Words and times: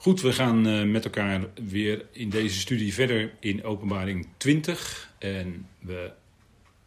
Goed, 0.00 0.20
we 0.20 0.32
gaan 0.32 0.66
eh, 0.66 0.82
met 0.82 1.04
elkaar 1.04 1.46
weer 1.68 2.06
in 2.12 2.30
deze 2.30 2.58
studie 2.58 2.94
verder 2.94 3.32
in 3.40 3.64
Openbaring 3.64 4.28
20. 4.36 5.12
En 5.18 5.66
we, 5.78 6.10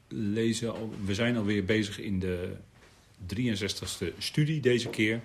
lezen 0.07 0.73
al, 0.73 0.93
we 1.05 1.13
zijn 1.13 1.37
alweer 1.37 1.65
bezig 1.65 1.99
in 1.99 2.19
de 2.19 2.55
63ste 3.35 4.17
studie 4.17 4.61
deze 4.61 4.89
keer. 4.89 5.21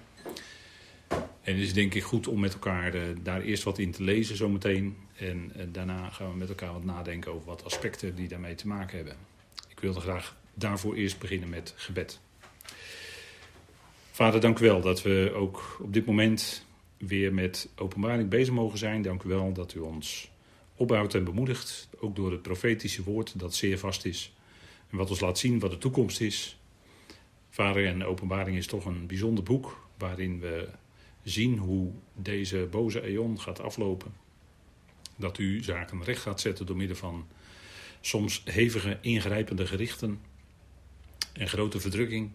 En 1.08 1.54
het 1.54 1.58
is 1.58 1.72
denk 1.72 1.94
ik 1.94 2.02
goed 2.02 2.26
om 2.26 2.40
met 2.40 2.52
elkaar 2.52 2.94
uh, 2.94 3.02
daar 3.22 3.40
eerst 3.40 3.62
wat 3.62 3.78
in 3.78 3.90
te 3.90 4.02
lezen 4.02 4.36
zometeen. 4.36 4.96
En 5.16 5.52
uh, 5.56 5.62
daarna 5.72 6.08
gaan 6.10 6.30
we 6.30 6.36
met 6.36 6.48
elkaar 6.48 6.72
wat 6.72 6.84
nadenken 6.84 7.32
over 7.32 7.46
wat 7.46 7.64
aspecten 7.64 8.14
die 8.14 8.28
daarmee 8.28 8.54
te 8.54 8.66
maken 8.66 8.96
hebben. 8.96 9.16
Ik 9.68 9.80
wilde 9.80 10.00
graag 10.00 10.36
daarvoor 10.54 10.94
eerst 10.94 11.18
beginnen 11.18 11.48
met 11.48 11.74
gebed. 11.76 12.20
Vader, 14.10 14.40
dank 14.40 14.58
u 14.58 14.64
wel 14.64 14.80
dat 14.80 15.02
we 15.02 15.32
ook 15.34 15.78
op 15.80 15.92
dit 15.92 16.06
moment 16.06 16.66
weer 16.98 17.34
met 17.34 17.68
openbaring 17.76 18.28
bezig 18.28 18.54
mogen 18.54 18.78
zijn. 18.78 19.02
Dank 19.02 19.22
u 19.22 19.28
wel 19.28 19.52
dat 19.52 19.74
u 19.74 19.78
ons 19.78 20.30
opbouwt 20.74 21.14
en 21.14 21.24
bemoedigt. 21.24 21.88
Ook 22.00 22.16
door 22.16 22.32
het 22.32 22.42
profetische 22.42 23.02
woord 23.02 23.38
dat 23.38 23.54
zeer 23.54 23.78
vast 23.78 24.04
is. 24.04 24.32
En 24.90 24.96
wat 24.96 25.10
ons 25.10 25.20
laat 25.20 25.38
zien 25.38 25.58
wat 25.58 25.70
de 25.70 25.78
toekomst 25.78 26.20
is. 26.20 26.58
Vader, 27.50 27.86
en 27.86 28.04
openbaring 28.04 28.56
is 28.56 28.66
toch 28.66 28.84
een 28.84 29.06
bijzonder 29.06 29.44
boek 29.44 29.88
waarin 29.98 30.40
we 30.40 30.68
zien 31.22 31.58
hoe 31.58 31.92
deze 32.14 32.68
boze 32.70 33.02
eon 33.02 33.40
gaat 33.40 33.60
aflopen. 33.60 34.14
Dat 35.16 35.38
u 35.38 35.62
zaken 35.62 36.04
recht 36.04 36.22
gaat 36.22 36.40
zetten 36.40 36.66
door 36.66 36.76
middel 36.76 36.96
van 36.96 37.26
soms 38.00 38.42
hevige 38.44 38.98
ingrijpende 39.00 39.66
gerichten 39.66 40.20
en 41.32 41.48
grote 41.48 41.80
verdrukking. 41.80 42.30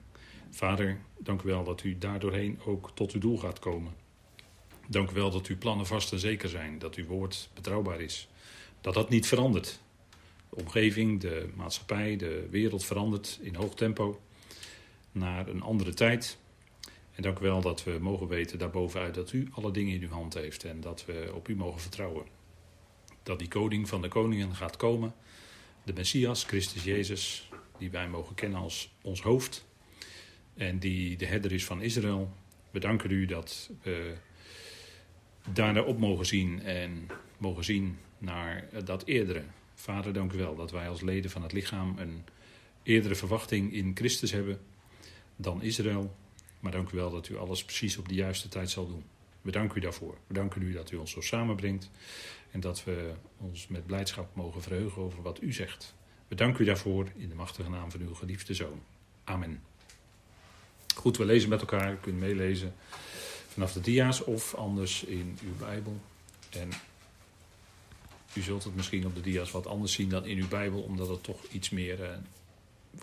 Vader, 0.49 0.99
dank 1.17 1.41
u 1.41 1.47
wel 1.47 1.63
dat 1.63 1.83
u 1.83 1.97
daardoorheen 1.97 2.59
ook 2.65 2.91
tot 2.93 3.11
uw 3.11 3.19
doel 3.19 3.37
gaat 3.37 3.59
komen. 3.59 4.02
Dank 4.87 5.11
u 5.11 5.13
wel 5.13 5.31
dat 5.31 5.47
uw 5.47 5.57
plannen 5.57 5.85
vast 5.85 6.11
en 6.11 6.19
zeker 6.19 6.49
zijn, 6.49 6.79
dat 6.79 6.95
uw 6.95 7.05
woord 7.05 7.49
betrouwbaar 7.53 8.01
is. 8.01 8.27
Dat 8.81 8.93
dat 8.93 9.09
niet 9.09 9.27
verandert. 9.27 9.79
De 10.49 10.55
omgeving, 10.55 11.19
de 11.19 11.49
maatschappij, 11.55 12.15
de 12.15 12.47
wereld 12.49 12.85
verandert 12.85 13.39
in 13.41 13.55
hoog 13.55 13.75
tempo 13.75 14.21
naar 15.11 15.47
een 15.47 15.61
andere 15.61 15.93
tijd. 15.93 16.37
En 17.15 17.23
dank 17.23 17.39
u 17.39 17.41
wel 17.41 17.61
dat 17.61 17.83
we 17.83 17.97
mogen 18.01 18.27
weten 18.27 18.57
daarbovenuit 18.57 19.13
dat 19.13 19.31
u 19.31 19.47
alle 19.51 19.71
dingen 19.71 19.93
in 19.93 20.01
uw 20.01 20.09
hand 20.09 20.33
heeft 20.33 20.63
en 20.63 20.81
dat 20.81 21.05
we 21.05 21.31
op 21.33 21.47
u 21.47 21.55
mogen 21.55 21.81
vertrouwen. 21.81 22.25
Dat 23.23 23.39
die 23.39 23.47
koning 23.47 23.87
van 23.87 24.01
de 24.01 24.07
koningen 24.07 24.55
gaat 24.55 24.77
komen, 24.77 25.13
de 25.83 25.93
Messias, 25.93 26.43
Christus 26.43 26.83
Jezus, 26.83 27.49
die 27.77 27.91
wij 27.91 28.09
mogen 28.09 28.35
kennen 28.35 28.59
als 28.59 28.93
ons 29.01 29.21
hoofd 29.21 29.65
en 30.53 30.79
die 30.79 31.17
de 31.17 31.25
herder 31.25 31.51
is 31.51 31.65
van 31.65 31.81
Israël. 31.81 32.33
We 32.71 32.79
danken 32.79 33.11
u 33.11 33.25
dat 33.25 33.69
we 33.81 34.15
daarna 35.51 35.81
op 35.81 35.99
mogen 35.99 36.25
zien 36.25 36.61
en 36.61 37.07
mogen 37.37 37.63
zien 37.63 37.97
naar 38.17 38.67
dat 38.85 39.05
eerdere. 39.05 39.43
Vader, 39.75 40.13
dank 40.13 40.33
u 40.33 40.37
wel 40.37 40.55
dat 40.55 40.71
wij 40.71 40.89
als 40.89 41.01
leden 41.01 41.31
van 41.31 41.43
het 41.43 41.51
lichaam 41.51 41.97
een 41.97 42.23
eerdere 42.83 43.15
verwachting 43.15 43.73
in 43.73 43.91
Christus 43.95 44.31
hebben 44.31 44.59
dan 45.35 45.61
Israël. 45.61 46.15
Maar 46.59 46.71
dank 46.71 46.91
u 46.91 46.97
wel 46.97 47.11
dat 47.11 47.29
u 47.29 47.37
alles 47.37 47.63
precies 47.63 47.97
op 47.97 48.07
de 48.07 48.15
juiste 48.15 48.49
tijd 48.49 48.69
zal 48.69 48.87
doen. 48.87 49.03
We 49.41 49.51
danken 49.51 49.77
u 49.77 49.79
daarvoor. 49.79 50.17
We 50.27 50.33
danken 50.33 50.61
u 50.61 50.71
dat 50.71 50.91
u 50.91 50.95
ons 50.95 51.11
zo 51.11 51.21
samenbrengt 51.21 51.89
en 52.51 52.59
dat 52.59 52.83
we 52.83 53.13
ons 53.37 53.67
met 53.67 53.85
blijdschap 53.85 54.35
mogen 54.35 54.61
verheugen 54.61 55.01
over 55.01 55.21
wat 55.21 55.41
u 55.41 55.53
zegt. 55.53 55.95
We 56.27 56.35
danken 56.35 56.61
u 56.61 56.65
daarvoor 56.65 57.07
in 57.15 57.29
de 57.29 57.35
machtige 57.35 57.69
naam 57.69 57.91
van 57.91 58.01
uw 58.01 58.13
geliefde 58.13 58.53
zoon. 58.53 58.81
Amen. 59.23 59.61
Goed, 60.95 61.17
we 61.17 61.25
lezen 61.25 61.49
met 61.49 61.59
elkaar. 61.59 61.93
U 61.93 61.95
kunt 61.95 62.19
meelezen 62.19 62.73
vanaf 63.53 63.73
de 63.73 63.81
dia's 63.81 64.25
of 64.25 64.55
anders 64.55 65.03
in 65.03 65.37
uw 65.43 65.55
Bijbel. 65.65 66.01
En 66.49 66.69
u 68.33 68.41
zult 68.41 68.63
het 68.63 68.75
misschien 68.75 69.05
op 69.05 69.15
de 69.15 69.21
dia's 69.21 69.51
wat 69.51 69.67
anders 69.67 69.93
zien 69.93 70.09
dan 70.09 70.25
in 70.25 70.37
uw 70.37 70.47
Bijbel, 70.47 70.81
omdat 70.81 71.07
het 71.07 71.23
toch 71.23 71.43
iets 71.51 71.69
meer 71.69 71.99
uh, 71.99 72.07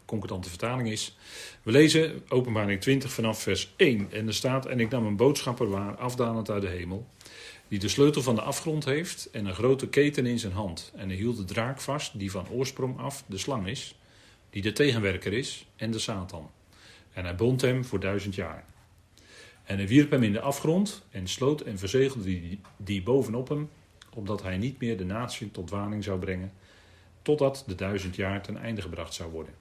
concordante 0.04 0.48
vertaling 0.48 0.90
is. 0.90 1.16
We 1.62 1.70
lezen 1.70 2.22
Openbaring 2.28 2.80
20 2.80 3.12
vanaf 3.12 3.42
vers 3.42 3.72
1. 3.76 4.12
En 4.12 4.26
er 4.26 4.34
staat: 4.34 4.66
En 4.66 4.80
ik 4.80 4.90
nam 4.90 5.06
een 5.06 5.16
boodschapper 5.16 5.68
waar, 5.68 5.96
afdalend 5.96 6.50
uit 6.50 6.62
de 6.62 6.68
hemel, 6.68 7.06
die 7.68 7.78
de 7.78 7.88
sleutel 7.88 8.22
van 8.22 8.34
de 8.34 8.42
afgrond 8.42 8.84
heeft 8.84 9.28
en 9.32 9.46
een 9.46 9.54
grote 9.54 9.88
keten 9.88 10.26
in 10.26 10.38
zijn 10.38 10.52
hand. 10.52 10.92
En 10.96 11.08
hij 11.08 11.16
hield 11.16 11.36
de 11.36 11.44
draak 11.44 11.80
vast, 11.80 12.18
die 12.18 12.30
van 12.30 12.48
oorsprong 12.48 12.98
af 12.98 13.24
de 13.26 13.38
slang 13.38 13.66
is, 13.66 13.94
die 14.50 14.62
de 14.62 14.72
tegenwerker 14.72 15.32
is 15.32 15.66
en 15.76 15.90
de 15.90 15.98
Satan. 15.98 16.50
En 17.12 17.24
hij 17.24 17.34
bond 17.34 17.60
hem 17.60 17.84
voor 17.84 18.00
duizend 18.00 18.34
jaar. 18.34 18.64
En 19.70 19.76
hij 19.76 19.88
wierp 19.88 20.10
hem 20.10 20.22
in 20.22 20.32
de 20.32 20.40
afgrond 20.40 21.02
en 21.10 21.28
sloot 21.28 21.60
en 21.60 21.78
verzegelde 21.78 22.58
die, 22.76 23.02
bovenop 23.02 23.48
hem, 23.48 23.70
opdat 24.14 24.42
hij 24.42 24.56
niet 24.56 24.80
meer 24.80 24.96
de 24.96 25.04
natie 25.04 25.50
tot 25.50 25.66
dwaling 25.66 26.04
zou 26.04 26.18
brengen, 26.18 26.52
totdat 27.22 27.64
de 27.66 27.74
duizend 27.74 28.16
jaar 28.16 28.42
ten 28.42 28.56
einde 28.56 28.82
gebracht 28.82 29.14
zou 29.14 29.30
worden. 29.30 29.54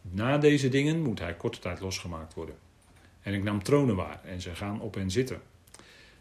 Na 0.00 0.38
deze 0.38 0.68
dingen 0.68 1.02
moet 1.02 1.18
hij 1.18 1.34
korte 1.34 1.58
tijd 1.58 1.80
losgemaakt 1.80 2.34
worden. 2.34 2.54
En 3.22 3.34
ik 3.34 3.42
nam 3.42 3.62
tronen 3.62 3.96
waar 3.96 4.20
en 4.24 4.40
zij 4.40 4.54
gaan 4.54 4.80
op 4.80 4.94
hen 4.94 5.10
zitten. 5.10 5.42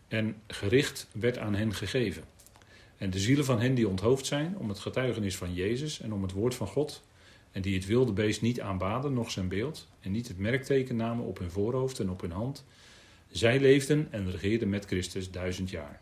En 0.08 0.36
gericht 0.48 1.08
werd 1.12 1.38
aan 1.38 1.56
hen 1.56 1.74
gegeven. 1.74 2.24
En 2.98 3.10
de 3.10 3.20
zielen 3.20 3.46
van 3.46 3.60
hen 3.60 3.76
die 3.76 3.88
onthoofd 3.88 4.26
zijn 4.26 4.58
om 4.58 4.70
het 4.70 4.80
getuigenis 4.80 5.38
van 5.38 5.54
Jezus 5.54 6.02
en 6.02 6.14
om 6.14 6.22
het 6.22 6.32
woord 6.32 6.56
van 6.56 6.68
God, 6.68 7.04
en 7.52 7.62
die 7.62 7.76
het 7.76 7.86
wilde 7.86 8.12
beest 8.12 8.42
niet 8.42 8.62
aanbaden, 8.62 9.14
noch 9.14 9.32
zijn 9.32 9.48
beeld, 9.48 9.88
en 10.00 10.12
niet 10.12 10.28
het 10.28 10.38
merkteken 10.38 10.96
namen 10.96 11.26
op 11.26 11.38
hun 11.40 11.52
voorhoofd 11.52 12.00
en 12.00 12.10
op 12.10 12.22
hun 12.22 12.32
hand, 12.32 12.66
zij 13.34 13.60
leefden 13.60 14.08
en 14.12 14.32
regeerden 14.32 14.70
met 14.70 14.86
Christus 14.86 15.32
duizend 15.32 15.70
jaar. 15.70 16.02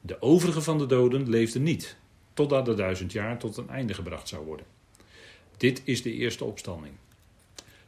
De 0.00 0.22
overige 0.22 0.62
van 0.62 0.78
de 0.78 0.86
doden 0.86 1.28
leefden 1.28 1.62
niet, 1.62 1.96
totdat 2.34 2.64
de 2.64 2.74
duizend 2.74 3.12
jaar 3.12 3.38
tot 3.38 3.56
een 3.56 3.68
einde 3.68 3.94
gebracht 3.94 4.28
zou 4.28 4.44
worden. 4.44 4.66
Dit 5.56 5.82
is 5.84 6.02
de 6.02 6.12
eerste 6.12 6.44
opstanding. 6.44 6.94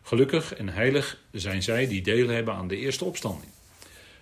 Gelukkig 0.03 0.55
en 0.55 0.69
heilig 0.69 1.23
zijn 1.33 1.63
zij 1.63 1.87
die 1.87 2.03
deel 2.03 2.29
hebben 2.29 2.55
aan 2.55 2.69
de 2.69 2.77
eerste 2.77 3.05
opstanding. 3.05 3.51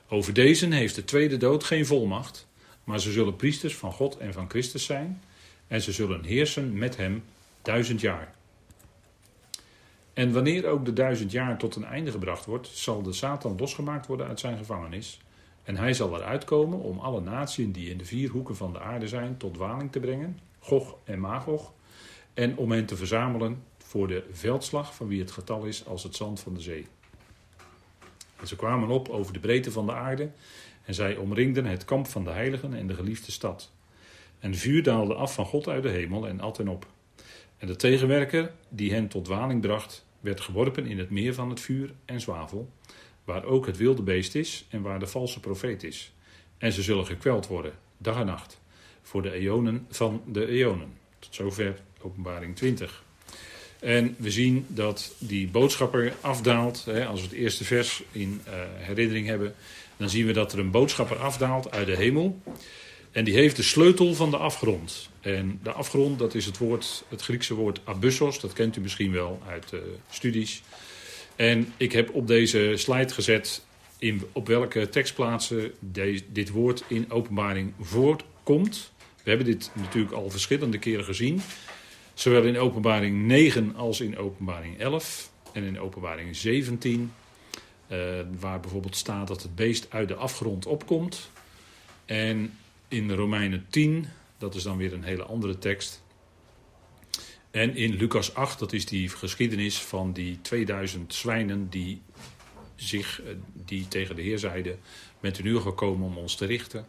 Over 0.08 0.32
deze 0.32 0.74
heeft 0.74 0.94
de 0.94 1.04
tweede 1.04 1.36
dood 1.36 1.64
geen 1.64 1.86
volmacht, 1.86 2.46
maar 2.84 3.00
ze 3.00 3.12
zullen 3.12 3.36
priesters 3.36 3.76
van 3.76 3.92
God 3.92 4.16
en 4.16 4.32
van 4.32 4.50
Christus 4.50 4.84
zijn, 4.84 5.22
en 5.66 5.82
ze 5.82 5.92
zullen 5.92 6.24
heersen 6.24 6.78
met 6.78 6.96
hem 6.96 7.24
duizend 7.62 8.00
jaar. 8.00 8.34
En 10.16 10.32
wanneer 10.32 10.66
ook 10.66 10.84
de 10.84 10.92
duizend 10.92 11.32
jaar 11.32 11.58
tot 11.58 11.76
een 11.76 11.84
einde 11.84 12.10
gebracht 12.10 12.44
wordt, 12.44 12.68
zal 12.68 13.02
de 13.02 13.12
Satan 13.12 13.56
losgemaakt 13.58 14.06
worden 14.06 14.26
uit 14.26 14.40
zijn 14.40 14.56
gevangenis. 14.56 15.20
En 15.62 15.76
hij 15.76 15.94
zal 15.94 16.16
eruit 16.16 16.44
komen 16.44 16.80
om 16.80 16.98
alle 16.98 17.20
naties 17.20 17.72
die 17.72 17.90
in 17.90 17.98
de 17.98 18.04
vier 18.04 18.30
hoeken 18.30 18.56
van 18.56 18.72
de 18.72 18.80
aarde 18.80 19.08
zijn 19.08 19.36
tot 19.36 19.54
dwaling 19.54 19.92
te 19.92 20.00
brengen, 20.00 20.38
Gog 20.58 20.96
en 21.04 21.20
Magog, 21.20 21.72
en 22.34 22.56
om 22.56 22.70
hen 22.70 22.86
te 22.86 22.96
verzamelen 22.96 23.62
voor 23.78 24.08
de 24.08 24.24
veldslag 24.32 24.94
van 24.94 25.08
wie 25.08 25.20
het 25.20 25.30
getal 25.30 25.64
is 25.64 25.86
als 25.86 26.02
het 26.02 26.16
zand 26.16 26.40
van 26.40 26.54
de 26.54 26.60
zee. 26.60 26.86
En 28.40 28.46
ze 28.46 28.56
kwamen 28.56 28.88
op 28.88 29.08
over 29.08 29.32
de 29.32 29.40
breedte 29.40 29.72
van 29.72 29.86
de 29.86 29.92
aarde 29.92 30.30
en 30.84 30.94
zij 30.94 31.16
omringden 31.16 31.64
het 31.64 31.84
kamp 31.84 32.06
van 32.06 32.24
de 32.24 32.30
heiligen 32.30 32.74
en 32.74 32.86
de 32.86 32.94
geliefde 32.94 33.32
stad. 33.32 33.72
En 34.38 34.54
vuur 34.54 34.82
daalde 34.82 35.14
af 35.14 35.34
van 35.34 35.46
God 35.46 35.68
uit 35.68 35.82
de 35.82 35.88
hemel 35.88 36.26
en 36.26 36.40
at 36.40 36.56
hen 36.56 36.68
op. 36.68 36.86
En 37.58 37.66
de 37.66 37.76
tegenwerker 37.76 38.52
die 38.68 38.92
hen 38.92 39.08
tot 39.08 39.24
dwaling 39.24 39.60
bracht, 39.60 40.05
werd 40.26 40.40
geworpen 40.40 40.86
in 40.86 40.98
het 40.98 41.10
meer 41.10 41.34
van 41.34 41.50
het 41.50 41.60
vuur 41.60 41.94
en 42.04 42.20
zwavel, 42.20 42.70
waar 43.24 43.44
ook 43.44 43.66
het 43.66 43.76
wilde 43.76 44.02
beest 44.02 44.34
is 44.34 44.66
en 44.68 44.82
waar 44.82 44.98
de 44.98 45.06
valse 45.06 45.40
profeet 45.40 45.82
is. 45.82 46.12
En 46.58 46.72
ze 46.72 46.82
zullen 46.82 47.06
gekweld 47.06 47.46
worden, 47.46 47.72
dag 47.98 48.18
en 48.18 48.26
nacht, 48.26 48.60
voor 49.02 49.22
de 49.22 49.32
eonen 49.32 49.86
van 49.90 50.22
de 50.26 50.46
eonen. 50.46 50.92
Tot 51.18 51.34
zover 51.34 51.80
openbaring 52.00 52.56
20. 52.56 53.04
En 53.78 54.14
we 54.18 54.30
zien 54.30 54.66
dat 54.68 55.14
die 55.18 55.48
boodschapper 55.48 56.14
afdaalt. 56.20 56.84
Hè, 56.84 57.06
als 57.06 57.20
we 57.20 57.26
het 57.26 57.36
eerste 57.36 57.64
vers 57.64 58.02
in 58.12 58.40
uh, 58.46 58.52
herinnering 58.74 59.26
hebben, 59.26 59.54
dan 59.96 60.08
zien 60.08 60.26
we 60.26 60.32
dat 60.32 60.52
er 60.52 60.58
een 60.58 60.70
boodschapper 60.70 61.16
afdaalt 61.16 61.70
uit 61.70 61.86
de 61.86 61.96
hemel. 61.96 62.40
En 63.16 63.24
die 63.24 63.34
heeft 63.34 63.56
de 63.56 63.62
sleutel 63.62 64.14
van 64.14 64.30
de 64.30 64.36
afgrond. 64.36 65.08
En 65.20 65.60
de 65.62 65.72
afgrond, 65.72 66.18
dat 66.18 66.34
is 66.34 66.46
het, 66.46 66.58
woord, 66.58 67.04
het 67.08 67.22
Griekse 67.22 67.54
woord 67.54 67.80
abyssos. 67.84 68.40
Dat 68.40 68.52
kent 68.52 68.76
u 68.76 68.80
misschien 68.80 69.12
wel 69.12 69.42
uit 69.48 69.72
uh, 69.72 69.80
studies. 70.10 70.62
En 71.36 71.72
ik 71.76 71.92
heb 71.92 72.14
op 72.14 72.26
deze 72.26 72.72
slide 72.74 73.12
gezet 73.12 73.64
in, 73.98 74.22
op 74.32 74.46
welke 74.46 74.88
tekstplaatsen 74.88 75.72
de, 75.78 76.22
dit 76.32 76.50
woord 76.50 76.84
in 76.86 77.10
openbaring 77.10 77.72
voorkomt. 77.80 78.92
We 79.22 79.28
hebben 79.28 79.46
dit 79.46 79.70
natuurlijk 79.74 80.14
al 80.14 80.30
verschillende 80.30 80.78
keren 80.78 81.04
gezien. 81.04 81.40
Zowel 82.14 82.42
in 82.42 82.58
openbaring 82.58 83.26
9 83.26 83.76
als 83.76 84.00
in 84.00 84.18
openbaring 84.18 84.78
11 84.78 85.30
en 85.52 85.62
in 85.62 85.80
openbaring 85.80 86.36
17. 86.36 87.12
Uh, 87.88 87.98
waar 88.40 88.60
bijvoorbeeld 88.60 88.96
staat 88.96 89.28
dat 89.28 89.42
het 89.42 89.54
beest 89.54 89.86
uit 89.88 90.08
de 90.08 90.14
afgrond 90.14 90.66
opkomt. 90.66 91.30
En 92.04 92.52
in 92.88 93.10
Romeinen 93.10 93.66
10, 93.70 94.06
dat 94.38 94.54
is 94.54 94.62
dan 94.62 94.76
weer 94.76 94.92
een 94.92 95.04
hele 95.04 95.22
andere 95.22 95.58
tekst. 95.58 96.04
En 97.50 97.76
in 97.76 97.94
Lucas 97.94 98.34
8, 98.34 98.58
dat 98.58 98.72
is 98.72 98.86
die 98.86 99.08
geschiedenis 99.08 99.78
van 99.78 100.12
die 100.12 100.40
2000 100.40 101.14
zwijnen 101.14 101.68
die 101.68 102.02
zich, 102.74 103.22
die 103.52 103.88
tegen 103.88 104.16
de 104.16 104.22
Heer 104.22 104.38
zeiden: 104.38 104.78
Bent 105.20 105.38
u 105.38 105.42
nu 105.42 105.58
gekomen 105.58 106.06
om 106.06 106.16
ons 106.16 106.34
te 106.34 106.46
richten? 106.46 106.86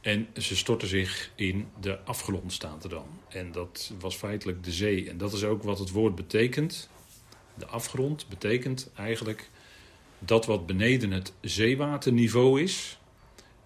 En 0.00 0.26
ze 0.36 0.56
stortten 0.56 0.88
zich 0.88 1.30
in 1.34 1.68
de 1.80 2.00
afgrond, 2.04 2.52
staat 2.52 2.84
er 2.84 2.90
dan. 2.90 3.06
En 3.28 3.52
dat 3.52 3.92
was 3.98 4.16
feitelijk 4.16 4.64
de 4.64 4.72
zee. 4.72 5.10
En 5.10 5.18
dat 5.18 5.32
is 5.32 5.44
ook 5.44 5.62
wat 5.62 5.78
het 5.78 5.90
woord 5.90 6.14
betekent. 6.14 6.88
De 7.54 7.66
afgrond 7.66 8.28
betekent 8.28 8.90
eigenlijk 8.94 9.50
dat 10.18 10.46
wat 10.46 10.66
beneden 10.66 11.10
het 11.10 11.32
zeewaterniveau 11.40 12.62
is. 12.62 12.97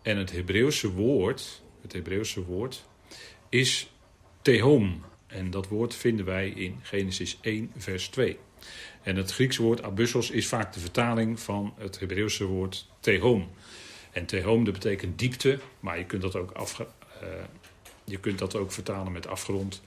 En 0.02 0.16
het 0.16 0.32
Hebreeuwse 0.32 0.92
woord, 0.92 1.62
het 1.82 1.92
Hebreeuwse 1.92 2.44
woord 2.44 2.84
is 3.48 3.92
tehom. 4.42 5.04
En 5.26 5.50
dat 5.50 5.68
woord 5.68 5.94
vinden 5.94 6.24
wij 6.24 6.48
in 6.48 6.78
Genesis 6.82 7.38
1, 7.40 7.70
vers 7.76 8.08
2. 8.08 8.38
En 9.02 9.16
het 9.16 9.32
Griekse 9.32 9.62
woord 9.62 9.82
abyssos 9.82 10.30
is 10.30 10.48
vaak 10.48 10.72
de 10.72 10.80
vertaling 10.80 11.40
van 11.40 11.74
het 11.78 11.98
Hebreeuwse 11.98 12.44
woord 12.44 12.88
tehom. 13.00 13.50
En 14.12 14.26
tehom 14.26 14.64
dat 14.64 14.72
betekent 14.72 15.18
diepte, 15.18 15.58
maar 15.80 15.98
je 15.98 16.06
kunt 16.06 16.22
dat 16.22 16.36
ook, 16.36 16.50
afge, 16.50 16.86
uh, 17.22 17.28
je 18.12 18.20
kunt 18.20 18.38
dat 18.38 18.56
ook 18.56 18.72
vertalen 18.72 19.12
met 19.12 19.26
afgrond. 19.26 19.82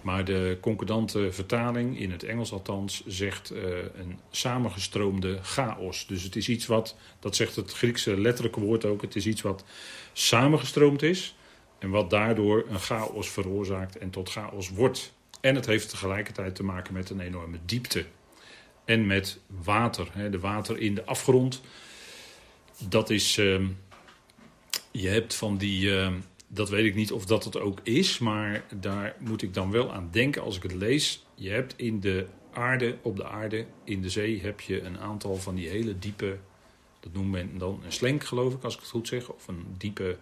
Maar 0.00 0.24
de 0.24 0.58
concordante 0.60 1.32
vertaling, 1.32 1.98
in 1.98 2.10
het 2.10 2.22
Engels 2.22 2.52
althans, 2.52 3.02
zegt 3.06 3.52
uh, 3.52 3.62
een 3.94 4.18
samengestroomde 4.30 5.38
chaos. 5.42 6.06
Dus 6.06 6.22
het 6.22 6.36
is 6.36 6.48
iets 6.48 6.66
wat, 6.66 6.96
dat 7.20 7.36
zegt 7.36 7.56
het 7.56 7.72
Griekse 7.72 8.20
letterlijke 8.20 8.60
woord 8.60 8.84
ook, 8.84 9.02
het 9.02 9.16
is 9.16 9.26
iets 9.26 9.42
wat 9.42 9.64
samengestroomd 10.12 11.02
is. 11.02 11.36
En 11.78 11.90
wat 11.90 12.10
daardoor 12.10 12.64
een 12.68 12.78
chaos 12.78 13.30
veroorzaakt 13.30 13.98
en 13.98 14.10
tot 14.10 14.30
chaos 14.30 14.70
wordt. 14.70 15.12
En 15.40 15.54
het 15.54 15.66
heeft 15.66 15.88
tegelijkertijd 15.88 16.54
te 16.54 16.64
maken 16.64 16.94
met 16.94 17.10
een 17.10 17.20
enorme 17.20 17.58
diepte. 17.64 18.04
En 18.84 19.06
met 19.06 19.38
water. 19.46 20.08
Hè, 20.12 20.30
de 20.30 20.38
water 20.38 20.78
in 20.78 20.94
de 20.94 21.04
afgrond. 21.04 21.60
Dat 22.88 23.10
is. 23.10 23.36
Uh, 23.36 23.66
je 24.90 25.08
hebt 25.08 25.34
van 25.34 25.56
die. 25.56 25.88
Uh, 25.88 26.08
dat 26.56 26.68
weet 26.68 26.84
ik 26.84 26.94
niet 26.94 27.12
of 27.12 27.26
dat 27.26 27.44
het 27.44 27.58
ook 27.60 27.80
is. 27.82 28.18
Maar 28.18 28.64
daar 28.80 29.16
moet 29.18 29.42
ik 29.42 29.54
dan 29.54 29.70
wel 29.70 29.92
aan 29.92 30.08
denken 30.10 30.42
als 30.42 30.56
ik 30.56 30.62
het 30.62 30.74
lees. 30.74 31.26
Je 31.34 31.50
hebt 31.50 31.74
in 31.76 32.00
de 32.00 32.26
aarde, 32.52 32.96
op 33.02 33.16
de 33.16 33.24
aarde, 33.24 33.66
in 33.84 34.02
de 34.02 34.10
zee, 34.10 34.40
heb 34.40 34.60
je 34.60 34.80
een 34.80 34.98
aantal 34.98 35.36
van 35.36 35.54
die 35.54 35.68
hele 35.68 35.98
diepe. 35.98 36.38
Dat 37.00 37.12
noemt 37.12 37.30
men 37.30 37.58
dan 37.58 37.80
een 37.84 37.92
slenk, 37.92 38.24
geloof 38.24 38.54
ik, 38.54 38.62
als 38.62 38.74
ik 38.74 38.80
het 38.80 38.88
goed 38.88 39.08
zeg. 39.08 39.28
Of 39.28 39.48
een 39.48 39.64
diepe 39.78 40.16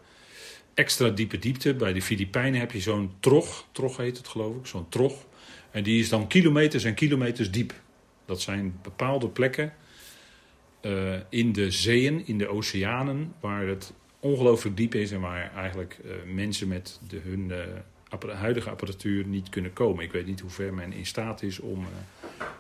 extra 0.75 1.08
diepe 1.08 1.38
diepte. 1.38 1.75
Bij 1.75 1.92
de 1.92 2.02
Filipijnen 2.02 2.60
heb 2.60 2.72
je 2.72 2.80
zo'n 2.80 3.10
trog, 3.20 3.66
trog 3.72 3.96
heet 3.96 4.16
het 4.16 4.28
geloof 4.28 4.56
ik, 4.56 4.66
zo'n 4.66 4.88
trog. 4.88 5.25
En 5.70 5.82
die 5.82 6.00
is 6.00 6.08
dan 6.08 6.26
kilometers 6.26 6.84
en 6.84 6.94
kilometers 6.94 7.50
diep. 7.50 7.75
Dat 8.25 8.40
zijn 8.40 8.78
bepaalde 8.82 9.28
plekken 9.28 9.72
uh, 10.82 11.14
in 11.28 11.52
de 11.52 11.70
zeeën, 11.70 12.26
in 12.26 12.38
de 12.38 12.48
oceanen, 12.48 13.34
waar 13.40 13.66
het 13.66 13.92
ongelooflijk 14.25 14.76
diep 14.76 14.94
is 14.94 15.12
en 15.12 15.21
waar 15.21 15.53
eigenlijk 15.55 15.99
uh, 16.05 16.12
mensen 16.35 16.69
met 16.69 17.00
de, 17.09 17.19
hun 17.19 17.53
uh, 18.21 18.35
huidige 18.35 18.71
apparatuur 18.71 19.26
niet 19.26 19.49
kunnen 19.49 19.73
komen. 19.73 20.05
Ik 20.05 20.12
weet 20.12 20.26
niet 20.26 20.41
hoe 20.41 20.50
ver 20.50 20.75
men 20.75 20.93
in 20.93 21.06
staat 21.06 21.43
is 21.43 21.61
om 21.61 21.87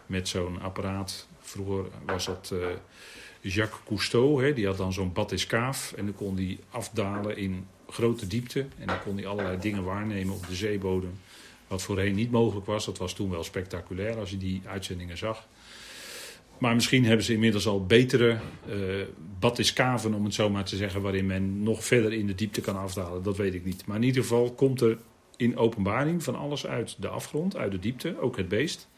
met 0.06 0.28
zo'n 0.28 0.60
apparaat. 0.60 1.26
Vroeger 1.40 1.84
was 2.06 2.26
dat 2.26 2.54
Jacques 3.40 3.80
Cousteau, 3.84 4.44
hè, 4.44 4.52
die 4.52 4.66
had 4.66 4.76
dan 4.76 4.92
zo'n 4.92 5.12
batiscaaf 5.12 5.92
en 5.92 6.04
dan 6.04 6.14
kon 6.14 6.34
die 6.34 6.58
afdalen 6.70 7.36
in 7.36 7.66
grote 7.88 8.26
diepte. 8.26 8.66
En 8.78 8.86
dan 8.86 9.02
kon 9.02 9.16
hij 9.16 9.26
allerlei 9.26 9.58
dingen 9.58 9.84
waarnemen 9.84 10.34
op 10.34 10.46
de 10.46 10.54
zeebodem. 10.54 11.18
Wat 11.68 11.82
voorheen 11.82 12.14
niet 12.14 12.30
mogelijk 12.30 12.66
was. 12.66 12.84
Dat 12.84 12.98
was 12.98 13.12
toen 13.12 13.30
wel 13.30 13.44
spectaculair 13.44 14.18
als 14.18 14.30
je 14.30 14.36
die 14.36 14.62
uitzendingen 14.66 15.18
zag. 15.18 15.46
Maar 16.64 16.74
misschien 16.74 17.04
hebben 17.04 17.24
ze 17.24 17.32
inmiddels 17.32 17.66
al 17.66 17.86
betere 17.86 18.38
uh, 19.40 20.14
om 20.16 20.24
het 20.24 20.34
zo 20.34 20.50
maar 20.50 20.64
te 20.64 20.76
zeggen, 20.76 21.02
waarin 21.02 21.26
men 21.26 21.62
nog 21.62 21.84
verder 21.84 22.12
in 22.12 22.26
de 22.26 22.34
diepte 22.34 22.60
kan 22.60 22.76
afdalen. 22.76 23.22
Dat 23.22 23.36
weet 23.36 23.54
ik 23.54 23.64
niet. 23.64 23.86
Maar 23.86 23.96
in 23.96 24.02
ieder 24.02 24.22
geval 24.22 24.52
komt 24.52 24.80
er 24.80 24.98
in 25.36 25.56
openbaring 25.56 26.22
van 26.22 26.36
alles 26.36 26.66
uit 26.66 26.96
de 26.98 27.08
afgrond, 27.08 27.56
uit 27.56 27.70
de 27.70 27.78
diepte, 27.78 28.20
ook 28.20 28.36
het 28.36 28.48
beest. 28.48 28.88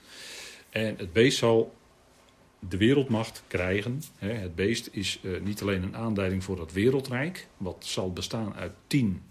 En 0.71 0.95
het 0.97 1.13
beest 1.13 1.39
zal 1.39 1.75
de 2.69 2.77
wereldmacht 2.77 3.43
krijgen. 3.47 4.03
Het 4.17 4.55
beest 4.55 4.89
is 4.93 5.21
eh, 5.23 5.31
niet 5.43 5.63
alleen 5.63 5.83
een 5.83 5.97
aanduiding 5.97 6.45
voor 6.45 6.57
dat 6.57 6.73
wereldrijk, 6.73 7.47
wat 7.57 7.85
zal 7.87 8.13
bestaan 8.13 8.55
uit 8.55 8.73
tien 8.87 9.23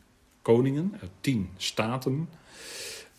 koningen, 0.42 0.98
uit 1.02 1.12
tien 1.22 1.50
staten. 1.58 2.30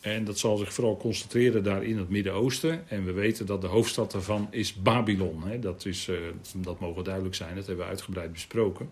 En 0.01 0.25
dat 0.25 0.39
zal 0.39 0.57
zich 0.57 0.73
vooral 0.73 0.97
concentreren 0.97 1.63
daar 1.63 1.85
in 1.85 1.99
het 1.99 2.09
Midden-Oosten. 2.09 2.89
En 2.89 3.05
we 3.05 3.13
weten 3.13 3.47
dat 3.47 3.61
de 3.61 3.67
hoofdstad 3.67 4.13
daarvan 4.13 4.49
is 4.51 4.75
Babylon. 4.75 5.61
Dat, 5.61 5.85
is, 5.85 6.09
eh, 6.09 6.17
dat 6.55 6.81
mogen 6.81 7.05
duidelijk 7.05 7.35
zijn, 7.35 7.55
dat 7.55 7.67
hebben 7.67 7.85
we 7.85 7.91
uitgebreid 7.91 8.33
besproken. 8.33 8.91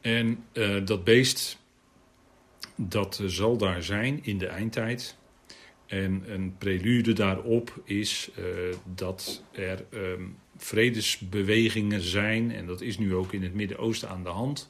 En 0.00 0.44
uh, 0.52 0.86
dat 0.86 1.04
beest, 1.04 1.58
dat 2.76 3.22
zal 3.26 3.56
daar 3.56 3.82
zijn 3.82 4.24
in 4.24 4.38
de 4.38 4.46
eindtijd. 4.46 5.16
En 5.86 6.24
een 6.26 6.54
prelude 6.58 7.12
daarop 7.12 7.80
is 7.84 8.30
dat 8.94 9.42
er 9.52 9.84
um, 9.90 10.36
vredesbewegingen 10.56 12.00
zijn, 12.00 12.52
en 12.52 12.66
dat 12.66 12.80
is 12.80 12.98
nu 12.98 13.14
ook 13.14 13.32
in 13.32 13.42
het 13.42 13.54
Midden-Oosten 13.54 14.08
aan 14.08 14.22
de 14.22 14.28
hand. 14.28 14.68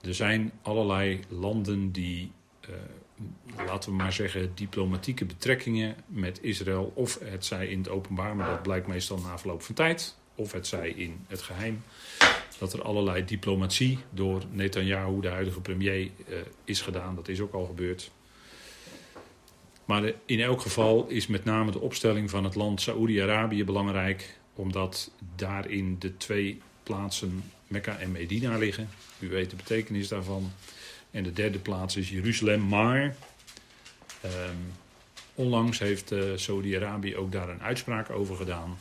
Er 0.00 0.14
zijn 0.14 0.52
allerlei 0.62 1.20
landen 1.28 1.92
die, 1.92 2.32
laten 3.66 3.90
we 3.90 3.96
maar 3.96 4.12
zeggen, 4.12 4.52
diplomatieke 4.54 5.24
betrekkingen 5.24 5.96
met 6.06 6.42
Israël, 6.42 6.92
of 6.94 7.18
het 7.24 7.44
zij 7.44 7.66
in 7.66 7.78
het 7.78 7.88
openbaar, 7.88 8.36
maar 8.36 8.48
dat 8.48 8.62
blijkt 8.62 8.86
meestal 8.86 9.18
na 9.18 9.38
verloop 9.38 9.62
van 9.62 9.74
tijd, 9.74 10.16
of 10.34 10.52
het 10.52 10.66
zij 10.66 10.90
in 10.90 11.24
het 11.26 11.42
geheim, 11.42 11.82
dat 12.58 12.72
er 12.72 12.82
allerlei 12.82 13.24
diplomatie 13.24 13.98
door 14.10 14.42
Netanyahu, 14.50 15.20
de 15.20 15.28
huidige 15.28 15.60
premier, 15.60 16.00
uh, 16.00 16.36
is 16.64 16.80
gedaan. 16.80 17.14
Dat 17.14 17.28
is 17.28 17.40
ook 17.40 17.54
al 17.54 17.64
gebeurd. 17.64 18.10
Maar 19.84 20.12
in 20.26 20.40
elk 20.40 20.60
geval 20.60 21.06
is 21.08 21.26
met 21.26 21.44
name 21.44 21.70
de 21.70 21.80
opstelling 21.80 22.30
van 22.30 22.44
het 22.44 22.54
land 22.54 22.80
Saoedi-Arabië 22.80 23.64
belangrijk, 23.64 24.38
omdat 24.54 25.10
daarin 25.36 25.96
de 25.98 26.16
twee 26.16 26.60
plaatsen 26.82 27.42
Mekka 27.66 27.98
en 27.98 28.12
Medina 28.12 28.58
liggen. 28.58 28.88
U 29.18 29.28
weet 29.28 29.50
de 29.50 29.56
betekenis 29.56 30.08
daarvan. 30.08 30.52
En 31.12 31.22
de 31.22 31.32
derde 31.32 31.58
plaats 31.58 31.96
is 31.96 32.10
Jeruzalem. 32.10 32.68
Maar 32.68 33.02
um, 34.24 34.72
onlangs 35.34 35.78
heeft 35.78 36.12
uh, 36.12 36.22
Saudi-Arabië 36.34 37.16
ook 37.16 37.32
daar 37.32 37.48
een 37.48 37.62
uitspraak 37.62 38.10
over 38.10 38.36
gedaan. 38.36 38.76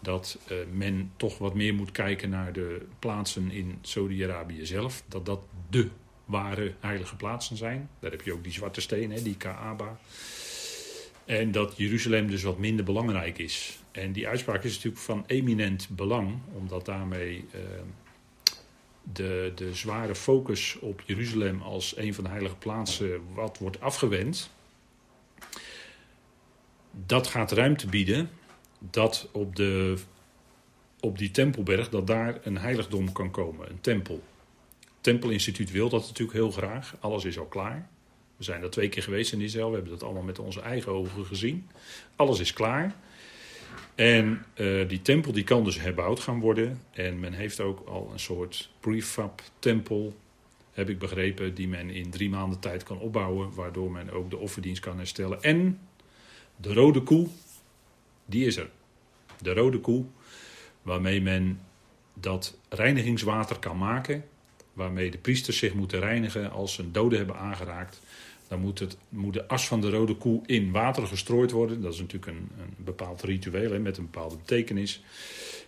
Dat 0.00 0.38
uh, 0.50 0.58
men 0.72 1.12
toch 1.16 1.38
wat 1.38 1.54
meer 1.54 1.74
moet 1.74 1.92
kijken 1.92 2.30
naar 2.30 2.52
de 2.52 2.86
plaatsen 2.98 3.50
in 3.50 3.78
Saudi-Arabië 3.80 4.66
zelf. 4.66 5.02
Dat 5.08 5.26
dat 5.26 5.40
de 5.70 5.88
ware 6.24 6.74
heilige 6.80 7.16
plaatsen 7.16 7.56
zijn. 7.56 7.88
Daar 8.00 8.10
heb 8.10 8.22
je 8.22 8.32
ook 8.32 8.42
die 8.42 8.52
zwarte 8.52 8.80
stenen, 8.80 9.24
die 9.24 9.36
Kaaba. 9.36 9.98
En 11.24 11.52
dat 11.52 11.76
Jeruzalem 11.76 12.30
dus 12.30 12.42
wat 12.42 12.58
minder 12.58 12.84
belangrijk 12.84 13.38
is. 13.38 13.78
En 13.90 14.12
die 14.12 14.28
uitspraak 14.28 14.64
is 14.64 14.74
natuurlijk 14.74 15.02
van 15.02 15.24
eminent 15.26 15.88
belang, 15.90 16.38
omdat 16.52 16.84
daarmee 16.84 17.44
uh, 17.54 17.60
de, 19.12 19.52
de 19.54 19.74
zware 19.74 20.14
focus 20.14 20.78
op 20.80 21.02
Jeruzalem 21.06 21.62
als 21.62 21.96
een 21.96 22.14
van 22.14 22.24
de 22.24 22.30
heilige 22.30 22.56
plaatsen 22.56 23.20
wat 23.34 23.58
wordt 23.58 23.80
afgewend. 23.80 24.50
Dat 27.06 27.26
gaat 27.26 27.52
ruimte 27.52 27.86
bieden 27.86 28.30
dat 28.78 29.28
op, 29.32 29.56
de, 29.56 29.96
op 31.00 31.18
die 31.18 31.30
tempelberg 31.30 31.88
dat 31.88 32.06
daar 32.06 32.40
een 32.42 32.58
heiligdom 32.58 33.12
kan 33.12 33.30
komen, 33.30 33.70
een 33.70 33.80
tempel. 33.80 34.22
Tempelinstituut 35.00 35.70
wil 35.70 35.88
dat 35.88 36.00
natuurlijk 36.00 36.38
heel 36.38 36.50
graag. 36.50 36.96
Alles 37.00 37.24
is 37.24 37.38
al 37.38 37.46
klaar. 37.46 37.88
We 38.36 38.44
zijn 38.44 38.62
er 38.62 38.70
twee 38.70 38.88
keer 38.88 39.02
geweest 39.02 39.32
in 39.32 39.40
Israël. 39.40 39.68
We 39.68 39.74
hebben 39.74 39.92
dat 39.92 40.02
allemaal 40.02 40.22
met 40.22 40.38
onze 40.38 40.60
eigen 40.60 40.92
ogen 40.92 41.26
gezien. 41.26 41.68
Alles 42.16 42.38
is 42.38 42.52
klaar. 42.52 42.94
En 43.94 44.44
uh, 44.54 44.88
die 44.88 45.02
tempel 45.02 45.32
die 45.32 45.44
kan 45.44 45.64
dus 45.64 45.80
herbouwd 45.80 46.20
gaan 46.20 46.40
worden. 46.40 46.80
En 46.90 47.20
men 47.20 47.32
heeft 47.32 47.60
ook 47.60 47.88
al 47.88 48.10
een 48.12 48.20
soort 48.20 48.70
prefab 48.80 49.42
tempel, 49.58 50.16
heb 50.72 50.88
ik 50.88 50.98
begrepen, 50.98 51.54
die 51.54 51.68
men 51.68 51.90
in 51.90 52.10
drie 52.10 52.30
maanden 52.30 52.58
tijd 52.58 52.82
kan 52.82 52.98
opbouwen. 52.98 53.54
Waardoor 53.54 53.90
men 53.90 54.10
ook 54.10 54.30
de 54.30 54.36
offerdienst 54.36 54.82
kan 54.82 54.96
herstellen. 54.96 55.42
En 55.42 55.78
de 56.56 56.72
rode 56.72 57.00
koe, 57.00 57.28
die 58.24 58.46
is 58.46 58.56
er. 58.56 58.70
De 59.40 59.52
rode 59.52 59.78
koe, 59.78 60.04
waarmee 60.82 61.20
men 61.20 61.60
dat 62.14 62.58
reinigingswater 62.68 63.58
kan 63.58 63.78
maken 63.78 64.24
waarmee 64.72 65.10
de 65.10 65.18
priesters 65.18 65.58
zich 65.58 65.74
moeten 65.74 66.00
reinigen 66.00 66.50
als 66.50 66.74
ze 66.74 66.82
een 66.82 66.92
dode 66.92 67.16
hebben 67.16 67.36
aangeraakt. 67.36 68.00
Dan 68.48 68.60
moet, 68.60 68.78
het, 68.78 68.96
moet 69.08 69.32
de 69.32 69.48
as 69.48 69.66
van 69.66 69.80
de 69.80 69.90
rode 69.90 70.14
koe 70.14 70.40
in 70.46 70.72
water 70.72 71.06
gestrooid 71.06 71.50
worden. 71.50 71.82
Dat 71.82 71.92
is 71.92 71.98
natuurlijk 71.98 72.32
een, 72.32 72.48
een 72.58 72.84
bepaald 72.84 73.22
ritueel 73.22 73.72
hè, 73.72 73.78
met 73.78 73.96
een 73.96 74.08
bepaalde 74.10 74.36
betekenis. 74.36 75.02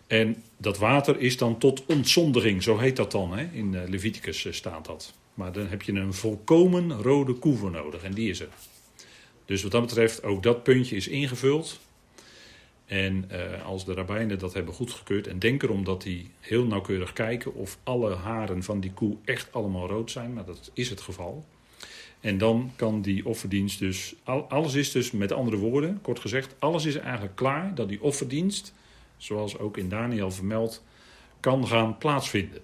En 0.07 0.43
dat 0.57 0.79
water 0.79 1.21
is 1.21 1.37
dan 1.37 1.59
tot 1.59 1.87
ontzondiging, 1.87 2.63
zo 2.63 2.79
heet 2.79 2.97
dat 2.97 3.11
dan. 3.11 3.39
Hè? 3.39 3.49
In 3.53 3.75
eh, 3.75 3.89
Leviticus 3.89 4.45
eh, 4.45 4.53
staat 4.53 4.87
dat. 4.87 5.15
Maar 5.35 5.53
dan 5.53 5.67
heb 5.67 5.83
je 5.83 5.93
een 5.93 6.15
volkomen 6.15 7.03
rode 7.03 7.33
koe 7.33 7.57
voor 7.57 7.71
nodig 7.71 8.03
en 8.03 8.13
die 8.13 8.31
is 8.31 8.41
er. 8.41 8.49
Dus 9.45 9.63
wat 9.63 9.71
dat 9.71 9.81
betreft, 9.81 10.23
ook 10.23 10.43
dat 10.43 10.63
puntje 10.63 10.97
is 10.97 11.09
ingevuld. 11.09 11.81
En 12.87 13.31
uh, 13.33 13.65
als 13.67 13.85
de 13.85 13.95
rabbijnen 13.95 14.39
dat 14.39 14.55
hebben 14.55 14.75
goedgekeurd 14.75 15.27
en 15.27 15.39
denken 15.39 15.69
erom 15.69 15.85
dat 15.85 16.03
die 16.03 16.31
heel 16.41 16.65
nauwkeurig 16.65 17.13
kijken 17.13 17.55
of 17.55 17.79
alle 17.83 18.15
haren 18.15 18.63
van 18.63 18.81
die 18.81 18.93
koe 18.93 19.17
echt 19.25 19.53
allemaal 19.53 19.87
rood 19.87 20.11
zijn, 20.11 20.33
maar 20.33 20.45
dat 20.45 20.71
is 20.75 20.91
het 20.91 21.01
geval. 21.01 21.45
En 22.25 22.39
dan 22.39 22.73
kan 22.77 23.03
die 23.03 23.27
offerdienst 23.27 23.79
dus, 23.79 24.15
alles 24.49 24.75
is 24.75 24.93
dus 24.93 25.11
met 25.11 25.33
andere 25.33 25.57
woorden, 25.57 25.99
kort 26.03 26.21
gezegd, 26.21 26.55
alles 26.59 26.85
is 26.85 26.97
eigenlijk 26.97 27.37
klaar 27.37 27.75
dat 27.75 27.89
die 27.89 28.03
offerdienst, 28.03 28.75
zoals 29.17 29.59
ook 29.59 29.77
in 29.77 29.89
Daniel 29.89 30.31
vermeld, 30.31 30.83
kan 31.41 31.67
gaan 31.67 31.99
plaatsvinden. 31.99 32.61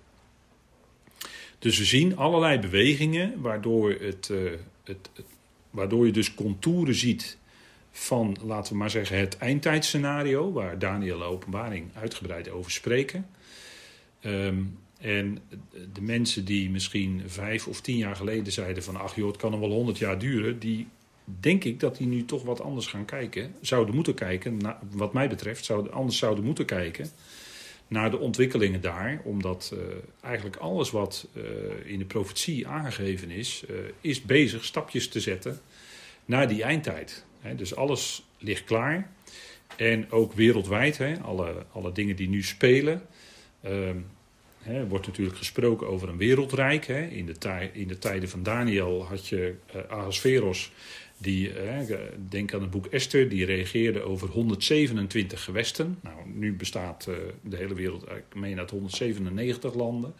Dus 1.58 1.78
we 1.78 1.84
zien 1.84 2.16
allerlei 2.16 2.58
bewegingen 2.58 3.40
waardoor, 3.40 3.90
het, 3.90 4.28
uh, 4.32 4.50
het, 4.84 5.10
het, 5.14 5.26
waardoor 5.70 6.06
je 6.06 6.12
dus 6.12 6.34
contouren 6.34 6.94
ziet 6.94 7.38
van, 7.90 8.36
laten 8.44 8.72
we 8.72 8.78
maar 8.78 8.90
zeggen, 8.90 9.18
het 9.18 9.38
eindtijdscenario, 9.38 10.52
waar 10.52 10.78
Daniel 10.78 11.18
de 11.18 11.24
openbaring 11.24 11.90
uitgebreid 11.94 12.50
over 12.50 12.70
spreken. 12.70 13.26
Um, 14.22 14.78
en 15.00 15.38
de 15.92 16.02
mensen 16.02 16.44
die 16.44 16.70
misschien 16.70 17.22
vijf 17.26 17.66
of 17.66 17.80
tien 17.80 17.96
jaar 17.96 18.16
geleden 18.16 18.52
zeiden 18.52 18.82
van 18.82 18.96
ach 18.96 19.16
joh, 19.16 19.26
het 19.26 19.36
kan 19.36 19.50
nog 19.50 19.60
wel 19.60 19.70
honderd 19.70 19.98
jaar 19.98 20.18
duren, 20.18 20.58
die 20.58 20.88
denk 21.24 21.64
ik 21.64 21.80
dat 21.80 21.96
die 21.96 22.06
nu 22.06 22.24
toch 22.24 22.42
wat 22.42 22.60
anders 22.60 22.86
gaan 22.86 23.04
kijken. 23.04 23.54
Zouden 23.60 23.94
moeten 23.94 24.14
kijken, 24.14 24.60
wat 24.90 25.12
mij 25.12 25.28
betreft, 25.28 25.64
zouden, 25.64 25.92
anders 25.92 26.18
zouden 26.18 26.44
moeten 26.44 26.64
kijken 26.64 27.10
naar 27.88 28.10
de 28.10 28.18
ontwikkelingen 28.18 28.80
daar. 28.80 29.20
Omdat 29.24 29.72
uh, 29.74 29.80
eigenlijk 30.20 30.56
alles 30.56 30.90
wat 30.90 31.28
uh, 31.34 31.44
in 31.84 31.98
de 31.98 32.04
profetie 32.04 32.66
aangegeven 32.66 33.30
is, 33.30 33.64
uh, 33.70 33.76
is 34.00 34.22
bezig 34.22 34.64
stapjes 34.64 35.08
te 35.08 35.20
zetten 35.20 35.60
naar 36.24 36.48
die 36.48 36.62
eindtijd. 36.62 37.24
Dus 37.56 37.74
alles 37.74 38.26
ligt 38.38 38.64
klaar. 38.64 39.10
En 39.76 40.10
ook 40.10 40.32
wereldwijd, 40.32 41.00
alle, 41.22 41.66
alle 41.72 41.92
dingen 41.92 42.16
die 42.16 42.28
nu 42.28 42.42
spelen. 42.42 43.02
Er 44.64 44.88
wordt 44.88 45.06
natuurlijk 45.06 45.36
gesproken 45.36 45.88
over 45.88 46.08
een 46.08 46.16
wereldrijk. 46.16 46.88
In, 46.88 47.26
de 47.26 47.68
in 47.72 47.88
de 47.88 47.98
tijden 47.98 48.28
van 48.28 48.42
Daniel 48.42 49.04
had 49.04 49.26
je 49.26 49.54
uh, 49.74 49.82
Ahasveros, 49.88 50.72
die, 51.16 51.52
denk 52.28 52.54
aan 52.54 52.60
het 52.60 52.70
boek 52.70 52.86
Esther, 52.86 53.28
die 53.28 53.44
reageerde 53.44 54.02
over 54.02 54.28
127 54.28 55.44
gewesten. 55.44 55.98
Nou, 56.02 56.16
nu 56.34 56.54
bestaat 56.54 57.06
uh, 57.08 57.14
de 57.42 57.56
hele 57.56 57.74
wereld, 57.74 58.02
ik 58.02 58.34
meen 58.34 58.58
uit 58.58 58.70
197 58.70 59.74
landen. 59.74 60.14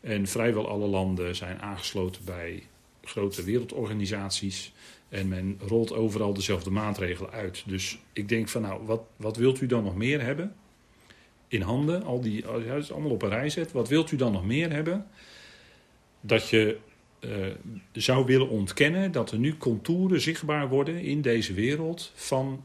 En 0.00 0.26
vrijwel 0.26 0.68
alle 0.68 0.86
landen 0.86 1.36
zijn 1.36 1.60
aangesloten 1.60 2.24
bij 2.24 2.62
grote 3.02 3.42
wereldorganisaties. 3.44 4.72
En 5.08 5.28
men 5.28 5.58
rolt 5.66 5.92
overal 5.92 6.34
dezelfde 6.34 6.70
maatregelen 6.70 7.30
uit. 7.30 7.62
Dus 7.66 7.98
ik 8.12 8.28
denk 8.28 8.48
van 8.48 8.62
nou, 8.62 8.86
wat, 8.86 9.02
wat 9.16 9.36
wilt 9.36 9.60
u 9.60 9.66
dan 9.66 9.84
nog 9.84 9.96
meer 9.96 10.22
hebben? 10.22 10.54
In 11.52 11.60
handen, 11.60 12.02
al 12.02 12.20
die, 12.20 12.46
als 12.46 12.64
het 12.64 12.92
allemaal 12.92 13.10
op 13.10 13.22
een 13.22 13.28
rij 13.28 13.50
zet, 13.50 13.72
wat 13.72 13.88
wilt 13.88 14.10
u 14.10 14.16
dan 14.16 14.32
nog 14.32 14.44
meer 14.44 14.72
hebben? 14.72 15.06
Dat 16.20 16.48
je 16.48 16.78
uh, 17.20 17.30
zou 17.92 18.24
willen 18.24 18.48
ontkennen 18.48 19.12
dat 19.12 19.30
er 19.30 19.38
nu 19.38 19.56
contouren 19.56 20.20
zichtbaar 20.20 20.68
worden 20.68 21.00
in 21.00 21.20
deze 21.20 21.54
wereld 21.54 22.12
van 22.14 22.64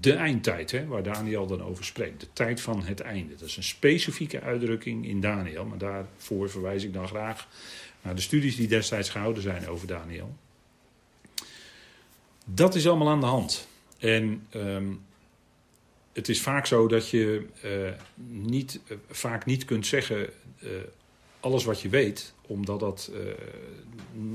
de 0.00 0.12
eindtijd, 0.12 0.70
hè, 0.70 0.86
waar 0.86 1.02
Daniel 1.02 1.46
dan 1.46 1.62
over 1.62 1.84
spreekt. 1.84 2.20
De 2.20 2.26
tijd 2.32 2.60
van 2.60 2.82
het 2.84 3.00
einde. 3.00 3.34
Dat 3.36 3.48
is 3.48 3.56
een 3.56 3.62
specifieke 3.62 4.40
uitdrukking 4.40 5.06
in 5.06 5.20
Daniel, 5.20 5.64
maar 5.64 5.78
daarvoor 5.78 6.50
verwijs 6.50 6.84
ik 6.84 6.92
dan 6.92 7.08
graag 7.08 7.48
naar 8.02 8.14
de 8.14 8.20
studies 8.20 8.56
die 8.56 8.68
destijds 8.68 9.08
gehouden 9.08 9.42
zijn 9.42 9.68
over 9.68 9.86
Daniel. 9.86 10.36
Dat 12.44 12.74
is 12.74 12.88
allemaal 12.88 13.08
aan 13.08 13.20
de 13.20 13.26
hand. 13.26 13.68
En 13.98 14.46
um, 14.54 15.00
het 16.14 16.28
is 16.28 16.40
vaak 16.40 16.66
zo 16.66 16.88
dat 16.88 17.10
je 17.10 17.46
uh, 17.64 17.90
niet, 18.26 18.80
uh, 18.88 18.96
vaak 19.10 19.44
niet 19.44 19.64
kunt 19.64 19.86
zeggen 19.86 20.28
uh, 20.62 20.70
alles 21.40 21.64
wat 21.64 21.80
je 21.80 21.88
weet, 21.88 22.34
omdat 22.46 22.80
dat 22.80 23.10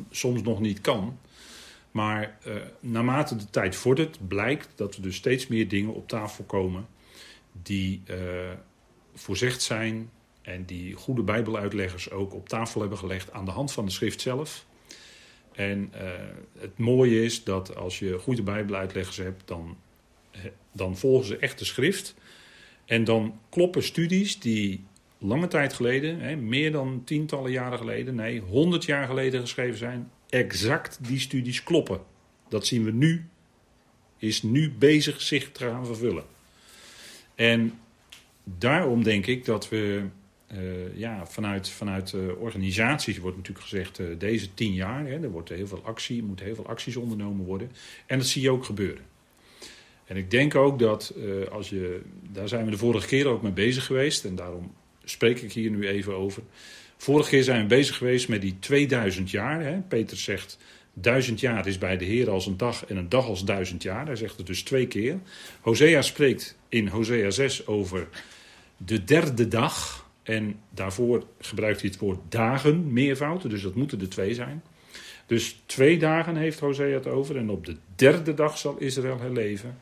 soms 0.10 0.42
nog 0.42 0.60
niet 0.60 0.82
kan. 0.82 1.20
Maar 1.92 2.38
naarmate 2.80 3.36
de 3.36 3.50
tijd 3.50 3.76
vordert, 3.76 4.28
blijkt 4.28 4.70
dat 4.76 4.96
er 4.96 5.02
dus 5.02 5.16
steeds 5.16 5.48
meer 5.48 5.68
dingen 5.68 5.94
op 5.94 6.08
tafel 6.08 6.44
komen 6.44 6.88
die 7.52 8.04
voorzegd 9.14 9.62
zijn 9.62 10.10
en 10.42 10.66
die 10.66 10.94
goede 10.94 11.22
Bijbeluitleggers 11.22 12.12
ook 12.12 12.34
op 12.34 12.50
tafel 12.50 12.82
hebben 12.82 12.98
gelegd 12.98 13.32
aan 13.32 13.46
de 13.46 13.52
hand 13.52 13.72
van 13.72 13.86
de 13.86 13.92
schrift 13.92 14.22
zelf. 14.22 14.66
En 15.52 15.92
het 16.60 16.78
mooie 16.78 17.24
is 17.24 17.44
dat 17.44 17.76
als 17.76 18.00
je 18.00 18.20
goede 18.20 18.44
Bijbeluitleggers 18.44 19.18
hebt, 19.18 19.42
dan 19.46 19.78
dan 20.72 20.98
volgen 20.98 21.28
ze 21.28 21.38
echt 21.38 21.60
de 21.60 21.66
schrift. 21.66 22.16
En 22.86 23.04
dan 23.04 23.40
kloppen 23.50 23.84
studies 23.84 24.40
die 24.40 24.84
lange 25.18 25.48
tijd 25.48 25.74
geleden, 25.74 26.20
hè, 26.20 26.36
meer 26.36 26.72
dan 26.72 27.02
tientallen 27.06 27.52
jaren 27.52 27.78
geleden, 27.78 28.16
nee, 28.16 28.40
honderd 28.40 28.86
jaar 28.86 29.08
geleden 29.08 29.42
geschreven 29.42 29.78
zijn, 29.78 30.12
exact 30.30 31.00
die 31.08 31.20
studies 31.20 31.64
kloppen. 31.64 32.02
Dat 32.50 32.66
zien 32.66 32.84
we 32.84 32.92
nu, 32.92 33.26
is 34.18 34.44
nu 34.44 34.72
bezig 34.72 35.22
zich 35.22 35.52
te 35.52 35.64
gaan 35.64 35.86
vervullen. 35.86 36.24
En 37.36 37.80
daarom 38.44 39.04
denk 39.04 39.26
ik 39.26 39.46
dat 39.46 39.70
we 39.70 40.04
uh, 40.54 40.98
ja, 40.98 41.26
vanuit, 41.26 41.70
vanuit 41.70 42.12
uh, 42.12 42.42
organisaties 42.42 43.18
wordt 43.18 43.38
natuurlijk 43.38 43.66
gezegd, 43.68 44.00
uh, 44.00 44.08
deze 44.18 44.54
tien 44.54 44.74
jaar, 44.74 45.06
hè, 45.06 45.24
er 45.24 45.32
wordt 45.32 45.50
heel 45.50 45.68
veel 45.68 45.84
actie, 45.84 46.24
moeten 46.24 46.46
heel 46.46 46.56
veel 46.56 46.68
acties 46.68 46.96
ondernomen 46.96 47.46
worden. 47.46 47.72
En 48.06 48.18
dat 48.18 48.28
zie 48.28 48.42
je 48.42 48.52
ook 48.52 48.66
gebeuren. 48.66 49.04
En 50.10 50.18
ik 50.18 50.32
denk 50.32 50.56
ook 50.56 50.80
dat 50.80 51.14
uh, 51.18 51.48
als 51.48 51.70
je, 51.70 52.02
daar 52.32 52.48
zijn 52.48 52.66
we 52.66 52.72
de 52.72 52.78
vorige 52.78 53.08
keer 53.08 53.28
ook 53.28 53.42
mee 53.42 53.52
bezig 53.52 53.86
geweest 53.86 54.26
en 54.26 54.36
daarom 54.36 54.72
spreek 55.04 55.42
ik 55.42 55.52
hier 55.52 55.70
nu 55.70 55.88
even 55.88 56.16
over. 56.16 56.44
Vorige 56.98 57.30
keer 57.30 57.44
zijn 57.44 57.62
we 57.62 57.68
bezig 57.68 57.98
geweest 57.98 58.30
met 58.30 58.42
die 58.42 58.56
2000 58.60 59.32
jaar. 59.32 59.64
Hè. 59.64 59.80
Peter 59.80 60.18
zegt, 60.18 60.58
duizend 60.94 61.40
jaar 61.40 61.68
is 61.68 61.78
bij 61.78 61.98
de 61.98 62.06
Heer 62.06 62.30
als 62.30 62.46
een 62.46 62.58
dag 62.58 62.86
en 62.86 62.98
een 62.98 63.10
dag 63.10 63.26
als 63.26 63.46
duizend 63.46 63.84
jaar. 63.84 64.06
Hij 64.06 64.16
zegt 64.16 64.38
het 64.38 64.48
dus 64.48 64.64
twee 64.64 64.88
keer. 64.88 65.20
Hosea 65.62 66.02
spreekt 66.02 66.58
in 66.70 66.88
Hosea 66.88 67.30
6 67.30 67.68
over 67.68 68.08
de 68.78 69.04
derde 69.04 69.48
dag. 69.48 70.08
En 70.24 70.60
daarvoor 70.70 71.24
gebruikt 71.40 71.82
hij 71.82 71.90
het 71.90 72.00
woord 72.00 72.20
dagen, 72.30 72.94
meervoud. 72.94 73.50
Dus 73.50 73.62
dat 73.62 73.76
moeten 73.76 74.02
er 74.02 74.10
twee 74.10 74.34
zijn. 74.34 74.64
Dus 75.30 75.62
twee 75.66 75.98
dagen 75.98 76.36
heeft 76.36 76.60
Hosea 76.60 76.94
het 76.94 77.08
over. 77.08 77.38
En 77.38 77.50
op 77.50 77.66
de 77.66 77.76
derde 77.96 78.34
dag 78.34 78.58
zal 78.58 78.78
Israël 78.78 79.20
herleven. 79.20 79.78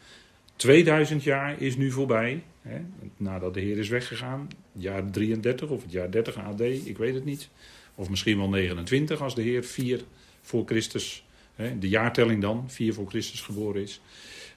2000 0.56 1.24
jaar 1.24 1.62
is 1.62 1.76
nu 1.76 1.92
voorbij. 1.92 2.44
Hè, 2.62 2.80
nadat 3.18 3.54
de 3.54 3.60
Heer 3.60 3.78
is 3.78 3.90
weggegaan. 3.90 4.48
Jaar 4.72 5.12
33 5.12 5.70
of 5.70 5.82
het 5.82 5.92
jaar 5.92 6.12
30 6.12 6.38
AD, 6.38 6.62
ik 6.62 6.98
weet 6.98 7.14
het 7.14 7.26
niet. 7.26 7.50
Of 7.96 8.10
misschien 8.10 8.38
wel 8.38 8.50
29 8.50 9.22
als 9.22 9.36
de 9.36 9.42
Heer 9.42 9.64
4 9.64 10.02
voor 10.42 10.66
Christus, 10.66 11.26
hè, 11.56 11.80
de 11.80 11.90
jaartelling 11.90 12.42
dan, 12.42 12.64
4 12.68 12.94
voor 12.94 13.08
Christus 13.08 13.42
geboren 13.42 13.82
is. 13.82 14.02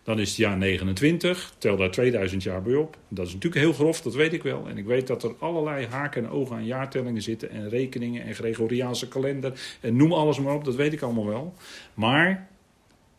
Dan 0.03 0.21
is 0.21 0.29
het 0.29 0.37
jaar 0.37 0.57
29, 0.57 1.55
tel 1.59 1.77
daar 1.77 1.91
2000 1.91 2.43
jaar 2.43 2.63
bij 2.63 2.75
op. 2.75 2.97
Dat 3.09 3.27
is 3.27 3.33
natuurlijk 3.33 3.63
heel 3.63 3.73
grof, 3.73 4.01
dat 4.01 4.15
weet 4.15 4.33
ik 4.33 4.43
wel. 4.43 4.69
En 4.69 4.79
ik 4.79 4.85
weet 4.85 5.07
dat 5.07 5.23
er 5.23 5.35
allerlei 5.39 5.87
haken 5.87 6.25
en 6.25 6.31
ogen 6.31 6.57
aan 6.57 6.65
jaartellingen 6.65 7.23
zitten 7.23 7.51
en 7.51 7.69
rekeningen 7.69 8.25
en 8.25 8.35
Gregoriaanse 8.35 9.09
kalender. 9.09 9.61
En 9.81 9.97
noem 9.97 10.13
alles 10.13 10.39
maar 10.39 10.55
op, 10.55 10.65
dat 10.65 10.75
weet 10.75 10.93
ik 10.93 11.03
allemaal 11.03 11.27
wel. 11.27 11.55
Maar 11.95 12.49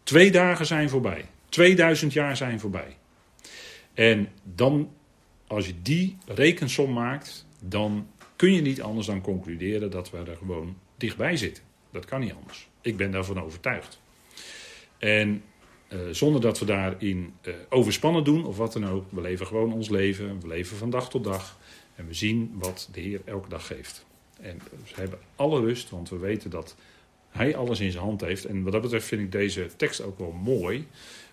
twee 0.04 0.32
dagen 0.32 0.66
zijn 0.66 0.90
voorbij. 0.90 1.26
2000 1.50 2.14
jaar 2.14 2.38
zijn 2.38 2.60
voorbij. 2.60 2.98
En 3.94 4.28
dan, 4.44 4.90
als 5.48 5.66
je 5.66 5.74
die 5.82 6.18
rekensom 6.26 6.94
maakt, 6.94 7.46
dan 7.60 8.08
kun 8.36 8.54
je 8.54 8.62
niet 8.62 8.82
anders 8.82 9.08
dan 9.08 9.22
concluderen 9.22 9.92
dat 9.92 10.12
we 10.12 10.18
er 10.18 10.38
gewoon 10.38 10.78
dichtbij 10.98 11.38
zitten. 11.38 11.64
Dat 11.92 12.06
kan 12.06 12.20
niet 12.20 12.34
anders. 12.34 12.70
Ik 12.82 12.98
ben 12.98 13.12
daarvan 13.12 13.42
overtuigd. 13.42 14.00
En 14.98 15.44
uh, 15.94 16.00
zonder 16.12 16.42
dat 16.42 16.60
we 16.60 16.66
daarin 16.66 17.34
uh, 17.42 17.54
overspannen 17.70 18.24
doen 18.24 18.46
of 18.46 18.58
wat 18.58 18.74
dan 18.74 18.88
ook. 18.88 19.06
We 19.10 19.22
leven 19.22 19.48
gewoon 19.48 19.74
ons 19.74 19.90
leven. 19.90 20.40
We 20.42 20.48
leven 20.48 20.78
van 20.78 20.90
dag 20.90 21.10
tot 21.10 21.24
dag. 21.24 21.58
En 21.96 22.08
we 22.08 22.14
zien 22.14 22.52
wat 22.60 22.90
de 22.92 23.02
Heer 23.02 23.22
elke 23.26 23.50
dag 23.50 23.68
geeft. 23.68 24.06
En 24.42 24.62
we 24.68 25.02
hebben 25.02 25.20
alle 25.36 25.60
rust, 25.60 25.90
want 25.90 26.10
we 26.10 26.18
weten 26.18 26.50
dat 26.50 26.76
Hij 27.30 27.56
alles 27.56 27.80
in 27.80 27.92
zijn 27.92 28.04
hand 28.04 28.22
heeft. 28.22 28.46
En 28.46 28.64
wat 28.64 28.72
dat 28.72 28.82
betreft 28.82 29.08
vind 29.08 29.22
ik 29.22 29.32
deze 29.32 29.70
tekst 29.76 30.02
ook 30.02 30.20
wel 30.20 30.32
mooi. 30.32 30.88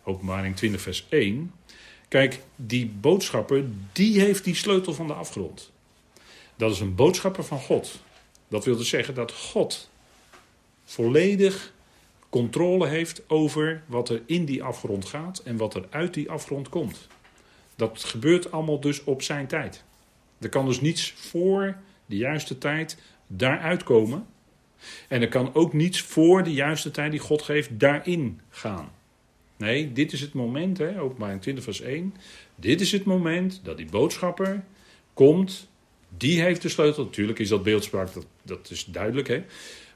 Openbaring 0.04 0.56
20, 0.56 0.80
vers 0.80 1.06
1. 1.08 1.52
Kijk, 2.08 2.40
die 2.56 2.86
boodschapper, 2.86 3.64
die 3.92 4.20
heeft 4.20 4.44
die 4.44 4.54
sleutel 4.54 4.94
van 4.94 5.06
de 5.06 5.12
afgrond. 5.12 5.70
Dat 6.56 6.70
is 6.70 6.80
een 6.80 6.94
boodschapper 6.94 7.44
van 7.44 7.60
God. 7.60 8.00
Dat 8.48 8.64
wil 8.64 8.76
dus 8.76 8.88
zeggen 8.88 9.14
dat 9.14 9.32
God 9.32 9.90
volledig 10.84 11.72
controle 12.30 12.86
heeft 12.86 13.22
over 13.28 13.82
wat 13.86 14.08
er 14.08 14.22
in 14.26 14.44
die 14.44 14.62
afgrond 14.62 15.04
gaat 15.04 15.38
en 15.38 15.56
wat 15.56 15.74
er 15.74 15.86
uit 15.90 16.14
die 16.14 16.30
afgrond 16.30 16.68
komt. 16.68 17.08
Dat 17.76 18.04
gebeurt 18.04 18.52
allemaal 18.52 18.80
dus 18.80 19.04
op 19.04 19.22
zijn 19.22 19.46
tijd. 19.46 19.84
Er 20.38 20.48
kan 20.48 20.66
dus 20.66 20.80
niets 20.80 21.12
voor 21.12 21.76
de 22.06 22.16
juiste 22.16 22.58
tijd 22.58 22.98
daaruit 23.26 23.82
komen. 23.82 24.26
En 25.08 25.20
er 25.20 25.28
kan 25.28 25.54
ook 25.54 25.72
niets 25.72 26.02
voor 26.02 26.42
de 26.44 26.52
juiste 26.52 26.90
tijd 26.90 27.10
die 27.10 27.20
God 27.20 27.42
geeft 27.42 27.80
daarin 27.80 28.40
gaan. 28.50 28.90
Nee, 29.56 29.92
dit 29.92 30.12
is 30.12 30.20
het 30.20 30.32
moment, 30.32 30.78
hè, 30.78 31.00
openbaring 31.00 31.40
20 31.40 31.64
vers 31.64 31.80
1. 31.80 32.14
Dit 32.54 32.80
is 32.80 32.92
het 32.92 33.04
moment 33.04 33.60
dat 33.64 33.76
die 33.76 33.86
boodschapper 33.90 34.64
komt. 35.14 35.68
Die 36.16 36.40
heeft 36.40 36.62
de 36.62 36.68
sleutel. 36.68 37.04
Natuurlijk 37.04 37.38
is 37.38 37.48
dat 37.48 37.62
beeldspraak, 37.62 38.12
dat, 38.12 38.26
dat 38.42 38.70
is 38.70 38.84
duidelijk. 38.84 39.28
Hè? 39.28 39.44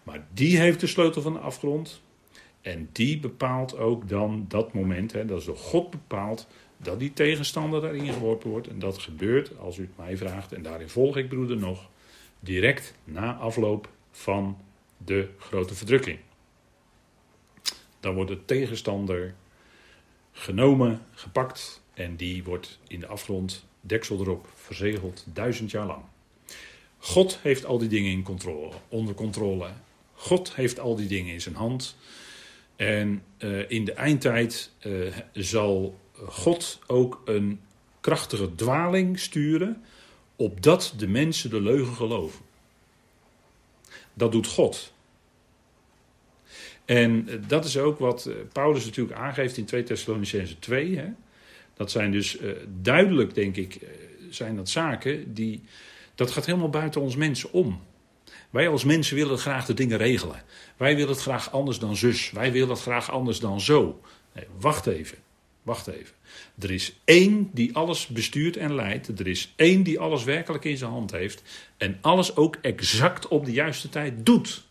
Maar 0.02 0.26
die 0.34 0.58
heeft 0.58 0.80
de 0.80 0.86
sleutel 0.86 1.22
van 1.22 1.32
de 1.32 1.38
afgrond. 1.38 2.00
En 2.62 2.88
die 2.92 3.18
bepaalt 3.18 3.76
ook 3.76 4.08
dan 4.08 4.44
dat 4.48 4.72
moment, 4.72 5.12
hè, 5.12 5.24
dat 5.24 5.38
is 5.38 5.44
door 5.44 5.56
God 5.56 5.90
bepaald, 5.90 6.46
dat 6.76 6.98
die 6.98 7.12
tegenstander 7.12 7.80
daarin 7.80 8.12
geworpen 8.12 8.50
wordt. 8.50 8.68
En 8.68 8.78
dat 8.78 8.98
gebeurt, 8.98 9.58
als 9.58 9.78
u 9.78 9.82
het 9.82 9.96
mij 9.96 10.16
vraagt, 10.16 10.52
en 10.52 10.62
daarin 10.62 10.88
volg 10.88 11.16
ik 11.16 11.28
broeder 11.28 11.56
nog, 11.56 11.88
direct 12.40 12.94
na 13.04 13.34
afloop 13.34 13.88
van 14.10 14.58
de 14.96 15.28
grote 15.38 15.74
verdrukking. 15.74 16.18
Dan 18.00 18.14
wordt 18.14 18.30
de 18.30 18.44
tegenstander 18.44 19.34
genomen, 20.32 21.02
gepakt 21.10 21.82
en 21.94 22.16
die 22.16 22.44
wordt 22.44 22.78
in 22.88 23.00
de 23.00 23.06
afgrond, 23.06 23.66
deksel 23.80 24.20
erop, 24.20 24.46
verzegeld, 24.54 25.24
duizend 25.32 25.70
jaar 25.70 25.86
lang. 25.86 26.02
God 26.98 27.38
heeft 27.42 27.64
al 27.64 27.78
die 27.78 27.88
dingen 27.88 28.10
in 28.10 28.22
controle, 28.22 28.72
onder 28.88 29.14
controle. 29.14 29.70
God 30.14 30.54
heeft 30.54 30.80
al 30.80 30.96
die 30.96 31.06
dingen 31.06 31.32
in 31.32 31.40
zijn 31.40 31.54
hand. 31.54 31.96
En 32.82 33.22
uh, 33.38 33.70
in 33.70 33.84
de 33.84 33.92
eindtijd 33.92 34.70
uh, 34.86 35.16
zal 35.32 36.00
God 36.26 36.78
ook 36.86 37.22
een 37.24 37.60
krachtige 38.00 38.54
dwaling 38.54 39.18
sturen, 39.18 39.82
opdat 40.36 40.94
de 40.96 41.08
mensen 41.08 41.50
de 41.50 41.60
leugen 41.60 41.94
geloven. 41.94 42.44
Dat 44.14 44.32
doet 44.32 44.46
God. 44.46 44.92
En 46.84 47.28
uh, 47.28 47.34
dat 47.46 47.64
is 47.64 47.78
ook 47.78 47.98
wat 47.98 48.30
Paulus 48.52 48.84
natuurlijk 48.84 49.18
aangeeft 49.18 49.56
in 49.56 49.64
2 49.64 49.82
Thessalonicense 49.82 50.58
2. 50.58 50.96
Hè? 50.96 51.08
Dat 51.74 51.90
zijn 51.90 52.12
dus 52.12 52.38
duidelijk, 52.82 53.34
denk 53.34 53.56
ik, 53.56 53.80
zijn 54.30 54.56
dat 54.56 54.68
zaken 54.68 55.34
die. 55.34 55.62
Dat 56.14 56.30
gaat 56.30 56.46
helemaal 56.46 56.68
buiten 56.68 57.00
ons 57.00 57.16
mensen 57.16 57.52
om. 57.52 57.80
Wij 58.52 58.68
als 58.68 58.84
mensen 58.84 59.16
willen 59.16 59.38
graag 59.38 59.66
de 59.66 59.74
dingen 59.74 59.98
regelen. 59.98 60.42
Wij 60.76 60.94
willen 60.94 61.12
het 61.12 61.20
graag 61.20 61.52
anders 61.52 61.78
dan 61.78 61.96
zus. 61.96 62.30
Wij 62.30 62.52
willen 62.52 62.68
het 62.68 62.80
graag 62.80 63.10
anders 63.10 63.38
dan 63.38 63.60
zo. 63.60 64.00
Nee, 64.34 64.44
wacht 64.58 64.86
even. 64.86 65.18
Wacht 65.62 65.86
even. 65.86 66.14
Er 66.58 66.70
is 66.70 66.94
één 67.04 67.50
die 67.52 67.74
alles 67.76 68.06
bestuurt 68.06 68.56
en 68.56 68.74
leidt. 68.74 69.18
Er 69.18 69.26
is 69.26 69.52
één 69.56 69.82
die 69.82 70.00
alles 70.00 70.24
werkelijk 70.24 70.64
in 70.64 70.76
zijn 70.76 70.90
hand 70.90 71.10
heeft. 71.10 71.42
En 71.76 71.98
alles 72.00 72.36
ook 72.36 72.56
exact 72.60 73.28
op 73.28 73.44
de 73.44 73.52
juiste 73.52 73.88
tijd 73.88 74.26
doet. 74.26 74.64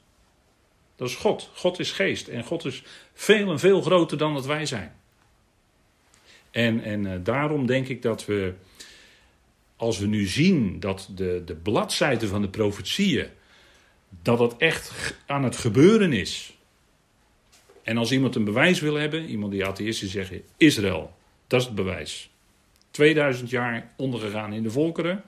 Dat 0.96 1.08
is 1.10 1.16
God. 1.16 1.50
God 1.54 1.80
is 1.80 1.92
geest. 1.92 2.28
En 2.28 2.44
God 2.44 2.66
is 2.66 2.84
veel 3.14 3.52
en 3.52 3.60
veel 3.60 3.82
groter 3.82 4.18
dan 4.18 4.34
dat 4.34 4.46
wij 4.46 4.66
zijn. 4.66 4.94
En, 6.52 6.84
en 6.84 7.06
uh, 7.06 7.14
daarom 7.24 7.66
denk 7.66 7.88
ik 7.88 8.02
dat 8.02 8.26
we, 8.26 8.54
als 9.76 10.00
we 10.00 10.08
nu 10.08 10.26
zien 10.26 10.80
dat 10.80 11.10
de, 11.16 11.42
de 11.46 11.56
bladzijden 11.56 12.30
van 12.30 12.42
de 12.42 12.50
profetieën 12.50 13.28
dat 14.22 14.39
het 14.39 14.58
echt 14.58 15.15
aan 15.25 15.44
het 15.44 15.58
gebeuren 15.58 16.13
is. 16.13 16.58
En 17.84 17.98
als 17.98 18.12
iemand 18.12 18.36
een 18.36 18.44
bewijs 18.44 18.80
wil 18.80 18.96
hebben, 18.96 19.25
iemand 19.25 19.51
die 19.51 19.65
atheïsten 19.65 20.08
zeggen: 20.08 20.41
Israël, 20.58 21.13
dat 21.48 21.60
is 21.60 21.65
het 21.65 21.75
bewijs. 21.75 22.30
2000 22.91 23.50
jaar 23.50 23.94
ondergegaan 23.98 24.53
in 24.53 24.63
de 24.63 24.72
volkeren, 24.72 25.24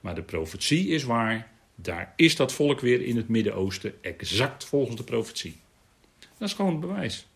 maar 0.00 0.14
de 0.14 0.22
profetie 0.22 0.88
is 0.88 1.04
waar. 1.04 1.50
Daar 1.74 2.12
is 2.16 2.36
dat 2.36 2.52
volk 2.52 2.80
weer 2.80 3.02
in 3.02 3.16
het 3.16 3.28
Midden-Oosten, 3.28 3.94
exact 4.00 4.64
volgens 4.64 4.96
de 4.96 5.04
profetie. 5.04 5.56
Dat 6.38 6.48
is 6.48 6.54
gewoon 6.54 6.70
het 6.70 6.80
bewijs. 6.80 7.26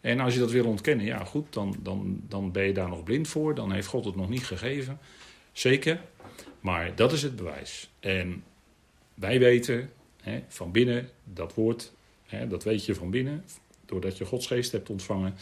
En 0.00 0.20
als 0.20 0.34
je 0.34 0.40
dat 0.40 0.50
wil 0.50 0.64
ontkennen, 0.64 1.06
ja 1.06 1.24
goed, 1.24 1.52
dan, 1.52 1.76
dan, 1.82 2.20
dan 2.28 2.52
ben 2.52 2.64
je 2.66 2.72
daar 2.72 2.88
nog 2.88 3.02
blind 3.02 3.28
voor. 3.28 3.54
Dan 3.54 3.72
heeft 3.72 3.86
God 3.86 4.04
het 4.04 4.16
nog 4.16 4.28
niet 4.28 4.46
gegeven. 4.46 4.98
Zeker. 5.52 6.00
Maar 6.60 6.94
dat 6.94 7.12
is 7.12 7.22
het 7.22 7.36
bewijs. 7.36 7.90
En 8.00 8.44
wij 9.14 9.38
weten, 9.38 9.90
Hè, 10.24 10.42
van 10.48 10.72
binnen, 10.72 11.08
dat 11.24 11.54
woord, 11.54 11.92
hè, 12.26 12.46
dat 12.48 12.64
weet 12.64 12.84
je 12.84 12.94
van 12.94 13.10
binnen, 13.10 13.44
doordat 13.86 14.18
je 14.18 14.24
Gods 14.24 14.46
geest 14.46 14.72
hebt 14.72 14.90
ontvangen, 14.90 15.34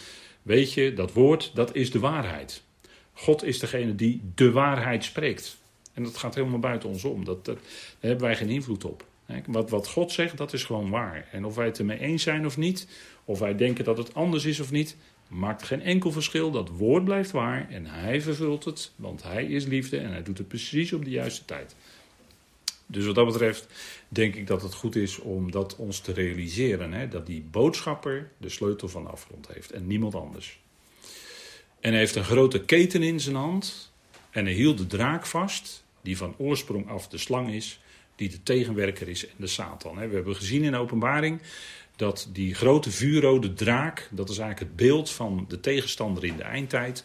weet 0.42 0.72
je, 0.72 0.92
dat 0.92 1.12
woord, 1.12 1.50
dat 1.54 1.74
is 1.74 1.90
de 1.90 1.98
waarheid. 1.98 2.62
God 3.12 3.44
is 3.44 3.58
degene 3.58 3.94
die 3.94 4.20
de 4.34 4.50
waarheid 4.50 5.04
spreekt. 5.04 5.56
En 5.92 6.02
dat 6.02 6.16
gaat 6.16 6.34
helemaal 6.34 6.58
buiten 6.58 6.88
ons 6.88 7.04
om. 7.04 7.24
Dat, 7.24 7.44
dat, 7.44 7.56
daar 7.56 7.64
hebben 8.00 8.26
wij 8.26 8.36
geen 8.36 8.48
invloed 8.48 8.84
op. 8.84 9.04
Wat, 9.46 9.70
wat 9.70 9.88
God 9.88 10.12
zegt, 10.12 10.36
dat 10.36 10.52
is 10.52 10.64
gewoon 10.64 10.90
waar. 10.90 11.28
En 11.32 11.44
of 11.44 11.54
wij 11.54 11.66
het 11.66 11.78
ermee 11.78 11.98
eens 11.98 12.22
zijn 12.22 12.46
of 12.46 12.56
niet, 12.56 12.88
of 13.24 13.38
wij 13.38 13.56
denken 13.56 13.84
dat 13.84 13.98
het 13.98 14.14
anders 14.14 14.44
is 14.44 14.60
of 14.60 14.70
niet, 14.70 14.96
maakt 15.28 15.62
geen 15.62 15.82
enkel 15.82 16.12
verschil. 16.12 16.50
Dat 16.50 16.68
woord 16.68 17.04
blijft 17.04 17.30
waar 17.30 17.70
en 17.70 17.86
hij 17.86 18.20
vervult 18.20 18.64
het, 18.64 18.92
want 18.96 19.22
hij 19.22 19.44
is 19.44 19.64
liefde 19.64 19.98
en 19.98 20.10
hij 20.10 20.22
doet 20.22 20.38
het 20.38 20.48
precies 20.48 20.92
op 20.92 21.04
de 21.04 21.10
juiste 21.10 21.44
tijd. 21.44 21.74
Dus 22.92 23.06
wat 23.06 23.14
dat 23.14 23.26
betreft 23.26 23.66
denk 24.08 24.34
ik 24.34 24.46
dat 24.46 24.62
het 24.62 24.74
goed 24.74 24.96
is 24.96 25.18
om 25.18 25.50
dat 25.50 25.76
ons 25.76 26.00
te 26.00 26.12
realiseren. 26.12 26.92
Hè? 26.92 27.08
Dat 27.08 27.26
die 27.26 27.44
boodschapper 27.50 28.30
de 28.38 28.48
sleutel 28.48 28.88
van 28.88 29.02
de 29.02 29.10
afgrond 29.10 29.48
heeft 29.48 29.72
en 29.72 29.86
niemand 29.86 30.14
anders. 30.14 30.60
En 31.80 31.90
hij 31.90 31.98
heeft 31.98 32.14
een 32.14 32.24
grote 32.24 32.64
keten 32.64 33.02
in 33.02 33.20
zijn 33.20 33.36
hand. 33.36 33.92
En 34.30 34.44
hij 34.44 34.54
hield 34.54 34.78
de 34.78 34.86
draak 34.86 35.26
vast, 35.26 35.84
die 36.02 36.16
van 36.16 36.34
oorsprong 36.38 36.88
af 36.88 37.08
de 37.08 37.18
slang 37.18 37.52
is, 37.52 37.80
die 38.16 38.28
de 38.28 38.42
tegenwerker 38.42 39.08
is 39.08 39.26
en 39.26 39.34
de 39.36 39.46
Satan. 39.46 39.94
We 39.94 40.14
hebben 40.14 40.36
gezien 40.36 40.62
in 40.62 40.70
de 40.70 40.78
openbaring 40.78 41.40
dat 41.96 42.28
die 42.32 42.54
grote 42.54 42.90
vuurrode 42.90 43.52
draak, 43.52 44.08
dat 44.10 44.28
is 44.28 44.38
eigenlijk 44.38 44.70
het 44.70 44.86
beeld 44.86 45.10
van 45.10 45.44
de 45.48 45.60
tegenstander 45.60 46.24
in 46.24 46.36
de 46.36 46.42
eindtijd, 46.42 47.04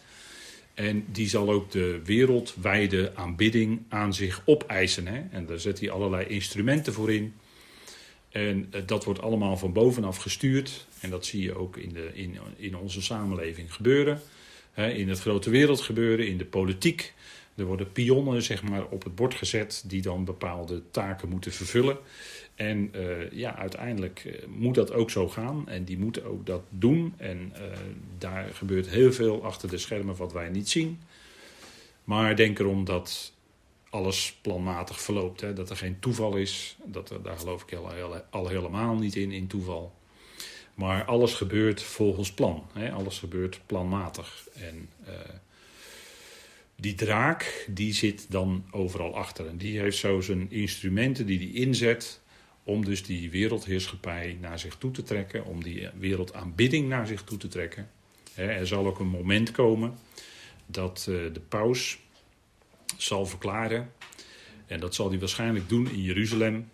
en 0.78 1.04
die 1.12 1.28
zal 1.28 1.50
ook 1.50 1.70
de 1.70 2.00
wereldwijde 2.04 3.12
aanbidding 3.14 3.82
aan 3.88 4.14
zich 4.14 4.42
opeisen. 4.44 5.06
Hè? 5.06 5.22
En 5.30 5.46
daar 5.46 5.58
zet 5.58 5.80
hij 5.80 5.90
allerlei 5.90 6.26
instrumenten 6.26 6.92
voor 6.92 7.12
in. 7.12 7.34
En 8.30 8.66
eh, 8.70 8.82
dat 8.86 9.04
wordt 9.04 9.20
allemaal 9.20 9.56
van 9.56 9.72
bovenaf 9.72 10.16
gestuurd. 10.16 10.86
En 11.00 11.10
dat 11.10 11.26
zie 11.26 11.42
je 11.42 11.54
ook 11.54 11.76
in, 11.76 11.92
de, 11.92 12.10
in, 12.14 12.38
in 12.56 12.76
onze 12.76 13.02
samenleving 13.02 13.74
gebeuren. 13.74 14.20
Hè? 14.72 14.90
In 14.90 15.08
het 15.08 15.20
grote 15.20 15.50
wereld 15.50 15.80
gebeuren, 15.80 16.28
in 16.28 16.38
de 16.38 16.44
politiek. 16.44 17.12
Er 17.54 17.64
worden 17.64 17.92
pionnen 17.92 18.42
zeg 18.42 18.62
maar, 18.62 18.86
op 18.86 19.04
het 19.04 19.14
bord 19.14 19.34
gezet 19.34 19.84
die 19.86 20.02
dan 20.02 20.24
bepaalde 20.24 20.82
taken 20.90 21.28
moeten 21.28 21.52
vervullen. 21.52 21.98
En 22.58 22.90
uh, 22.94 23.30
ja, 23.30 23.56
uiteindelijk 23.56 24.24
uh, 24.24 24.46
moet 24.46 24.74
dat 24.74 24.92
ook 24.92 25.10
zo 25.10 25.28
gaan. 25.28 25.68
En 25.68 25.84
die 25.84 25.98
moeten 25.98 26.24
ook 26.24 26.46
dat 26.46 26.62
doen. 26.70 27.14
En 27.16 27.52
uh, 27.56 27.62
daar 28.18 28.48
gebeurt 28.54 28.88
heel 28.88 29.12
veel 29.12 29.44
achter 29.44 29.68
de 29.68 29.78
schermen 29.78 30.16
wat 30.16 30.32
wij 30.32 30.48
niet 30.48 30.68
zien. 30.68 31.00
Maar 32.04 32.36
denk 32.36 32.58
erom 32.58 32.84
dat 32.84 33.32
alles 33.90 34.38
planmatig 34.40 35.00
verloopt. 35.00 35.40
Hè? 35.40 35.52
Dat 35.52 35.70
er 35.70 35.76
geen 35.76 35.98
toeval 35.98 36.36
is. 36.36 36.76
Dat 36.84 37.10
er, 37.10 37.22
daar 37.22 37.38
geloof 37.38 37.62
ik 37.62 37.74
al, 37.74 38.22
al, 38.30 38.48
helemaal 38.48 38.94
niet 38.94 39.16
in, 39.16 39.30
in 39.30 39.46
toeval. 39.46 39.94
Maar 40.74 41.04
alles 41.04 41.34
gebeurt 41.34 41.82
volgens 41.82 42.32
plan. 42.32 42.66
Hè? 42.72 42.92
Alles 42.92 43.18
gebeurt 43.18 43.60
planmatig. 43.66 44.48
En 44.52 44.88
die 46.76 46.94
draak, 46.94 47.66
die 47.70 47.92
zit 47.92 48.30
dan 48.30 48.64
overal 48.70 49.16
achter. 49.16 49.46
En 49.46 49.56
die 49.56 49.78
heeft 49.78 49.98
zo 49.98 50.20
zijn 50.20 50.50
instrumenten 50.50 51.26
die 51.26 51.38
hij 51.38 51.62
inzet 51.62 52.20
om 52.68 52.84
dus 52.84 53.02
die 53.02 53.30
wereldheerschappij 53.30 54.38
naar 54.40 54.58
zich 54.58 54.76
toe 54.76 54.90
te 54.90 55.02
trekken, 55.02 55.44
om 55.44 55.62
die 55.62 55.88
wereldaanbidding 55.98 56.88
naar 56.88 57.06
zich 57.06 57.22
toe 57.22 57.38
te 57.38 57.48
trekken. 57.48 57.90
Er 58.34 58.66
zal 58.66 58.86
ook 58.86 58.98
een 58.98 59.08
moment 59.08 59.50
komen 59.50 59.94
dat 60.66 60.98
eh, 61.08 61.14
de 61.32 61.40
paus 61.48 61.98
zal 62.96 63.26
verklaren, 63.26 63.92
en 64.66 64.80
dat 64.80 64.94
zal 64.94 65.08
hij 65.08 65.18
waarschijnlijk 65.18 65.68
doen 65.68 65.90
in 65.90 66.02
Jeruzalem, 66.02 66.68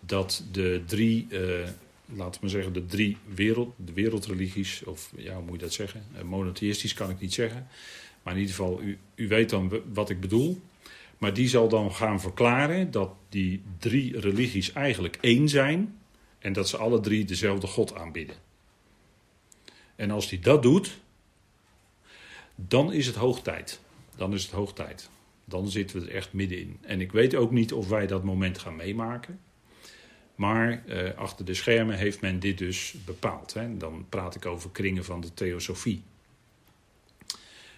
dat 0.00 0.44
de 0.52 0.82
drie, 0.86 1.26
uh, 1.30 1.68
laten 2.14 2.40
we 2.40 2.48
zeggen, 2.48 2.72
de 2.72 2.86
drie 2.86 3.16
wereld, 3.34 3.74
de 3.76 3.92
wereldreligies, 3.92 4.84
of 4.84 5.12
ja, 5.16 5.34
hoe 5.34 5.44
moet 5.44 5.52
je 5.52 5.58
dat 5.58 5.72
zeggen? 5.72 6.04
Eh, 6.14 6.22
monotheïstisch 6.22 6.94
kan 6.94 7.10
ik 7.10 7.20
niet 7.20 7.34
zeggen. 7.34 7.68
Maar 8.22 8.34
in 8.34 8.40
ieder 8.40 8.54
geval, 8.54 8.80
u, 8.82 8.98
u 9.14 9.28
weet 9.28 9.50
dan 9.50 9.80
wat 9.92 10.10
ik 10.10 10.20
bedoel. 10.20 10.60
Maar 11.18 11.34
die 11.34 11.48
zal 11.48 11.68
dan 11.68 11.94
gaan 11.94 12.20
verklaren 12.20 12.90
dat 12.90 13.10
die 13.28 13.62
drie 13.78 14.20
religies 14.20 14.72
eigenlijk 14.72 15.18
één 15.20 15.48
zijn 15.48 15.98
en 16.38 16.52
dat 16.52 16.68
ze 16.68 16.76
alle 16.76 17.00
drie 17.00 17.24
dezelfde 17.24 17.66
God 17.66 17.94
aanbidden. 17.94 18.36
En 19.96 20.10
als 20.10 20.30
hij 20.30 20.38
dat 20.38 20.62
doet, 20.62 21.00
dan 22.54 22.92
is 22.92 23.06
het 23.06 23.16
hoog 23.16 23.42
tijd. 23.42 23.80
Dan 24.16 24.32
is 24.32 24.42
het 24.42 24.52
hoog 24.52 24.72
tijd. 24.72 25.10
Dan 25.44 25.68
zitten 25.68 26.00
we 26.00 26.06
er 26.06 26.14
echt 26.14 26.32
middenin. 26.32 26.78
En 26.80 27.00
ik 27.00 27.12
weet 27.12 27.34
ook 27.34 27.50
niet 27.50 27.72
of 27.72 27.88
wij 27.88 28.06
dat 28.06 28.24
moment 28.24 28.58
gaan 28.58 28.76
meemaken. 28.76 29.40
Maar 30.34 30.84
eh, 30.86 31.14
achter 31.18 31.44
de 31.44 31.54
schermen 31.54 31.96
heeft 31.96 32.20
men 32.20 32.38
dit 32.38 32.58
dus 32.58 32.94
bepaald. 33.04 33.54
Hè. 33.54 33.76
Dan 33.76 34.06
praat 34.08 34.34
ik 34.34 34.46
over 34.46 34.70
kringen 34.70 35.04
van 35.04 35.20
de 35.20 35.34
theosofie. 35.34 36.02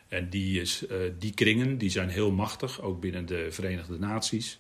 En 0.09 0.29
die, 0.29 0.61
is, 0.61 0.85
uh, 0.91 0.97
die 1.19 1.35
kringen 1.35 1.79
die 1.79 1.91
zijn 1.91 2.09
heel 2.09 2.31
machtig, 2.31 2.83
ook 2.83 3.01
binnen 3.01 3.27
de 3.27 3.47
Verenigde 3.51 3.99
Naties. 3.99 4.59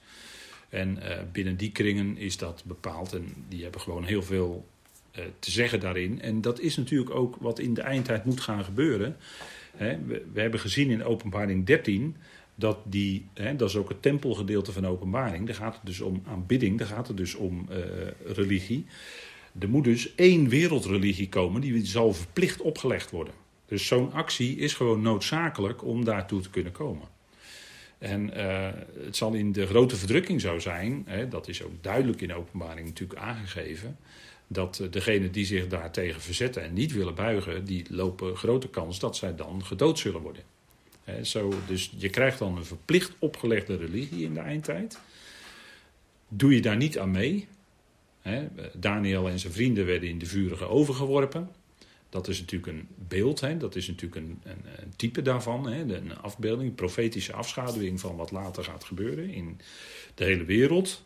En 0.68 0.98
uh, 1.02 1.16
binnen 1.32 1.56
die 1.56 1.72
kringen 1.72 2.16
is 2.16 2.36
dat 2.36 2.62
bepaald. 2.66 3.12
En 3.12 3.34
die 3.48 3.62
hebben 3.62 3.80
gewoon 3.80 4.04
heel 4.04 4.22
veel 4.22 4.66
te 5.38 5.50
zeggen 5.50 5.80
daarin. 5.80 6.20
En 6.20 6.40
dat 6.40 6.60
is 6.60 6.76
natuurlijk 6.76 7.10
ook 7.10 7.36
wat 7.40 7.58
in 7.58 7.74
de 7.74 7.80
eindtijd 7.80 8.24
moet 8.24 8.40
gaan 8.40 8.64
gebeuren. 8.64 9.16
we, 9.78 10.24
we, 10.32 10.40
hebben 10.40 10.60
gezien 10.60 10.90
in 10.90 11.04
openbaring 11.04 11.66
13 11.66 12.16
dat 12.54 12.78
die, 12.84 13.26
dat 13.56 13.68
is 13.68 13.76
ook 13.76 13.88
het 13.88 14.02
tempelgedeelte 14.02 14.72
van 14.72 14.86
openbaring, 14.86 15.46
daar 15.46 15.54
gaat 15.54 15.74
het 15.74 15.86
dus 15.86 16.00
om 16.00 16.22
aanbidding, 16.26 16.78
daar 16.78 16.86
gaat 16.86 17.08
het 17.08 17.16
dus 17.16 17.34
om 17.34 17.68
religie. 18.24 18.86
Er 19.58 19.68
moet 19.68 19.84
dus 19.84 20.14
één 20.14 20.48
wereldreligie 20.48 21.28
komen, 21.28 21.60
die 21.60 21.86
zal 21.86 22.12
verplicht 22.12 22.60
opgelegd 22.60 23.10
worden. 23.10 23.34
Dus 23.68 23.86
zo'n 23.86 24.12
actie 24.12 24.56
is 24.56 24.74
gewoon 24.74 25.02
noodzakelijk 25.02 25.84
om 25.84 26.04
daartoe 26.04 26.40
te 26.40 26.50
kunnen 26.50 26.72
komen. 26.72 27.08
En 27.98 28.38
uh, 28.38 28.68
het 29.04 29.16
zal 29.16 29.32
in 29.32 29.52
de 29.52 29.66
grote 29.66 29.96
verdrukking 29.96 30.40
zo 30.40 30.58
zijn, 30.58 31.02
hè, 31.06 31.28
dat 31.28 31.48
is 31.48 31.62
ook 31.62 31.82
duidelijk 31.82 32.20
in 32.20 32.28
de 32.28 32.34
openbaring 32.34 32.86
natuurlijk 32.86 33.20
aangegeven, 33.20 33.96
dat 34.46 34.78
uh, 34.82 34.90
degenen 34.90 35.32
die 35.32 35.44
zich 35.46 35.68
daartegen 35.68 36.20
verzetten 36.20 36.62
en 36.62 36.72
niet 36.72 36.92
willen 36.92 37.14
buigen, 37.14 37.64
die 37.64 37.86
lopen 37.90 38.36
grote 38.36 38.68
kans 38.68 38.98
dat 38.98 39.16
zij 39.16 39.34
dan 39.34 39.64
gedood 39.64 39.98
zullen 39.98 40.20
worden. 40.20 40.42
Hè, 41.04 41.24
zo, 41.24 41.52
dus 41.66 41.92
je 41.96 42.10
krijgt 42.10 42.38
dan 42.38 42.56
een 42.56 42.64
verplicht 42.64 43.12
opgelegde 43.18 43.76
religie 43.76 44.24
in 44.24 44.34
de 44.34 44.40
eindtijd. 44.40 44.98
Doe 46.28 46.54
je 46.54 46.60
daar 46.60 46.76
niet 46.76 46.98
aan 46.98 47.10
mee? 47.10 47.48
Hè, 48.20 48.48
Daniel 48.74 49.28
en 49.28 49.38
zijn 49.38 49.52
vrienden 49.52 49.86
werden 49.86 50.08
in 50.08 50.18
de 50.18 50.26
vurige 50.26 50.66
overgeworpen. 50.68 51.50
Dat 52.08 52.28
is 52.28 52.40
natuurlijk 52.40 52.72
een 52.72 52.88
beeld, 52.94 53.40
hè? 53.40 53.56
dat 53.56 53.76
is 53.76 53.88
natuurlijk 53.88 54.26
een, 54.26 54.40
een, 54.44 54.96
type 54.96 55.22
daarvan. 55.22 55.68
Hè? 55.68 55.80
Een 55.80 56.18
afbeelding, 56.18 56.68
een 56.68 56.74
profetische 56.74 57.32
afschaduwing 57.32 58.00
van 58.00 58.16
wat 58.16 58.30
later 58.30 58.64
gaat 58.64 58.84
gebeuren 58.84 59.30
in 59.30 59.60
de 60.14 60.24
hele 60.24 60.44
wereld. 60.44 61.04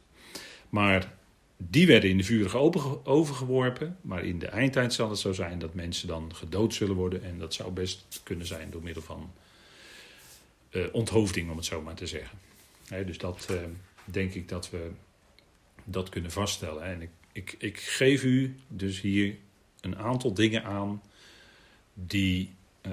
Maar 0.68 1.14
die 1.56 1.86
werden 1.86 2.10
in 2.10 2.16
de 2.16 2.24
vurige 2.24 2.58
overgeworpen. 3.04 3.96
Maar 4.00 4.24
in 4.24 4.38
de 4.38 4.46
eindtijd 4.46 4.92
zal 4.92 5.10
het 5.10 5.18
zo 5.18 5.32
zijn 5.32 5.58
dat 5.58 5.74
mensen 5.74 6.08
dan 6.08 6.34
gedood 6.34 6.74
zullen 6.74 6.96
worden. 6.96 7.24
En 7.24 7.38
dat 7.38 7.54
zou 7.54 7.72
best 7.72 8.20
kunnen 8.22 8.46
zijn 8.46 8.70
door 8.70 8.82
middel 8.82 9.02
van 9.02 9.32
uh, 10.70 10.86
onthoofding, 10.92 11.50
om 11.50 11.56
het 11.56 11.66
zo 11.66 11.82
maar 11.82 11.94
te 11.94 12.06
zeggen. 12.06 12.38
dus 13.06 13.18
dat 13.18 13.48
uh, 13.50 13.56
denk 14.04 14.34
ik 14.34 14.48
dat 14.48 14.70
we 14.70 14.90
dat 15.84 16.08
kunnen 16.08 16.30
vaststellen. 16.30 16.84
En 16.84 17.02
ik, 17.02 17.10
ik, 17.32 17.54
ik 17.58 17.80
geef 17.80 18.24
u 18.24 18.56
dus 18.68 19.00
hier 19.00 19.36
een 19.82 19.98
aantal 19.98 20.34
dingen 20.34 20.64
aan 20.64 21.02
die, 21.94 22.50
uh, 22.86 22.92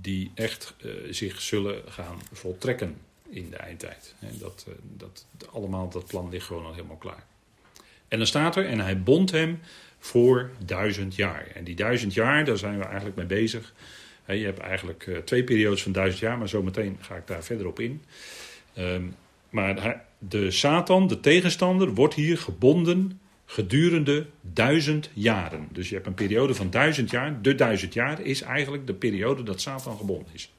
die 0.00 0.30
echt 0.34 0.74
uh, 0.84 0.92
zich 1.10 1.40
zullen 1.40 1.82
gaan 1.88 2.18
voltrekken 2.32 2.96
in 3.28 3.50
de 3.50 3.56
eindtijd. 3.56 4.14
En 4.18 4.38
dat, 4.38 4.66
uh, 4.68 4.74
dat, 4.96 5.26
allemaal, 5.52 5.88
dat 5.88 6.06
plan 6.06 6.28
ligt 6.28 6.46
gewoon 6.46 6.64
al 6.64 6.74
helemaal 6.74 6.96
klaar. 6.96 7.24
En 8.08 8.18
dan 8.18 8.26
staat 8.26 8.56
er, 8.56 8.66
en 8.66 8.80
hij 8.80 9.02
bond 9.02 9.30
hem 9.30 9.60
voor 9.98 10.50
duizend 10.64 11.14
jaar. 11.14 11.46
En 11.54 11.64
die 11.64 11.76
duizend 11.76 12.14
jaar, 12.14 12.44
daar 12.44 12.58
zijn 12.58 12.78
we 12.78 12.84
eigenlijk 12.84 13.16
mee 13.16 13.26
bezig. 13.26 13.72
Je 14.26 14.44
hebt 14.44 14.58
eigenlijk 14.58 15.20
twee 15.24 15.44
periodes 15.44 15.82
van 15.82 15.92
duizend 15.92 16.20
jaar, 16.20 16.38
maar 16.38 16.48
zometeen 16.48 16.98
ga 17.00 17.16
ik 17.16 17.26
daar 17.26 17.44
verder 17.44 17.66
op 17.66 17.80
in. 17.80 18.02
Um, 18.78 19.14
maar 19.50 20.04
de 20.18 20.50
Satan, 20.50 21.06
de 21.06 21.20
tegenstander, 21.20 21.94
wordt 21.94 22.14
hier 22.14 22.38
gebonden 22.38 23.20
gedurende 23.46 24.26
duizend 24.40 25.10
jaren. 25.12 25.68
Dus 25.72 25.88
je 25.88 25.94
hebt 25.94 26.06
een 26.06 26.14
periode 26.14 26.54
van 26.54 26.70
duizend 26.70 27.10
jaar. 27.10 27.42
De 27.42 27.54
duizend 27.54 27.94
jaar 27.94 28.20
is 28.20 28.40
eigenlijk 28.40 28.86
de 28.86 28.94
periode 28.94 29.42
dat 29.42 29.60
Satan 29.60 29.96
gebonden 29.96 30.32
is. 30.32 30.52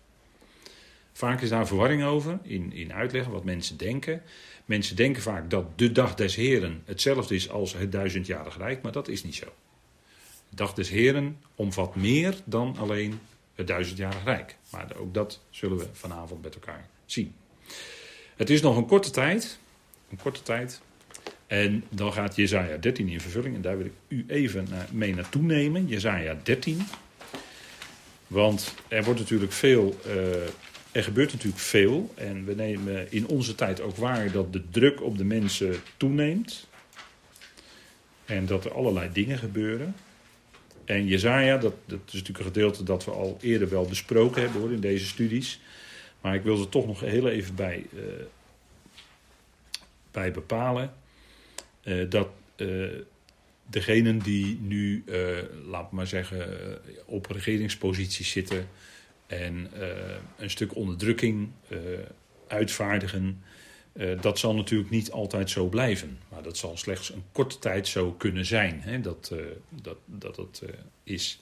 Vaak 1.14 1.42
is 1.42 1.50
daar 1.50 1.68
verwarring 1.68 2.04
over 2.04 2.40
in, 2.42 2.74
in 2.74 2.94
uitleggen 2.94 3.32
wat 3.32 3.44
mensen 3.44 3.78
denken. 3.78 4.22
Mensen 4.66 4.96
denken 4.96 5.22
vaak 5.22 5.50
dat 5.50 5.78
de 5.78 5.92
dag 5.92 6.16
des 6.16 6.36
Heren 6.36 6.82
hetzelfde 6.86 7.36
is 7.36 7.50
als 7.50 7.74
het 7.74 7.92
duizendjarig 7.92 8.58
rijk, 8.58 8.82
maar 8.82 8.92
dat 8.92 9.08
is 9.08 9.24
niet 9.24 9.36
zo. 9.36 9.46
De 10.50 10.56
dag 10.56 10.74
des 10.74 10.90
Heren 10.90 11.38
omvat 11.56 11.96
meer 11.96 12.36
dan 12.46 12.78
alleen 12.78 13.20
het 13.56 13.68
duizendjarig 13.68 14.24
rijk. 14.24 14.56
Maar 14.72 14.96
ook 14.98 15.14
dat 15.14 15.42
zullen 15.50 15.78
we 15.78 15.88
vanavond 15.92 16.44
met 16.44 16.54
elkaar 16.54 16.90
zien. 17.06 17.36
Het 18.36 18.50
is 18.50 18.62
nog 18.62 18.78
een 18.78 18.86
korte 18.86 19.10
tijd, 19.10 19.60
een 20.10 20.18
korte 20.18 20.42
tijd 20.42 20.82
en 21.48 21.84
dan 21.90 22.14
gaat 22.14 22.36
Jezaja 22.36 22.78
13 22.78 23.08
in 23.08 23.22
vervulling. 23.22 23.56
En 23.56 23.62
daar 23.62 23.78
wil 23.78 23.86
ik 23.86 23.94
u 24.08 24.26
even 24.28 24.68
mee 24.92 25.16
naartoe 25.16 25.42
nemen. 25.42 25.88
Jezaja 25.88 26.38
13. 26.44 26.82
Want 28.28 28.74
er 28.88 29.04
wordt 29.04 29.20
natuurlijk 29.20 29.52
veel. 29.52 30.00
Uh, 30.08 30.14
er 30.92 31.04
gebeurt 31.04 31.34
natuurlijk 31.34 31.62
veel. 31.62 32.14
En 32.16 32.46
we 32.46 32.54
nemen 32.54 33.12
in 33.12 33.28
onze 33.28 33.56
tijd 33.56 33.82
ook 33.82 33.96
waar 33.96 34.32
dat 34.32 34.54
de 34.54 34.62
druk 34.70 35.04
op 35.04 35.18
de 35.18 35.24
mensen 35.24 35.76
toeneemt. 35.98 36.68
En 38.26 38.46
dat 38.46 38.66
er 38.66 38.74
allerlei 38.74 39.10
dingen 39.12 39.38
gebeuren. 39.38 39.96
En 40.86 41.06
Jezaja, 41.06 41.58
dat, 41.58 41.74
dat 41.86 42.00
is 42.06 42.14
natuurlijk 42.14 42.40
een 42.40 42.54
gedeelte 42.54 42.84
dat 42.84 43.06
we 43.06 43.12
al 43.12 43.38
eerder 43.42 43.70
wel 43.70 43.86
besproken 43.86 44.42
hebben 44.42 44.62
hoor, 44.62 44.72
in 44.72 44.80
deze 44.80 45.06
studies. 45.06 45.60
Maar 46.22 46.36
ik 46.36 46.44
wil 46.44 46.60
er 46.60 46.70
toch 46.70 46.88
nog 46.88 47.00
heel 47.00 47.28
even 47.28 47.56
bij, 47.56 47.86
uh, 47.94 48.02
bij 50.12 50.32
bepalen. 50.32 50.94
Eh, 51.88 52.10
dat 52.10 52.28
uh, 52.58 52.88
degenen 53.70 54.20
die 54.20 54.60
nu, 54.62 55.04
uh, 55.06 55.38
laat 55.66 55.92
maar 55.92 56.08
zeggen, 56.08 56.48
op 57.06 57.26
regeringsposities 57.26 58.32
zitten 58.32 58.68
en 59.28 59.70
een 60.38 60.50
stuk 60.50 60.76
onderdrukking 60.76 61.50
uitvaardigen, 62.48 63.44
dat 64.22 64.40
zal 64.40 64.56
natuurlijk 64.56 64.90
niet 64.90 65.12
altijd 65.12 65.50
zo 65.50 65.66
blijven. 65.66 66.18
Maar 66.30 66.44
dat 66.44 66.58
zal 66.58 66.78
slechts 66.78 67.14
een 67.14 67.24
korte 67.32 67.60
tijd 67.60 67.88
zo 67.88 68.12
kunnen 68.12 68.46
zijn, 68.46 68.82
hè, 68.82 69.02
dat, 69.02 69.34
dat, 69.70 69.98
dat 70.06 70.36
het 70.36 70.62
is. 71.04 71.40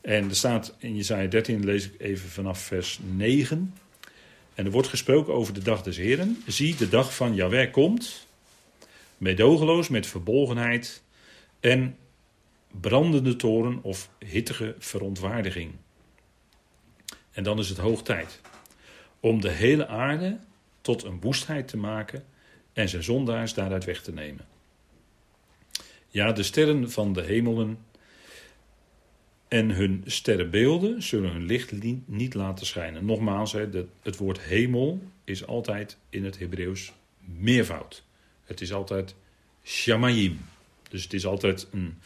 En 0.00 0.28
er 0.28 0.36
staat 0.36 0.74
in 0.78 0.96
Jezaja 0.96 1.28
13, 1.28 1.64
lees 1.64 1.84
ik 1.84 2.00
even 2.00 2.28
vanaf 2.28 2.60
vers 2.60 2.98
9. 3.16 3.74
En 4.54 4.64
er 4.64 4.70
wordt 4.70 4.88
gesproken 4.88 5.34
over 5.34 5.54
de 5.54 5.62
dag 5.62 5.82
des 5.82 5.96
Heren. 5.96 6.42
Zie, 6.46 6.76
de 6.76 6.88
dag 6.88 7.14
van 7.14 7.34
Jahweh 7.34 7.72
komt 7.72 8.27
meedogenloos 9.18 9.88
met 9.88 10.06
verbolgenheid 10.06 11.02
en 11.60 11.96
brandende 12.80 13.36
toren 13.36 13.82
of 13.82 14.10
hittige 14.18 14.74
verontwaardiging. 14.78 15.72
En 17.30 17.42
dan 17.42 17.58
is 17.58 17.68
het 17.68 17.78
hoog 17.78 18.02
tijd 18.02 18.40
om 19.20 19.40
de 19.40 19.50
hele 19.50 19.86
aarde 19.86 20.38
tot 20.80 21.02
een 21.02 21.20
woestheid 21.20 21.68
te 21.68 21.76
maken 21.76 22.24
en 22.72 22.88
zijn 22.88 23.02
zondaars 23.02 23.54
daaruit 23.54 23.84
weg 23.84 24.02
te 24.02 24.12
nemen. 24.12 24.46
Ja, 26.08 26.32
de 26.32 26.42
sterren 26.42 26.90
van 26.90 27.12
de 27.12 27.22
hemelen 27.22 27.78
en 29.48 29.70
hun 29.70 30.02
sterrenbeelden 30.06 31.02
zullen 31.02 31.32
hun 31.32 31.44
licht 31.44 31.72
niet 32.06 32.34
laten 32.34 32.66
schijnen. 32.66 33.04
Nogmaals, 33.04 33.52
het 34.02 34.16
woord 34.16 34.40
hemel 34.40 35.02
is 35.24 35.46
altijd 35.46 35.98
in 36.10 36.24
het 36.24 36.38
Hebreeuws 36.38 36.92
meervoud. 37.20 38.06
Het 38.48 38.60
is 38.60 38.72
altijd 38.72 39.14
shamayim. 39.64 40.40
Dus 40.88 41.02
het 41.02 41.12
is 41.12 41.26
altijd 41.26 41.68
een. 41.72 41.98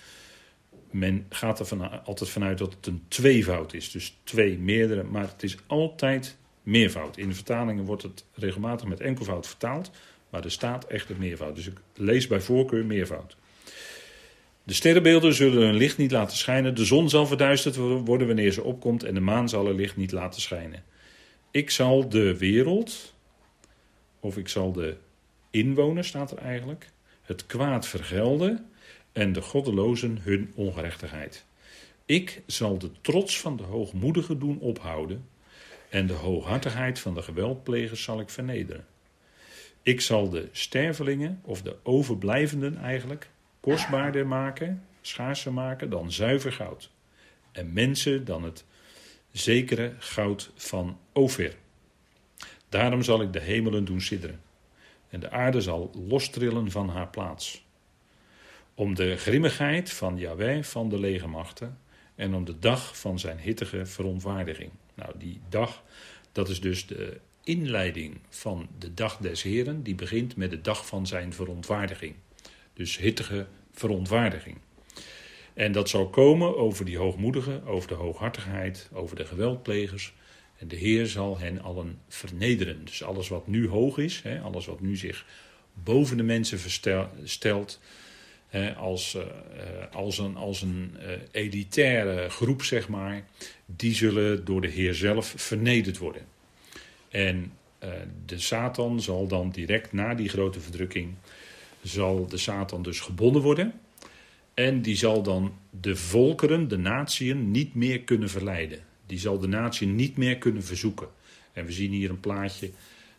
Men 0.90 1.26
gaat 1.28 1.58
er 1.58 1.66
van, 1.66 2.04
altijd 2.04 2.30
vanuit 2.30 2.58
dat 2.58 2.74
het 2.74 2.86
een 2.86 3.02
tweevoud 3.08 3.74
is. 3.74 3.90
Dus 3.90 4.16
twee, 4.24 4.58
meerdere. 4.58 5.02
Maar 5.02 5.28
het 5.28 5.42
is 5.42 5.56
altijd 5.66 6.36
meervoud. 6.62 7.16
In 7.16 7.28
de 7.28 7.34
vertalingen 7.34 7.84
wordt 7.84 8.02
het 8.02 8.24
regelmatig 8.34 8.88
met 8.88 9.00
enkelvoud 9.00 9.46
vertaald. 9.46 9.90
Maar 10.30 10.44
er 10.44 10.50
staat 10.50 10.84
echt 10.84 11.10
een 11.10 11.18
meervoud. 11.18 11.56
Dus 11.56 11.66
ik 11.66 11.80
lees 11.94 12.26
bij 12.26 12.40
voorkeur 12.40 12.84
meervoud. 12.84 13.36
De 14.62 14.74
sterrenbeelden 14.74 15.34
zullen 15.34 15.62
hun 15.62 15.76
licht 15.76 15.98
niet 15.98 16.10
laten 16.10 16.36
schijnen. 16.36 16.74
De 16.74 16.84
zon 16.84 17.08
zal 17.08 17.26
verduisterd 17.26 17.76
worden 17.76 18.26
wanneer 18.26 18.52
ze 18.52 18.62
opkomt. 18.62 19.02
En 19.02 19.14
de 19.14 19.20
maan 19.20 19.48
zal 19.48 19.64
haar 19.64 19.74
licht 19.74 19.96
niet 19.96 20.12
laten 20.12 20.40
schijnen. 20.40 20.84
Ik 21.50 21.70
zal 21.70 22.08
de 22.08 22.38
wereld. 22.38 23.14
Of 24.20 24.36
ik 24.36 24.48
zal 24.48 24.72
de 24.72 24.96
inwoners, 25.52 26.08
staat 26.08 26.30
er 26.30 26.38
eigenlijk, 26.38 26.90
het 27.22 27.46
kwaad 27.46 27.86
vergelden 27.86 28.70
en 29.12 29.32
de 29.32 29.40
goddelozen 29.40 30.18
hun 30.22 30.52
ongerechtigheid. 30.54 31.44
Ik 32.06 32.42
zal 32.46 32.78
de 32.78 32.90
trots 33.00 33.40
van 33.40 33.56
de 33.56 33.62
hoogmoedigen 33.62 34.38
doen 34.38 34.58
ophouden 34.58 35.28
en 35.88 36.06
de 36.06 36.12
hooghartigheid 36.12 36.98
van 36.98 37.14
de 37.14 37.22
geweldplegers 37.22 38.02
zal 38.02 38.20
ik 38.20 38.30
vernederen. 38.30 38.86
Ik 39.82 40.00
zal 40.00 40.28
de 40.28 40.48
stervelingen, 40.52 41.40
of 41.42 41.62
de 41.62 41.76
overblijvenden 41.82 42.76
eigenlijk, 42.76 43.30
kostbaarder 43.60 44.26
maken, 44.26 44.84
schaarser 45.00 45.52
maken 45.52 45.90
dan 45.90 46.12
zuiver 46.12 46.52
goud. 46.52 46.90
En 47.52 47.72
mensen 47.72 48.24
dan 48.24 48.42
het 48.42 48.64
zekere 49.32 49.92
goud 49.98 50.50
van 50.54 50.98
Ophir. 51.12 51.56
Daarom 52.68 53.02
zal 53.02 53.22
ik 53.22 53.32
de 53.32 53.40
hemelen 53.40 53.84
doen 53.84 54.00
sidderen 54.00 54.40
en 55.12 55.20
de 55.20 55.30
aarde 55.30 55.60
zal 55.60 55.90
lostrillen 56.08 56.70
van 56.70 56.88
haar 56.88 57.08
plaats. 57.08 57.64
Om 58.74 58.94
de 58.94 59.16
grimmigheid 59.16 59.90
van 59.92 60.18
Yahweh 60.18 60.62
van 60.62 60.88
de 60.88 60.98
legermachten 61.00 61.78
en 62.14 62.34
om 62.34 62.44
de 62.44 62.58
dag 62.58 62.98
van 62.98 63.18
zijn 63.18 63.38
hittige 63.38 63.86
verontwaardiging. 63.86 64.70
Nou, 64.94 65.12
die 65.18 65.40
dag, 65.48 65.82
dat 66.32 66.48
is 66.48 66.60
dus 66.60 66.86
de 66.86 67.20
inleiding 67.44 68.18
van 68.28 68.68
de 68.78 68.94
dag 68.94 69.16
des 69.16 69.42
Heren, 69.42 69.82
die 69.82 69.94
begint 69.94 70.36
met 70.36 70.50
de 70.50 70.60
dag 70.60 70.86
van 70.86 71.06
zijn 71.06 71.32
verontwaardiging. 71.32 72.14
Dus 72.72 72.98
hittige 72.98 73.46
verontwaardiging. 73.72 74.56
En 75.54 75.72
dat 75.72 75.88
zal 75.88 76.08
komen 76.08 76.56
over 76.56 76.84
die 76.84 76.98
hoogmoedigen, 76.98 77.64
over 77.66 77.88
de 77.88 77.94
hooghartigheid, 77.94 78.88
over 78.92 79.16
de 79.16 79.24
geweldplegers. 79.24 80.12
En 80.62 80.68
de 80.68 80.76
Heer 80.76 81.06
zal 81.06 81.38
hen 81.38 81.62
allen 81.62 81.98
vernederen. 82.08 82.84
Dus 82.84 83.02
alles 83.02 83.28
wat 83.28 83.46
nu 83.46 83.68
hoog 83.68 83.98
is, 83.98 84.20
hè, 84.22 84.40
alles 84.40 84.66
wat 84.66 84.80
nu 84.80 84.96
zich 84.96 85.26
boven 85.72 86.16
de 86.16 86.22
mensen 86.22 86.58
stelt, 87.24 87.80
hè, 88.48 88.74
als, 88.74 89.14
uh, 89.14 89.22
als 89.92 90.18
een, 90.18 90.36
als 90.36 90.62
een 90.62 90.96
uh, 90.98 91.10
elitaire 91.30 92.28
groep, 92.28 92.62
zeg 92.62 92.88
maar, 92.88 93.24
die 93.66 93.94
zullen 93.94 94.44
door 94.44 94.60
de 94.60 94.68
Heer 94.68 94.94
zelf 94.94 95.34
vernederd 95.36 95.98
worden. 95.98 96.22
En 97.08 97.52
de 98.26 98.38
Satan 98.38 99.00
zal 99.00 99.26
dan 99.26 99.50
direct 99.50 99.92
na 99.92 100.14
die 100.14 100.28
grote 100.28 100.60
verdrukking, 100.60 101.14
zal 101.82 102.26
de 102.26 102.38
Satan 102.38 102.82
dus 102.82 103.00
gebonden 103.00 103.42
worden. 103.42 103.72
En 104.54 104.82
die 104.82 104.96
zal 104.96 105.22
dan 105.22 105.54
de 105.70 105.96
volkeren, 105.96 106.68
de 106.68 106.78
natieën, 106.78 107.50
niet 107.50 107.74
meer 107.74 108.00
kunnen 108.00 108.30
verleiden. 108.30 108.91
Die 109.12 109.20
zal 109.20 109.38
de 109.38 109.46
natie 109.46 109.86
niet 109.86 110.16
meer 110.16 110.38
kunnen 110.38 110.64
verzoeken. 110.64 111.08
En 111.52 111.66
we 111.66 111.72
zien 111.72 111.90
hier 111.90 112.10
een 112.10 112.20
plaatje, 112.20 112.70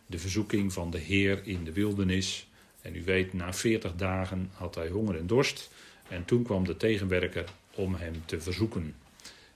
de 0.06 0.18
verzoeking 0.18 0.72
van 0.72 0.90
de 0.90 0.98
Heer 0.98 1.40
in 1.44 1.64
de 1.64 1.72
wildernis. 1.72 2.46
En 2.82 2.96
u 2.96 3.04
weet, 3.04 3.32
na 3.32 3.52
40 3.52 3.94
dagen 3.96 4.50
had 4.52 4.74
hij 4.74 4.88
honger 4.88 5.16
en 5.16 5.26
dorst. 5.26 5.70
En 6.08 6.24
toen 6.24 6.42
kwam 6.42 6.64
de 6.64 6.76
tegenwerker 6.76 7.44
om 7.74 7.94
hem 7.94 8.22
te 8.24 8.40
verzoeken. 8.40 8.94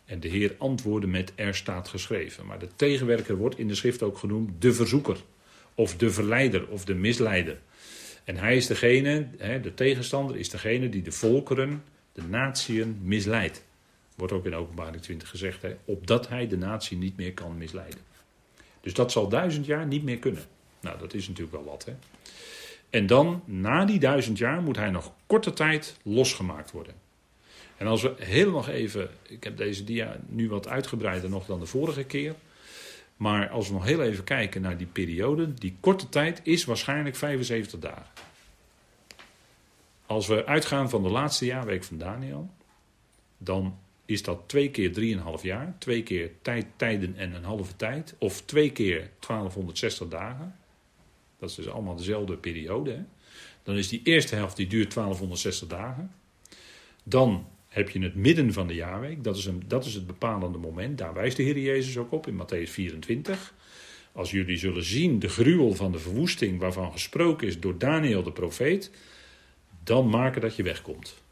En 0.04 0.20
de 0.20 0.28
Heer 0.28 0.54
antwoordde 0.58 1.06
met 1.06 1.32
er 1.34 1.54
staat 1.54 1.88
geschreven. 1.88 2.46
Maar 2.46 2.58
de 2.58 2.68
tegenwerker 2.76 3.36
wordt 3.36 3.58
in 3.58 3.68
de 3.68 3.74
schrift 3.74 4.02
ook 4.02 4.18
genoemd 4.18 4.62
de 4.62 4.72
verzoeker. 4.72 5.16
Of 5.74 5.96
de 5.96 6.10
verleider 6.10 6.68
of 6.68 6.84
de 6.84 6.94
misleider. 6.94 7.58
En 8.24 8.36
hij 8.36 8.56
is 8.56 8.66
degene, 8.66 9.28
de 9.62 9.74
tegenstander 9.74 10.36
is 10.36 10.50
degene 10.50 10.88
die 10.88 11.02
de 11.02 11.12
volkeren, 11.12 11.82
de 12.12 12.22
natieën 12.22 12.98
misleidt. 13.02 13.66
Wordt 14.18 14.32
ook 14.32 14.46
in 14.46 14.54
openbaring 14.54 15.02
20 15.02 15.28
gezegd, 15.28 15.62
hè, 15.62 15.76
opdat 15.84 16.28
hij 16.28 16.46
de 16.48 16.56
natie 16.56 16.96
niet 16.96 17.16
meer 17.16 17.34
kan 17.34 17.58
misleiden. 17.58 18.00
Dus 18.80 18.94
dat 18.94 19.12
zal 19.12 19.28
duizend 19.28 19.66
jaar 19.66 19.86
niet 19.86 20.02
meer 20.02 20.18
kunnen. 20.18 20.42
Nou, 20.80 20.98
dat 20.98 21.14
is 21.14 21.28
natuurlijk 21.28 21.56
wel 21.56 21.64
wat. 21.64 21.84
Hè. 21.84 21.94
En 22.90 23.06
dan, 23.06 23.42
na 23.44 23.84
die 23.84 23.98
duizend 23.98 24.38
jaar, 24.38 24.62
moet 24.62 24.76
hij 24.76 24.90
nog 24.90 25.12
korte 25.26 25.52
tijd 25.52 25.96
losgemaakt 26.02 26.70
worden. 26.70 26.94
En 27.76 27.86
als 27.86 28.02
we 28.02 28.14
heel 28.18 28.50
nog 28.50 28.68
even, 28.68 29.10
ik 29.22 29.44
heb 29.44 29.56
deze 29.56 29.84
dia 29.84 30.20
nu 30.26 30.48
wat 30.48 30.68
uitgebreider 30.68 31.30
nog 31.30 31.46
dan 31.46 31.60
de 31.60 31.66
vorige 31.66 32.04
keer. 32.04 32.34
Maar 33.16 33.48
als 33.48 33.68
we 33.68 33.74
nog 33.74 33.84
heel 33.84 34.02
even 34.02 34.24
kijken 34.24 34.62
naar 34.62 34.76
die 34.76 34.86
periode, 34.86 35.54
die 35.54 35.76
korte 35.80 36.08
tijd 36.08 36.40
is 36.42 36.64
waarschijnlijk 36.64 37.16
75 37.16 37.80
dagen. 37.80 38.12
Als 40.06 40.26
we 40.26 40.46
uitgaan 40.46 40.90
van 40.90 41.02
de 41.02 41.08
laatste 41.08 41.44
jaarweek 41.44 41.84
van 41.84 41.98
Daniel, 41.98 42.50
dan 43.38 43.78
is 44.08 44.22
dat 44.22 44.42
twee 44.46 44.70
keer 44.70 45.18
3,5 45.38 45.42
jaar, 45.42 45.76
twee 45.78 46.02
keer 46.02 46.30
tijd, 46.42 46.66
tijden 46.76 47.16
en 47.16 47.34
een 47.34 47.44
halve 47.44 47.76
tijd, 47.76 48.14
of 48.18 48.42
twee 48.42 48.72
keer 48.72 48.98
1260 48.98 50.08
dagen. 50.08 50.56
Dat 51.38 51.50
is 51.50 51.54
dus 51.54 51.68
allemaal 51.68 51.96
dezelfde 51.96 52.36
periode. 52.36 52.90
Hè? 52.90 53.02
Dan 53.62 53.76
is 53.76 53.88
die 53.88 54.00
eerste 54.04 54.34
helft, 54.34 54.56
die 54.56 54.66
duurt 54.66 54.94
1260 54.94 55.68
dagen. 55.68 56.14
Dan 57.02 57.46
heb 57.68 57.90
je 57.90 58.02
het 58.02 58.14
midden 58.14 58.52
van 58.52 58.66
de 58.66 58.74
jaarweek. 58.74 59.24
Dat 59.24 59.36
is, 59.36 59.44
een, 59.44 59.62
dat 59.66 59.84
is 59.84 59.94
het 59.94 60.06
bepalende 60.06 60.58
moment. 60.58 60.98
Daar 60.98 61.14
wijst 61.14 61.36
de 61.36 61.42
Heer 61.42 61.58
Jezus 61.58 61.96
ook 61.96 62.12
op 62.12 62.26
in 62.26 62.40
Matthäus 62.42 62.70
24. 62.70 63.54
Als 64.12 64.30
jullie 64.30 64.56
zullen 64.56 64.84
zien 64.84 65.18
de 65.18 65.28
gruwel 65.28 65.74
van 65.74 65.92
de 65.92 65.98
verwoesting 65.98 66.60
waarvan 66.60 66.92
gesproken 66.92 67.46
is 67.46 67.60
door 67.60 67.78
Daniel 67.78 68.22
de 68.22 68.32
profeet, 68.32 68.90
dan 69.84 70.08
maken 70.08 70.40
dat 70.40 70.56
je 70.56 70.62
wegkomt. 70.62 71.22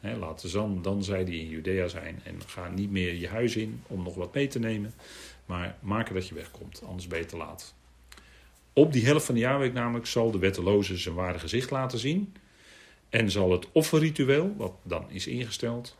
Laat 0.00 0.40
de 0.40 0.48
zand 0.48 0.84
dan, 0.84 1.04
zei 1.04 1.24
hij, 1.24 1.34
in 1.34 1.48
Judea 1.48 1.88
zijn 1.88 2.20
en 2.24 2.40
ga 2.46 2.68
niet 2.68 2.90
meer 2.90 3.14
je 3.14 3.28
huis 3.28 3.56
in 3.56 3.82
om 3.86 4.02
nog 4.02 4.14
wat 4.14 4.34
mee 4.34 4.46
te 4.46 4.58
nemen, 4.58 4.94
maar 5.46 5.76
maken 5.80 6.14
dat 6.14 6.28
je 6.28 6.34
wegkomt, 6.34 6.82
anders 6.86 7.06
ben 7.06 7.18
je 7.18 7.24
te 7.24 7.36
laat. 7.36 7.74
Op 8.72 8.92
die 8.92 9.04
helft 9.04 9.26
van 9.26 9.34
de 9.34 9.40
jaarweek 9.40 9.72
namelijk 9.72 10.06
zal 10.06 10.30
de 10.30 10.38
wetteloze 10.38 10.96
zijn 10.96 11.14
ware 11.14 11.38
gezicht 11.38 11.70
laten 11.70 11.98
zien. 11.98 12.34
En 13.08 13.30
zal 13.30 13.52
het 13.52 13.66
offerritueel, 13.72 14.54
wat 14.56 14.72
dan 14.82 15.10
is 15.10 15.26
ingesteld, 15.26 15.96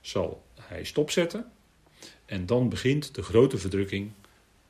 zal 0.00 0.42
hij 0.60 0.84
stopzetten. 0.84 1.52
En 2.24 2.46
dan 2.46 2.68
begint 2.68 3.14
de 3.14 3.22
grote 3.22 3.58
verdrukking, 3.58 4.10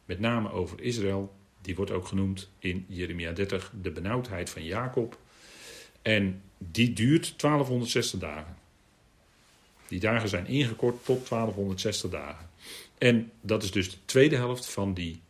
met 0.05 0.21
name 0.21 0.51
over 0.51 0.81
Israël. 0.81 1.35
Die 1.61 1.77
wordt 1.77 1.91
ook 1.91 2.07
genoemd 2.07 2.51
in 2.59 2.85
Jeremia 2.89 3.33
30 3.33 3.73
de 3.83 3.91
benauwdheid 3.91 4.51
van 4.51 4.65
Jacob. 4.65 5.19
En 6.03 6.43
die 6.59 6.93
duurt 6.93 7.41
1260 7.41 8.21
dagen. 8.21 8.57
Die 9.89 10.01
dagen 10.01 10.29
zijn 10.29 10.47
ingekort 10.47 11.05
tot 11.05 11.29
1260 11.29 12.11
dagen. 12.11 12.49
En 12.99 13.33
dat 13.41 13.63
is 13.63 13.71
dus 13.71 13.91
de 13.91 13.97
tweede 14.05 14.37
helft 14.37 14.71
van 14.71 14.95
die 14.95 15.21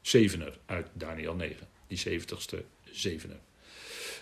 zevener 0.00 0.58
uit 0.66 0.88
Daniel 0.92 1.34
9. 1.34 1.68
Die 1.86 1.98
zeventigste 1.98 2.64
zevener. 2.82 3.38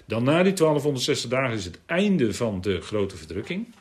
Dan 0.04 0.24
na 0.24 0.42
die 0.42 0.52
1260 0.52 1.30
dagen 1.30 1.56
is 1.56 1.64
het 1.64 1.78
einde 1.86 2.34
van 2.34 2.60
de 2.60 2.80
grote 2.80 3.16
verdrukking. 3.16 3.74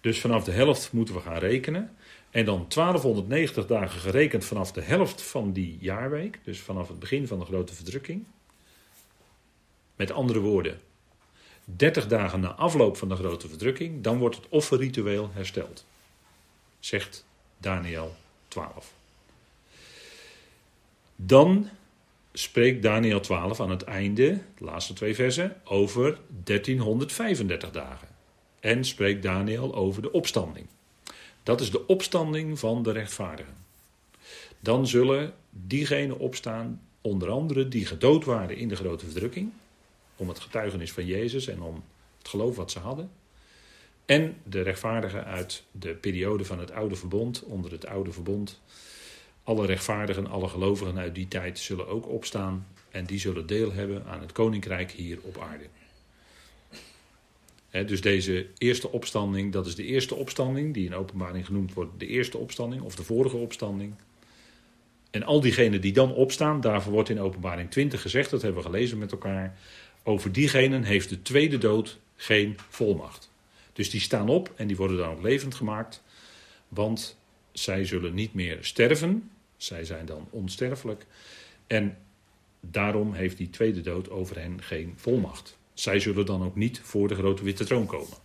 Dus 0.00 0.20
vanaf 0.20 0.44
de 0.44 0.52
helft 0.52 0.92
moeten 0.92 1.14
we 1.14 1.20
gaan 1.20 1.38
rekenen. 1.38 1.96
En 2.30 2.44
dan 2.44 2.66
1290 2.68 3.66
dagen 3.66 4.00
gerekend 4.00 4.44
vanaf 4.44 4.72
de 4.72 4.82
helft 4.82 5.22
van 5.22 5.52
die 5.52 5.76
jaarweek. 5.80 6.40
Dus 6.44 6.60
vanaf 6.60 6.88
het 6.88 6.98
begin 6.98 7.26
van 7.26 7.38
de 7.38 7.44
grote 7.44 7.74
verdrukking. 7.74 8.24
Met 9.96 10.10
andere 10.10 10.38
woorden, 10.38 10.80
30 11.64 12.06
dagen 12.06 12.40
na 12.40 12.52
afloop 12.52 12.96
van 12.96 13.08
de 13.08 13.16
grote 13.16 13.48
verdrukking, 13.48 14.02
dan 14.02 14.18
wordt 14.18 14.36
het 14.36 14.48
offerritueel 14.48 15.30
hersteld. 15.32 15.84
Zegt 16.78 17.26
Daniel 17.58 18.14
12. 18.48 18.92
Dan 21.16 21.68
spreekt 22.32 22.82
Daniel 22.82 23.20
12 23.20 23.60
aan 23.60 23.70
het 23.70 23.82
einde, 23.82 24.40
de 24.58 24.64
laatste 24.64 24.92
twee 24.92 25.14
versen, 25.14 25.56
over 25.64 26.18
1335 26.44 27.70
dagen. 27.70 28.08
En 28.60 28.84
spreekt 28.84 29.22
Daniel 29.22 29.74
over 29.74 30.02
de 30.02 30.12
opstanding. 30.12 30.66
Dat 31.42 31.60
is 31.60 31.70
de 31.70 31.86
opstanding 31.86 32.58
van 32.58 32.82
de 32.82 32.92
rechtvaardigen. 32.92 33.56
Dan 34.60 34.86
zullen 34.86 35.34
diegenen 35.50 36.18
opstaan, 36.18 36.80
onder 37.00 37.30
andere 37.30 37.68
die 37.68 37.86
gedood 37.86 38.24
waren 38.24 38.56
in 38.56 38.68
de 38.68 38.76
grote 38.76 39.04
verdrukking, 39.04 39.52
om 40.16 40.28
het 40.28 40.40
getuigenis 40.40 40.92
van 40.92 41.06
Jezus 41.06 41.46
en 41.46 41.62
om 41.62 41.84
het 42.18 42.28
geloof 42.28 42.56
wat 42.56 42.70
ze 42.70 42.78
hadden. 42.78 43.10
En 44.04 44.36
de 44.42 44.62
rechtvaardigen 44.62 45.24
uit 45.24 45.62
de 45.70 45.94
periode 45.94 46.44
van 46.44 46.58
het 46.58 46.70
oude 46.70 46.96
verbond, 46.96 47.42
onder 47.42 47.70
het 47.70 47.86
oude 47.86 48.12
verbond, 48.12 48.60
alle 49.42 49.66
rechtvaardigen, 49.66 50.26
alle 50.26 50.48
gelovigen 50.48 50.98
uit 50.98 51.14
die 51.14 51.28
tijd 51.28 51.58
zullen 51.58 51.88
ook 51.88 52.08
opstaan 52.08 52.66
en 52.90 53.04
die 53.04 53.18
zullen 53.18 53.46
deel 53.46 53.72
hebben 53.72 54.06
aan 54.06 54.20
het 54.20 54.32
koninkrijk 54.32 54.90
hier 54.90 55.18
op 55.22 55.38
aarde. 55.38 55.64
dus 57.86 58.00
deze 58.00 58.46
eerste 58.58 58.90
opstanding, 58.90 59.52
dat 59.52 59.66
is 59.66 59.74
de 59.74 59.84
eerste 59.84 60.14
opstanding 60.14 60.74
die 60.74 60.86
in 60.86 60.94
openbaring 60.94 61.46
genoemd 61.46 61.74
wordt, 61.74 61.90
de 61.98 62.06
eerste 62.06 62.38
opstanding 62.38 62.82
of 62.82 62.94
de 62.94 63.04
vorige 63.04 63.36
opstanding. 63.36 63.94
En 65.10 65.22
al 65.22 65.40
diegenen 65.40 65.80
die 65.80 65.92
dan 65.92 66.14
opstaan, 66.14 66.60
daarvoor 66.60 66.92
wordt 66.92 67.08
in 67.08 67.20
openbaring 67.20 67.70
20 67.70 68.02
gezegd, 68.02 68.30
dat 68.30 68.42
hebben 68.42 68.62
we 68.62 68.68
gelezen 68.68 68.98
met 68.98 69.12
elkaar, 69.12 69.58
over 70.04 70.32
diegenen 70.32 70.82
heeft 70.82 71.08
de 71.08 71.22
tweede 71.22 71.58
dood 71.58 71.98
geen 72.16 72.56
volmacht. 72.68 73.30
Dus 73.72 73.90
die 73.90 74.00
staan 74.00 74.28
op 74.28 74.52
en 74.56 74.66
die 74.66 74.76
worden 74.76 74.96
dan 74.96 75.10
ook 75.10 75.22
levend 75.22 75.54
gemaakt, 75.54 76.02
want 76.68 77.18
zij 77.52 77.84
zullen 77.84 78.14
niet 78.14 78.34
meer 78.34 78.58
sterven, 78.60 79.30
zij 79.56 79.84
zijn 79.84 80.06
dan 80.06 80.28
onsterfelijk. 80.30 81.06
En 81.66 81.98
daarom 82.60 83.12
heeft 83.12 83.36
die 83.36 83.50
tweede 83.50 83.80
dood 83.80 84.10
over 84.10 84.40
hen 84.40 84.62
geen 84.62 84.94
volmacht. 84.96 85.58
Zij 85.74 86.00
zullen 86.00 86.26
dan 86.26 86.44
ook 86.44 86.56
niet 86.56 86.80
voor 86.80 87.08
de 87.08 87.14
grote 87.14 87.44
witte 87.44 87.64
troon 87.64 87.86
komen. 87.86 88.16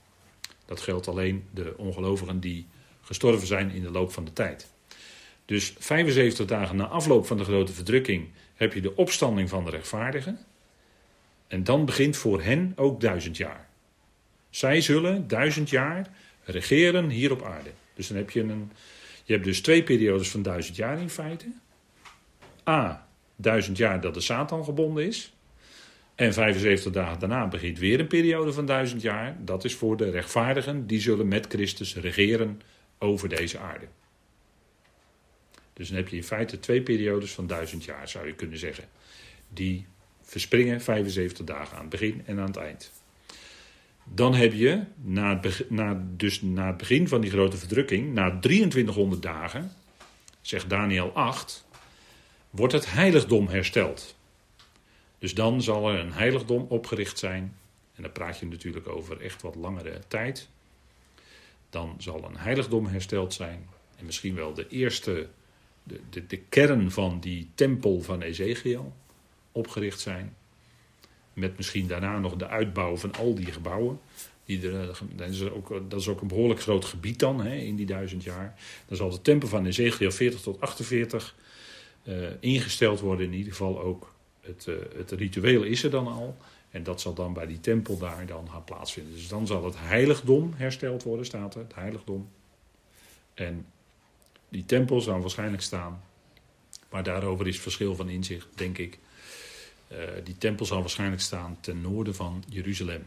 Dat 0.65 0.82
geldt 0.82 1.08
alleen 1.08 1.46
de 1.54 1.74
ongelovigen 1.78 2.39
die 2.39 2.68
gestorven 3.02 3.48
zijn 3.48 3.72
in 3.72 3.82
de 3.82 3.92
loop 3.92 4.12
van 4.12 4.26
de 4.26 4.34
tijd. 4.34 4.70
Dus 5.46 5.74
75 5.80 6.46
dagen 6.46 6.76
na 6.76 6.88
afloop 6.88 7.26
van 7.26 7.38
de 7.38 7.44
grote 7.44 7.74
verdrukking 7.74 8.28
heb 8.56 8.74
je 8.74 8.82
de 8.82 8.96
opstanding 8.96 9.50
van 9.50 9.65
de 9.65 9.70
rechtvaardigen. 9.70 10.39
En 11.49 11.63
dan 11.63 11.85
begint 11.85 12.17
voor 12.17 12.41
hen 12.41 12.73
ook 12.75 13.01
duizend 13.01 13.38
jaar. 13.38 13.69
Zij 14.49 14.81
zullen 14.81 15.27
duizend 15.27 15.69
jaar 15.69 16.07
regeren 16.43 17.09
hier 17.09 17.31
op 17.31 17.43
aarde. 17.43 17.69
Dus 17.93 18.07
dan 18.07 18.17
heb 18.17 18.29
je 18.29 18.41
een, 18.41 18.71
je 19.23 19.33
hebt 19.33 19.45
dus 19.45 19.62
twee 19.62 19.83
periodes 19.83 20.29
van 20.29 20.41
duizend 20.41 20.75
jaar 20.75 20.99
in 20.99 21.09
feite. 21.09 21.45
A, 22.67 23.07
duizend 23.35 23.77
jaar 23.77 24.01
dat 24.01 24.13
de 24.13 24.21
Satan 24.21 24.63
gebonden 24.63 25.05
is. 25.05 25.33
En 26.15 26.33
75 26.33 26.91
dagen 26.91 27.19
daarna 27.19 27.47
begint 27.47 27.79
weer 27.79 27.99
een 27.99 28.07
periode 28.07 28.53
van 28.53 28.65
duizend 28.65 29.01
jaar. 29.01 29.38
Dat 29.39 29.63
is 29.63 29.75
voor 29.75 29.97
de 29.97 30.09
rechtvaardigen, 30.09 30.88
die 30.88 30.99
zullen 30.99 31.27
met 31.27 31.45
Christus 31.47 31.95
regeren 31.95 32.62
over 32.97 33.29
deze 33.29 33.59
aarde. 33.59 33.88
Dus 35.73 35.88
dan 35.88 35.97
heb 35.97 36.07
je 36.07 36.15
in 36.15 36.23
feite 36.23 36.59
twee 36.59 36.81
periodes 36.81 37.31
van 37.31 37.47
duizend 37.47 37.83
jaar, 37.83 38.09
zou 38.09 38.27
je 38.27 38.33
kunnen 38.33 38.57
zeggen. 38.57 38.83
Die 39.47 39.85
verspringen 40.30 40.82
75 40.82 41.46
dagen 41.46 41.76
aan 41.76 41.82
het 41.82 41.89
begin 41.89 42.22
en 42.26 42.39
aan 42.39 42.48
het 42.48 42.58
eind. 42.58 42.92
dan 44.04 44.34
heb 44.34 44.54
je, 44.54 44.84
na 44.96 45.30
het, 45.30 45.42
begin, 45.42 45.65
na, 45.70 46.04
dus 46.15 46.42
na 46.42 46.68
het 46.68 46.78
begin 46.78 47.08
van 47.08 47.22
die 47.22 47.32
grote 47.32 47.58
verdrukking, 47.58 48.13
na 48.13 48.39
2300 48.39 49.22
dagen, 49.22 49.72
zegt 50.42 50.70
Daniel 50.70 51.12
8, 51.13 51.65
wordt 52.50 52.74
het 52.74 52.92
heiligdom 52.92 53.48
hersteld. 53.48 54.15
Dus 55.20 55.34
dan 55.34 55.62
zal 55.62 55.89
er 55.89 56.00
een 56.00 56.13
heiligdom 56.13 56.65
opgericht 56.70 57.20
zijn. 57.20 57.56
En 57.96 58.04
dan 58.04 58.12
praat 58.12 58.39
je 58.39 58.46
natuurlijk 58.46 58.88
over 58.88 59.22
echt 59.22 59.42
wat 59.42 59.56
langere 59.56 60.00
tijd. 60.08 60.50
Dan 61.70 61.96
zal 61.98 62.24
een 62.24 62.38
heiligdom 62.38 62.86
hersteld 62.86 63.34
zijn. 63.34 63.68
En 63.98 64.06
misschien 64.06 64.36
wel 64.36 64.54
de 64.54 64.68
eerste, 64.68 65.28
de, 65.84 66.00
de, 66.10 66.28
de 66.28 66.38
kern 66.38 66.92
van 66.92 67.20
die 67.20 67.50
tempel 67.56 68.02
van 68.02 68.22
Ezekiel 68.22 68.94
opgericht 69.60 70.00
zijn. 70.00 70.36
Met 71.34 71.58
misschien 71.58 71.88
daarna 71.88 72.19
nog 72.19 72.36
de 72.36 72.48
uitbouw 72.48 72.98
van 72.98 73.13
al 73.13 73.36
die 73.36 73.52
gebouwen. 73.52 74.00
Die 74.45 74.72
er, 74.72 74.98
dat, 75.15 75.30
is 75.30 75.50
ook, 75.50 75.89
dat 75.89 76.00
is 76.00 76.08
ook 76.08 76.22
een 76.22 76.28
behoorlijk 76.28 76.62
groot 76.62 76.86
gebied 76.86 77.19
dan, 77.19 77.41
hè, 77.41 77.56
in 77.56 77.76
die 77.76 77.86
duizend 77.86 78.24
jaar. 78.24 78.60
Dan 78.88 78.98
zal 78.98 79.10
de 79.10 79.22
tempel 79.22 79.48
van 79.48 79.65
Ezekiel 79.65 80.12
40 80.12 80.41
tot 80.41 80.62
48 80.62 81.36
uh, 82.04 82.28
eh, 82.28 82.34
ingesteld 82.39 83.00
worden. 83.00 83.26
In 83.26 83.34
ieder 83.34 83.52
geval 83.52 83.82
ook 83.82 84.13
het, 84.41 84.65
uh, 84.69 84.76
het 84.95 85.12
ritueel 85.12 85.63
is 85.63 85.84
er 85.84 85.89
dan 85.89 86.08
al. 86.08 86.38
En 86.69 86.84
dat 86.84 87.02
zal 87.02 87.13
dan 87.13 87.34
bij 87.34 87.45
die 87.45 87.60
tempel 87.60 87.98
daar 87.98 88.26
dan 88.26 88.50
gaan 88.50 88.63
plaatsvinden. 88.63 89.13
Dus 89.13 89.28
dan 89.28 89.48
zal 89.48 89.65
het 89.65 89.76
heiligdom 89.78 90.54
hersteld 90.56 91.04
worden, 91.04 91.26
staat 91.26 91.56
er. 91.56 91.62
Het 91.62 91.76
heiligdom. 91.76 92.30
En 93.34 93.65
die 94.50 94.65
tempel 94.65 95.02
zal 95.02 95.19
waarschijnlijk 95.19 95.62
staan. 95.62 96.04
Maar 96.89 97.04
daarover 97.04 97.48
is 97.48 97.60
verschil 97.60 97.95
van 97.95 98.10
inzicht, 98.10 98.48
denk 98.56 98.78
ik. 98.78 99.00
Uh, 99.91 99.97
die 100.23 100.38
tempel 100.38 100.65
zal 100.65 100.80
waarschijnlijk 100.80 101.21
staan 101.21 101.58
ten 101.62 101.82
noorden 101.82 102.15
van 102.15 102.43
Jeruzalem. 102.49 103.06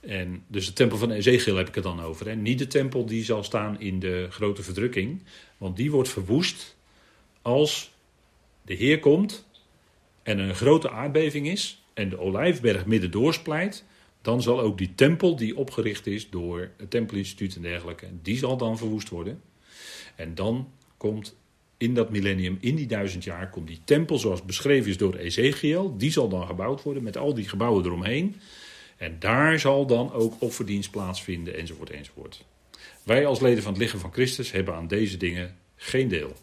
En 0.00 0.44
dus 0.46 0.66
de 0.66 0.72
tempel 0.72 0.98
van 0.98 1.10
Ezekiel 1.10 1.56
heb 1.56 1.68
ik 1.68 1.74
het 1.74 1.84
dan 1.84 2.00
over. 2.00 2.26
Hè. 2.26 2.34
Niet 2.34 2.58
de 2.58 2.66
tempel 2.66 3.06
die 3.06 3.24
zal 3.24 3.44
staan 3.44 3.80
in 3.80 3.98
de 3.98 4.26
grote 4.30 4.62
verdrukking. 4.62 5.22
Want 5.58 5.76
die 5.76 5.90
wordt 5.90 6.08
verwoest 6.08 6.76
als 7.42 7.90
de 8.62 8.74
Heer 8.74 8.98
komt 8.98 9.46
en 10.22 10.38
een 10.38 10.54
grote 10.54 10.90
aardbeving 10.90 11.48
is 11.48 11.82
en 11.94 12.08
de 12.08 12.18
olijfberg 12.18 12.86
midden 12.86 13.10
doorsplijt, 13.10 13.84
dan 14.22 14.42
zal 14.42 14.60
ook 14.60 14.78
die 14.78 14.94
tempel 14.94 15.36
die 15.36 15.56
opgericht 15.56 16.06
is 16.06 16.30
door 16.30 16.70
het 16.76 16.90
Tempelinstituut 16.90 17.56
en 17.56 17.62
dergelijke, 17.62 18.06
die 18.22 18.38
zal 18.38 18.56
dan 18.56 18.78
verwoest 18.78 19.08
worden. 19.08 19.42
En 20.14 20.34
dan 20.34 20.72
komt 20.96 21.36
in 21.80 21.94
dat 21.94 22.10
millennium, 22.10 22.58
in 22.60 22.76
die 22.76 22.86
duizend 22.86 23.24
jaar, 23.24 23.50
komt 23.50 23.66
die 23.66 23.80
tempel 23.84 24.18
zoals 24.18 24.44
beschreven 24.44 24.90
is 24.90 24.96
door 24.96 25.14
Ezekiel, 25.14 25.96
die 25.96 26.10
zal 26.10 26.28
dan 26.28 26.46
gebouwd 26.46 26.82
worden 26.82 27.02
met 27.02 27.16
al 27.16 27.34
die 27.34 27.48
gebouwen 27.48 27.84
eromheen. 27.84 28.36
En 28.96 29.16
daar 29.18 29.58
zal 29.58 29.86
dan 29.86 30.12
ook 30.12 30.34
offerdienst 30.38 30.90
plaatsvinden, 30.90 31.56
enzovoort, 31.56 31.90
enzovoort. 31.90 32.44
Wij 33.02 33.26
als 33.26 33.40
leden 33.40 33.62
van 33.62 33.72
het 33.72 33.82
lichaam 33.82 34.00
van 34.00 34.12
Christus 34.12 34.52
hebben 34.52 34.74
aan 34.74 34.88
deze 34.88 35.16
dingen 35.16 35.56
geen 35.76 36.08
deel. 36.08 36.36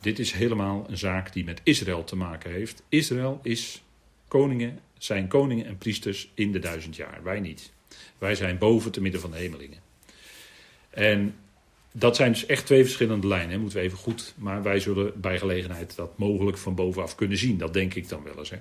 Dit 0.00 0.18
is 0.18 0.32
helemaal 0.32 0.84
een 0.88 0.98
zaak 0.98 1.32
die 1.32 1.44
met 1.44 1.60
Israël 1.62 2.04
te 2.04 2.16
maken 2.16 2.50
heeft. 2.50 2.82
Israël 2.88 3.40
is 3.42 3.82
koningen, 4.28 4.80
zijn 4.98 5.28
koningen 5.28 5.66
en 5.66 5.78
priesters 5.78 6.30
in 6.34 6.52
de 6.52 6.58
duizend 6.58 6.96
jaar. 6.96 7.20
Wij 7.22 7.40
niet. 7.40 7.72
Wij 8.18 8.34
zijn 8.34 8.58
boven 8.58 8.92
te 8.92 9.00
midden 9.00 9.20
van 9.20 9.30
de 9.30 9.36
hemelingen. 9.36 9.78
En 10.90 11.34
dat 11.96 12.16
zijn 12.16 12.32
dus 12.32 12.46
echt 12.46 12.66
twee 12.66 12.84
verschillende 12.84 13.26
lijnen, 13.26 13.60
moeten 13.60 13.78
we 13.78 13.84
even 13.84 13.98
goed. 13.98 14.34
Maar 14.36 14.62
wij 14.62 14.80
zullen 14.80 15.20
bij 15.20 15.38
gelegenheid 15.38 15.96
dat 15.96 16.18
mogelijk 16.18 16.58
van 16.58 16.74
bovenaf 16.74 17.14
kunnen 17.14 17.38
zien. 17.38 17.58
Dat 17.58 17.72
denk 17.72 17.94
ik 17.94 18.08
dan 18.08 18.22
wel 18.22 18.38
eens. 18.38 18.50
Hè. 18.50 18.58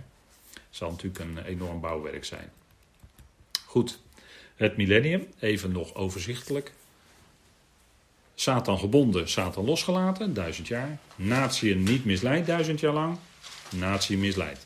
Zal 0.70 0.90
natuurlijk 0.90 1.20
een 1.20 1.46
enorm 1.46 1.82
bouwwerk 1.82 2.26
zijn. 2.26 2.52
Goed, 3.66 4.00
het 4.56 4.78
millennium, 4.78 5.28
even 5.40 5.72
nog 5.72 5.96
overzichtelijk. 5.96 6.74
Satan 8.36 8.80
gebonden, 8.80 9.30
Satan 9.30 9.66
losgelaten, 9.66 10.34
duizend 10.34 10.68
jaar. 10.68 10.98
Natie 11.16 11.76
niet 11.76 12.06
misleid, 12.06 12.46
duizend 12.46 12.80
jaar 12.80 12.94
lang. 12.94 13.18
Natie 13.70 14.18
misleid. 14.18 14.66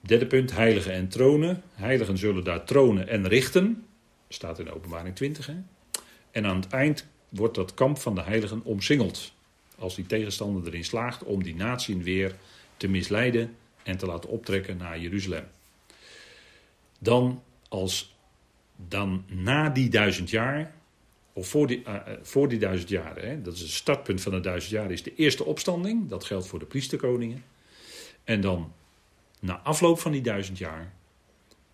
Derde 0.00 0.26
punt, 0.26 0.52
heiligen 0.52 0.92
en 0.92 1.08
tronen. 1.08 1.62
Heiligen 1.72 2.18
zullen 2.18 2.44
daar 2.44 2.64
tronen 2.64 3.08
en 3.08 3.28
richten. 3.28 3.86
Staat 4.28 4.58
in 4.58 4.70
openbaring 4.70 5.14
20. 5.14 5.46
Hè? 5.46 5.54
En 6.36 6.46
aan 6.46 6.60
het 6.60 6.68
eind 6.68 7.06
wordt 7.28 7.54
dat 7.54 7.74
kamp 7.74 7.98
van 7.98 8.14
de 8.14 8.22
heiligen 8.22 8.64
omsingeld. 8.64 9.32
Als 9.78 9.94
die 9.94 10.06
tegenstander 10.06 10.66
erin 10.66 10.84
slaagt 10.84 11.22
om 11.22 11.42
die 11.42 11.54
natie 11.54 11.96
weer 11.96 12.36
te 12.76 12.88
misleiden 12.88 13.56
en 13.82 13.96
te 13.96 14.06
laten 14.06 14.30
optrekken 14.30 14.76
naar 14.76 14.98
Jeruzalem. 14.98 15.44
Dan, 16.98 17.42
als, 17.68 18.16
dan 18.88 19.24
na 19.26 19.70
die 19.70 19.88
duizend 19.88 20.30
jaar 20.30 20.74
of 21.32 21.48
voor 21.48 21.66
die, 21.66 21.82
uh, 21.88 21.96
voor 22.22 22.48
die 22.48 22.58
duizend 22.58 22.88
jaren, 22.88 23.28
hè, 23.28 23.42
dat 23.42 23.54
is 23.54 23.60
het 23.60 23.70
startpunt 23.70 24.20
van 24.20 24.32
de 24.32 24.40
duizend 24.40 24.72
jaar, 24.72 24.90
is 24.90 25.02
de 25.02 25.14
eerste 25.14 25.44
opstanding. 25.44 26.08
Dat 26.08 26.24
geldt 26.24 26.46
voor 26.46 26.58
de 26.58 26.64
priesterkoningen. 26.64 27.44
En 28.24 28.40
dan 28.40 28.72
na 29.40 29.58
afloop 29.58 29.98
van 29.98 30.12
die 30.12 30.22
duizend 30.22 30.58
jaar 30.58 30.92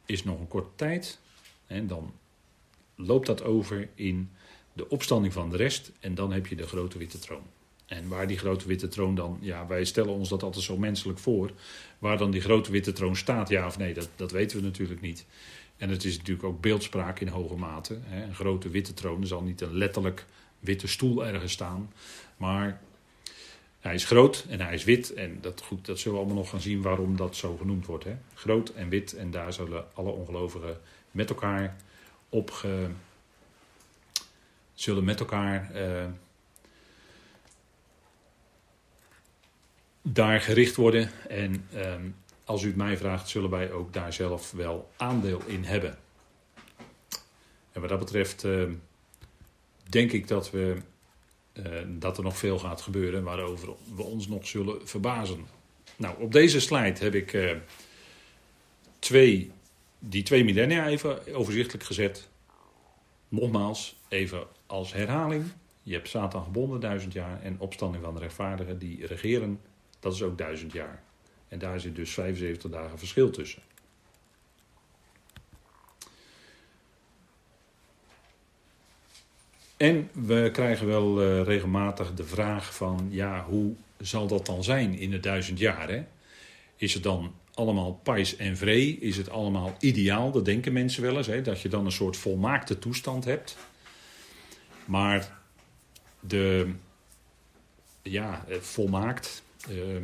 is 0.07 0.25
nog 0.25 0.41
een 0.41 0.49
korte 0.49 0.75
tijd. 0.75 1.19
En 1.67 1.87
dan 1.87 2.15
loopt 2.95 3.27
dat 3.27 3.43
over 3.43 3.89
in 3.95 4.31
de 4.73 4.89
opstanding 4.89 5.33
van 5.33 5.51
de 5.51 5.57
rest. 5.57 5.93
En 6.01 6.15
dan 6.15 6.33
heb 6.33 6.47
je 6.47 6.57
de 6.57 6.67
grote 6.67 6.99
witte 6.99 7.19
troon. 7.19 7.43
En 7.87 8.09
waar 8.09 8.27
die 8.27 8.39
grote 8.39 8.67
witte 8.67 8.89
troon 8.89 9.15
dan, 9.15 9.39
ja, 9.41 9.67
wij 9.67 9.85
stellen 9.85 10.13
ons 10.13 10.29
dat 10.29 10.43
altijd 10.43 10.65
zo 10.65 10.77
menselijk 10.77 11.19
voor. 11.19 11.51
Waar 11.99 12.19
dan 12.19 12.31
die 12.31 12.41
grote 12.41 12.71
witte 12.71 12.93
troon 12.93 13.17
staat, 13.17 13.49
ja 13.49 13.67
of 13.67 13.79
nee, 13.79 13.95
dat, 13.95 14.09
dat 14.17 14.31
weten 14.31 14.59
we 14.59 14.65
natuurlijk 14.65 15.01
niet. 15.01 15.27
En 15.77 15.89
het 15.89 16.05
is 16.05 16.17
natuurlijk 16.17 16.47
ook 16.47 16.61
beeldspraak 16.61 17.21
in 17.21 17.29
hoge 17.29 17.57
mate. 17.57 17.99
Hè. 18.03 18.23
Een 18.25 18.35
grote 18.35 18.69
witte 18.69 18.95
troon, 18.95 19.27
zal 19.27 19.43
niet 19.43 19.61
een 19.61 19.77
letterlijk 19.77 20.27
witte 20.59 20.87
stoel 20.87 21.27
ergens 21.27 21.53
staan. 21.53 21.93
Maar 22.37 22.81
hij 23.81 23.95
is 23.95 24.05
groot 24.05 24.47
en 24.49 24.61
hij 24.61 24.75
is 24.75 24.85
wit. 24.85 25.15
En 25.15 25.39
dat, 25.41 25.63
goed, 25.63 25.87
dat 25.87 25.99
zullen 25.99 26.19
we 26.19 26.25
allemaal 26.25 26.43
nog 26.43 26.51
gaan 26.51 26.61
zien 26.61 26.83
waarom 26.83 27.17
dat 27.17 27.37
zo 27.37 27.57
genoemd 27.57 27.87
wordt. 27.87 28.05
Hè. 28.05 28.17
Groot 28.35 28.69
en 28.69 28.89
wit. 28.89 29.13
En 29.13 29.31
daar 29.31 29.53
zullen 29.53 29.85
alle 29.95 30.11
ongelovigen 30.11 30.81
met 31.11 31.29
elkaar 31.29 31.77
op 32.29 32.67
zullen 34.75 35.05
met 35.05 35.21
elkaar 35.21 35.71
eh, 35.75 36.07
daar 40.03 40.41
gericht 40.41 40.77
worden. 40.77 41.11
En 41.29 41.67
ehm, 41.75 42.09
als 42.45 42.63
u 42.63 42.67
het 42.67 42.77
mij 42.77 42.97
vraagt, 42.97 43.29
zullen 43.29 43.51
wij 43.51 43.73
ook 43.73 43.93
daar 43.93 44.13
zelf 44.13 44.51
wel 44.51 44.91
aandeel 44.97 45.43
in 45.47 45.65
hebben. 45.65 45.99
En 47.73 47.81
wat 47.81 47.89
dat 47.89 47.99
betreft 47.99 48.45
uh, 48.45 48.69
denk 49.89 50.13
ik 50.13 50.29
dat, 50.29 50.51
we, 50.51 50.77
uh, 51.53 51.65
dat 51.87 52.17
er 52.17 52.23
nog 52.23 52.37
veel 52.39 52.59
gaat 52.59 52.81
gebeuren 52.81 53.23
waarover 53.23 53.69
we 53.95 54.03
ons 54.03 54.29
nog 54.29 54.47
zullen 54.47 54.89
verbazen. 54.89 55.47
Nou, 55.97 56.23
op 56.23 56.33
deze 56.33 56.61
slide 56.61 57.05
heb 57.05 57.15
ik 57.15 57.33
uh, 57.33 57.51
twee, 58.99 59.51
die 59.99 60.23
twee 60.23 60.45
millennia 60.45 60.87
even 60.87 61.35
overzichtelijk 61.35 61.85
gezet. 61.85 62.29
Nogmaals, 63.29 63.97
even 64.09 64.47
als 64.73 64.93
herhaling. 64.93 65.45
Je 65.83 65.93
hebt 65.93 66.09
Satan 66.09 66.45
gebonden 66.45 66.81
duizend 66.81 67.13
jaar 67.13 67.43
en 67.43 67.61
opstanding 67.61 68.05
van 68.05 68.15
de 68.15 68.21
rechtvaardigen 68.21 68.79
die 68.79 69.07
regeren, 69.07 69.61
dat 70.01 70.15
is 70.15 70.23
ook 70.23 70.39
duizend 70.39 70.73
jaar. 70.73 71.03
En 71.49 71.59
daar 71.59 71.81
zit 71.81 71.97
dus 71.97 72.11
75 72.11 72.71
dagen 72.71 72.99
verschil 72.99 73.31
tussen. 73.31 73.63
En 79.77 80.11
we 80.13 80.49
krijgen 80.53 80.87
wel 80.87 81.23
uh, 81.23 81.43
regelmatig 81.43 82.15
de 82.15 82.25
vraag 82.25 82.75
van, 82.75 83.07
ja, 83.11 83.45
hoe 83.45 83.75
zal 84.01 84.27
dat 84.27 84.47
dan 84.47 84.65
zijn 84.65 84.99
in 84.99 85.11
de 85.11 85.21
duizend 85.21 85.59
jaar? 85.59 85.89
Hè? 85.89 86.05
Is 86.77 86.95
het 86.95 87.03
dan 87.03 87.35
allemaal 87.55 88.01
pais 88.03 88.37
en 88.37 88.57
vree? 88.57 88.99
Is 88.99 89.17
het 89.17 89.31
allemaal 89.31 89.77
ideaal? 89.81 90.31
Dat 90.31 90.45
denken 90.45 90.73
mensen 90.73 91.03
wel 91.03 91.17
eens, 91.17 91.27
hè? 91.27 91.43
dat 91.43 91.61
je 91.61 91.69
dan 91.69 91.85
een 91.85 91.93
soort 91.93 92.17
volmaakte 92.17 92.79
toestand 92.79 93.25
hebt. 93.25 93.57
Maar 94.85 95.39
de, 96.21 96.73
ja, 98.03 98.45
eh, 98.49 98.57
volmaakt, 98.57 99.43
uh, 99.71 99.97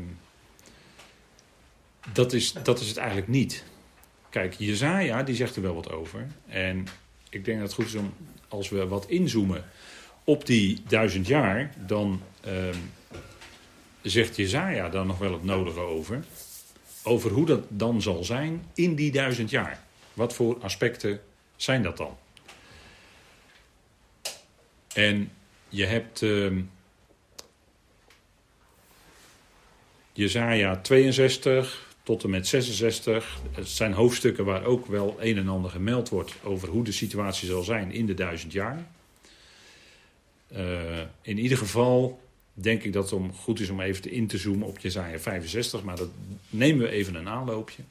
dat 2.12 2.32
is, 2.32 2.52
dat 2.52 2.80
is 2.80 2.88
het 2.88 2.96
eigenlijk 2.96 3.28
niet. 3.28 3.64
Kijk, 4.30 4.54
Jezaja 4.54 5.22
die 5.22 5.34
zegt 5.34 5.56
er 5.56 5.62
wel 5.62 5.74
wat 5.74 5.90
over. 5.90 6.26
En 6.46 6.86
ik 7.30 7.44
denk 7.44 7.58
dat 7.58 7.66
het 7.66 7.76
goed 7.76 7.86
is 7.86 7.94
om, 7.94 8.14
als 8.48 8.68
we 8.68 8.86
wat 8.86 9.08
inzoomen 9.08 9.64
op 10.24 10.46
die 10.46 10.82
duizend 10.88 11.26
jaar, 11.26 11.74
dan 11.86 12.22
uh, 12.46 12.52
zegt 14.02 14.36
Jezaja 14.36 14.88
daar 14.88 15.06
nog 15.06 15.18
wel 15.18 15.32
het 15.32 15.44
nodige 15.44 15.80
over. 15.80 16.24
Over 17.02 17.30
hoe 17.30 17.46
dat 17.46 17.64
dan 17.68 18.02
zal 18.02 18.24
zijn 18.24 18.64
in 18.74 18.94
die 18.94 19.12
duizend 19.12 19.50
jaar. 19.50 19.82
Wat 20.14 20.34
voor 20.34 20.58
aspecten 20.60 21.20
zijn 21.56 21.82
dat 21.82 21.96
dan? 21.96 22.16
En 24.98 25.30
je 25.68 25.84
hebt 25.84 26.20
uh, 26.20 26.52
Jezaja 30.12 30.80
62, 30.80 31.94
tot 32.02 32.24
en 32.24 32.30
met 32.30 32.46
66. 32.46 33.38
Het 33.52 33.68
zijn 33.68 33.92
hoofdstukken 33.92 34.44
waar 34.44 34.64
ook 34.64 34.86
wel 34.86 35.16
een 35.20 35.36
en 35.36 35.48
ander 35.48 35.70
gemeld 35.70 36.08
wordt 36.08 36.34
over 36.42 36.68
hoe 36.68 36.84
de 36.84 36.92
situatie 36.92 37.48
zal 37.48 37.62
zijn 37.62 37.92
in 37.92 38.06
de 38.06 38.14
duizend 38.14 38.52
jaar. 38.52 38.86
Uh, 40.52 41.00
in 41.22 41.38
ieder 41.38 41.58
geval 41.58 42.20
denk 42.52 42.82
ik 42.82 42.92
dat 42.92 43.04
het 43.04 43.12
om, 43.12 43.32
goed 43.32 43.60
is 43.60 43.70
om 43.70 43.80
even 43.80 44.10
in 44.10 44.26
te 44.26 44.38
zoomen 44.38 44.66
op 44.66 44.78
Jezaja 44.78 45.18
65, 45.18 45.82
maar 45.82 45.96
dat 45.96 46.10
nemen 46.50 46.86
we 46.86 46.90
even 46.90 47.14
een 47.14 47.28
aanloopje. 47.28 47.82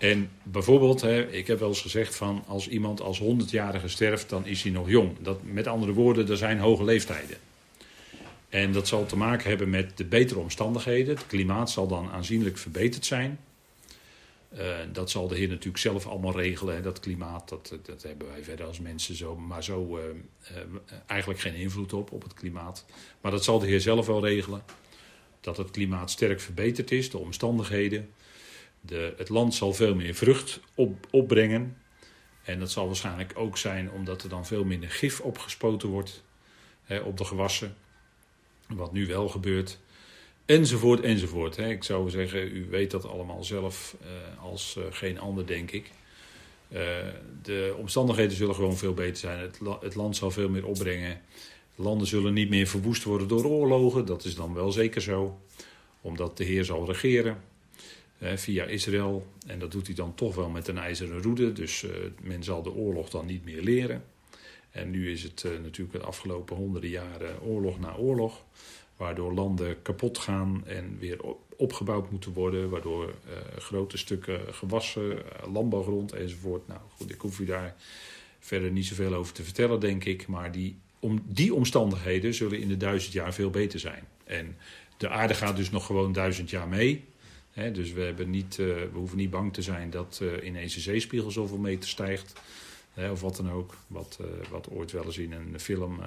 En 0.00 0.30
bijvoorbeeld, 0.42 1.00
hè, 1.00 1.26
ik 1.26 1.46
heb 1.46 1.58
wel 1.58 1.68
eens 1.68 1.80
gezegd 1.80 2.16
van 2.16 2.44
als 2.46 2.68
iemand 2.68 3.00
als 3.00 3.20
100-jarige 3.20 3.88
sterft, 3.88 4.28
dan 4.28 4.46
is 4.46 4.62
hij 4.62 4.72
nog 4.72 4.88
jong. 4.88 5.16
Dat, 5.20 5.42
met 5.42 5.66
andere 5.66 5.92
woorden, 5.92 6.28
er 6.28 6.36
zijn 6.36 6.58
hoge 6.58 6.84
leeftijden. 6.84 7.36
En 8.48 8.72
dat 8.72 8.88
zal 8.88 9.06
te 9.06 9.16
maken 9.16 9.48
hebben 9.48 9.70
met 9.70 9.96
de 9.96 10.04
betere 10.04 10.40
omstandigheden. 10.40 11.14
Het 11.14 11.26
klimaat 11.26 11.70
zal 11.70 11.86
dan 11.86 12.10
aanzienlijk 12.10 12.58
verbeterd 12.58 13.06
zijn. 13.06 13.38
Uh, 14.58 14.76
dat 14.92 15.10
zal 15.10 15.28
de 15.28 15.36
Heer 15.36 15.48
natuurlijk 15.48 15.78
zelf 15.78 16.06
allemaal 16.06 16.36
regelen. 16.36 16.74
Hè. 16.74 16.80
Dat 16.80 17.00
klimaat, 17.00 17.48
dat, 17.48 17.74
dat 17.82 18.02
hebben 18.02 18.28
wij 18.28 18.44
verder 18.44 18.66
als 18.66 18.80
mensen 18.80 19.14
zo, 19.14 19.36
maar 19.36 19.64
zo 19.64 19.98
uh, 19.98 20.02
eigenlijk 21.06 21.40
geen 21.40 21.54
invloed 21.54 21.92
op, 21.92 22.12
op 22.12 22.22
het 22.22 22.34
klimaat. 22.34 22.84
Maar 23.20 23.30
dat 23.30 23.44
zal 23.44 23.58
de 23.58 23.66
Heer 23.66 23.80
zelf 23.80 24.06
wel 24.06 24.26
regelen. 24.26 24.62
Dat 25.40 25.56
het 25.56 25.70
klimaat 25.70 26.10
sterk 26.10 26.40
verbeterd 26.40 26.90
is, 26.90 27.10
de 27.10 27.18
omstandigheden. 27.18 28.08
De, 28.80 29.14
het 29.16 29.28
land 29.28 29.54
zal 29.54 29.72
veel 29.72 29.94
meer 29.94 30.14
vrucht 30.14 30.60
op, 30.74 31.06
opbrengen. 31.10 31.76
En 32.42 32.58
dat 32.58 32.70
zal 32.70 32.86
waarschijnlijk 32.86 33.32
ook 33.34 33.58
zijn 33.58 33.90
omdat 33.90 34.22
er 34.22 34.28
dan 34.28 34.46
veel 34.46 34.64
minder 34.64 34.90
gif 34.90 35.20
opgespoten 35.20 35.88
wordt 35.88 36.22
hè, 36.84 36.98
op 36.98 37.16
de 37.16 37.24
gewassen. 37.24 37.76
Wat 38.68 38.92
nu 38.92 39.06
wel 39.06 39.28
gebeurt. 39.28 39.78
Enzovoort, 40.44 41.00
enzovoort. 41.00 41.56
Hè. 41.56 41.68
Ik 41.68 41.84
zou 41.84 42.10
zeggen, 42.10 42.56
u 42.56 42.66
weet 42.70 42.90
dat 42.90 43.06
allemaal 43.06 43.44
zelf 43.44 43.96
uh, 44.02 44.42
als 44.42 44.76
uh, 44.78 44.84
geen 44.90 45.18
ander, 45.20 45.46
denk 45.46 45.70
ik. 45.70 45.90
Uh, 46.72 46.78
de 47.42 47.74
omstandigheden 47.78 48.36
zullen 48.36 48.54
gewoon 48.54 48.76
veel 48.76 48.94
beter 48.94 49.16
zijn. 49.16 49.50
Het, 49.80 49.94
land 49.94 50.16
zal 50.16 50.30
veel 50.30 50.48
meer 50.48 50.66
opbrengen. 50.66 51.20
Landen 51.74 52.06
zullen 52.06 52.32
niet 52.32 52.48
meer 52.48 52.66
verwoest 52.66 53.02
worden 53.02 53.28
door 53.28 53.44
oorlogen. 53.44 54.06
Dat 54.06 54.24
is 54.24 54.34
dan 54.34 54.54
wel 54.54 54.72
zeker 54.72 55.00
zo. 55.00 55.40
Omdat 56.00 56.36
de 56.36 56.44
Heer 56.44 56.64
zal 56.64 56.86
regeren 56.86 57.42
via 58.20 58.64
Israël. 58.64 59.26
En 59.46 59.58
dat 59.58 59.72
doet 59.72 59.86
hij 59.86 59.94
dan 59.94 60.14
toch 60.14 60.34
wel 60.34 60.48
met 60.48 60.68
een 60.68 60.78
ijzeren 60.78 61.22
roede. 61.22 61.52
Dus 61.52 61.86
men 62.22 62.42
zal 62.42 62.62
de 62.62 62.72
oorlog 62.72 63.10
dan 63.10 63.26
niet 63.26 63.44
meer 63.44 63.62
leren. 63.62 64.04
En 64.70 64.90
nu 64.90 65.10
is 65.10 65.22
het 65.22 65.44
natuurlijk 65.62 65.98
de 65.98 66.06
afgelopen 66.06 66.56
honderden 66.56 66.90
jaren 66.90 67.42
oorlog 67.42 67.78
na 67.78 67.96
oorlog 67.96 68.44
waardoor 69.00 69.32
landen 69.32 69.82
kapot 69.82 70.18
gaan 70.18 70.66
en 70.66 70.96
weer 70.98 71.18
opgebouwd 71.56 72.10
moeten 72.10 72.32
worden, 72.32 72.70
waardoor 72.70 73.06
uh, 73.06 73.58
grote 73.58 73.98
stukken 73.98 74.54
gewassen, 74.54 75.18
landbouwgrond 75.52 76.12
enzovoort. 76.12 76.66
Nou 76.68 76.80
goed, 76.96 77.12
ik 77.12 77.20
hoef 77.20 77.38
u 77.38 77.44
daar 77.44 77.76
verder 78.38 78.70
niet 78.70 78.86
zoveel 78.86 79.14
over 79.14 79.32
te 79.32 79.42
vertellen, 79.42 79.80
denk 79.80 80.04
ik. 80.04 80.26
Maar 80.26 80.52
die, 80.52 80.78
om, 80.98 81.22
die 81.26 81.54
omstandigheden 81.54 82.34
zullen 82.34 82.60
in 82.60 82.68
de 82.68 82.76
duizend 82.76 83.12
jaar 83.12 83.34
veel 83.34 83.50
beter 83.50 83.78
zijn. 83.78 84.04
En 84.24 84.56
de 84.96 85.08
aarde 85.08 85.34
gaat 85.34 85.56
dus 85.56 85.70
nog 85.70 85.86
gewoon 85.86 86.12
duizend 86.12 86.50
jaar 86.50 86.68
mee. 86.68 87.04
Dus 87.72 87.92
we, 87.92 88.00
hebben 88.00 88.30
niet, 88.30 88.58
uh, 88.58 88.66
we 88.66 88.90
hoeven 88.92 89.16
niet 89.16 89.30
bang 89.30 89.52
te 89.52 89.62
zijn 89.62 89.90
dat 89.90 90.22
ineens 90.42 90.74
de 90.74 90.80
zeespiegel 90.80 91.30
zoveel 91.30 91.58
meter 91.58 91.88
stijgt. 91.88 92.40
Of 93.10 93.20
wat 93.20 93.36
dan 93.36 93.50
ook. 93.50 93.74
Wat, 93.86 94.18
wat 94.50 94.70
ooit 94.70 94.92
wel 94.92 95.04
eens 95.04 95.18
in 95.18 95.32
een 95.32 95.60
film 95.60 96.00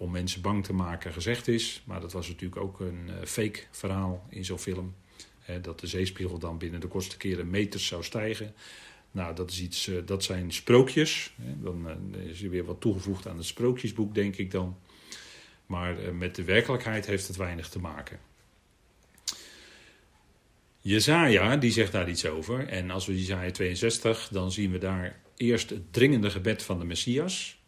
om 0.00 0.10
mensen 0.10 0.40
bang 0.40 0.64
te 0.64 0.72
maken 0.72 1.12
gezegd 1.12 1.48
is. 1.48 1.82
Maar 1.84 2.00
dat 2.00 2.12
was 2.12 2.28
natuurlijk 2.28 2.60
ook 2.60 2.80
een 2.80 3.08
uh, 3.08 3.14
fake 3.24 3.60
verhaal 3.70 4.26
in 4.28 4.44
zo'n 4.44 4.58
film. 4.58 4.94
Dat 5.60 5.80
de 5.80 5.86
zeespiegel 5.86 6.38
dan 6.38 6.58
binnen 6.58 6.80
de 6.80 6.86
kortste 6.86 7.16
keren 7.16 7.50
meters 7.50 7.86
zou 7.86 8.04
stijgen. 8.04 8.54
Nou, 9.10 9.34
dat, 9.34 9.50
is 9.50 9.60
iets, 9.60 9.88
uh, 9.88 9.98
dat 10.04 10.24
zijn 10.24 10.52
sprookjes. 10.52 11.34
Dan 11.36 11.86
uh, 12.14 12.24
is 12.30 12.42
er 12.42 12.50
weer 12.50 12.64
wat 12.64 12.80
toegevoegd 12.80 13.28
aan 13.28 13.36
het 13.36 13.46
sprookjesboek, 13.46 14.14
denk 14.14 14.36
ik 14.36 14.50
dan. 14.50 14.76
Maar 15.66 16.14
met 16.14 16.34
de 16.34 16.44
werkelijkheid 16.44 17.06
heeft 17.06 17.26
het 17.26 17.36
weinig 17.36 17.68
te 17.68 17.78
maken. 17.78 18.18
Jezaja, 20.80 21.56
die 21.56 21.72
zegt 21.72 21.92
daar 21.92 22.08
iets 22.08 22.26
over. 22.26 22.68
En 22.68 22.90
als 22.90 23.06
we 23.06 23.18
Jezaja 23.18 23.50
62, 23.50 24.28
dan 24.30 24.52
zien 24.52 24.70
we 24.70 24.78
daar 24.78 25.20
eerst 25.36 25.70
het 25.70 25.92
dringende 25.92 26.30
gebed 26.30 26.62
van 26.62 26.78
de 26.78 26.84
Messias. 26.84 27.58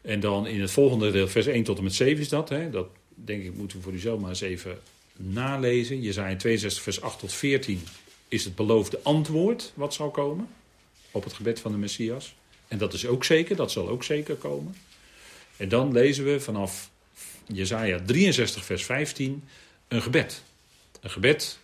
En 0.00 0.20
dan 0.20 0.46
in 0.46 0.60
het 0.60 0.70
volgende 0.70 1.10
deel, 1.10 1.28
vers 1.28 1.46
1 1.46 1.64
tot 1.64 1.78
en 1.78 1.84
met 1.84 1.94
7 1.94 2.22
is 2.22 2.28
dat. 2.28 2.48
Hè? 2.48 2.70
Dat 2.70 2.86
denk 3.14 3.44
ik 3.44 3.54
moeten 3.54 3.76
we 3.76 3.82
voor 3.82 3.92
uzelf 3.92 4.20
maar 4.20 4.28
eens 4.28 4.40
even 4.40 4.78
nalezen. 5.16 6.02
Je 6.02 6.12
zei 6.12 6.30
in 6.30 6.38
62 6.38 6.82
vers 6.82 7.00
8 7.00 7.18
tot 7.18 7.32
14 7.32 7.82
is 8.28 8.44
het 8.44 8.54
beloofde 8.54 9.00
antwoord 9.02 9.72
wat 9.74 9.94
zal 9.94 10.10
komen 10.10 10.48
op 11.10 11.24
het 11.24 11.32
gebed 11.32 11.60
van 11.60 11.72
de 11.72 11.78
Messias. 11.78 12.34
En 12.68 12.78
dat 12.78 12.92
is 12.92 13.06
ook 13.06 13.24
zeker, 13.24 13.56
dat 13.56 13.72
zal 13.72 13.88
ook 13.88 14.04
zeker 14.04 14.34
komen. 14.34 14.76
En 15.56 15.68
dan 15.68 15.92
lezen 15.92 16.24
we 16.24 16.40
vanaf 16.40 16.90
Jezaja 17.46 18.00
63 18.06 18.64
vers 18.64 18.84
15 18.84 19.44
een 19.88 20.02
gebed. 20.02 20.42
Een 21.00 21.10
gebed 21.10 21.58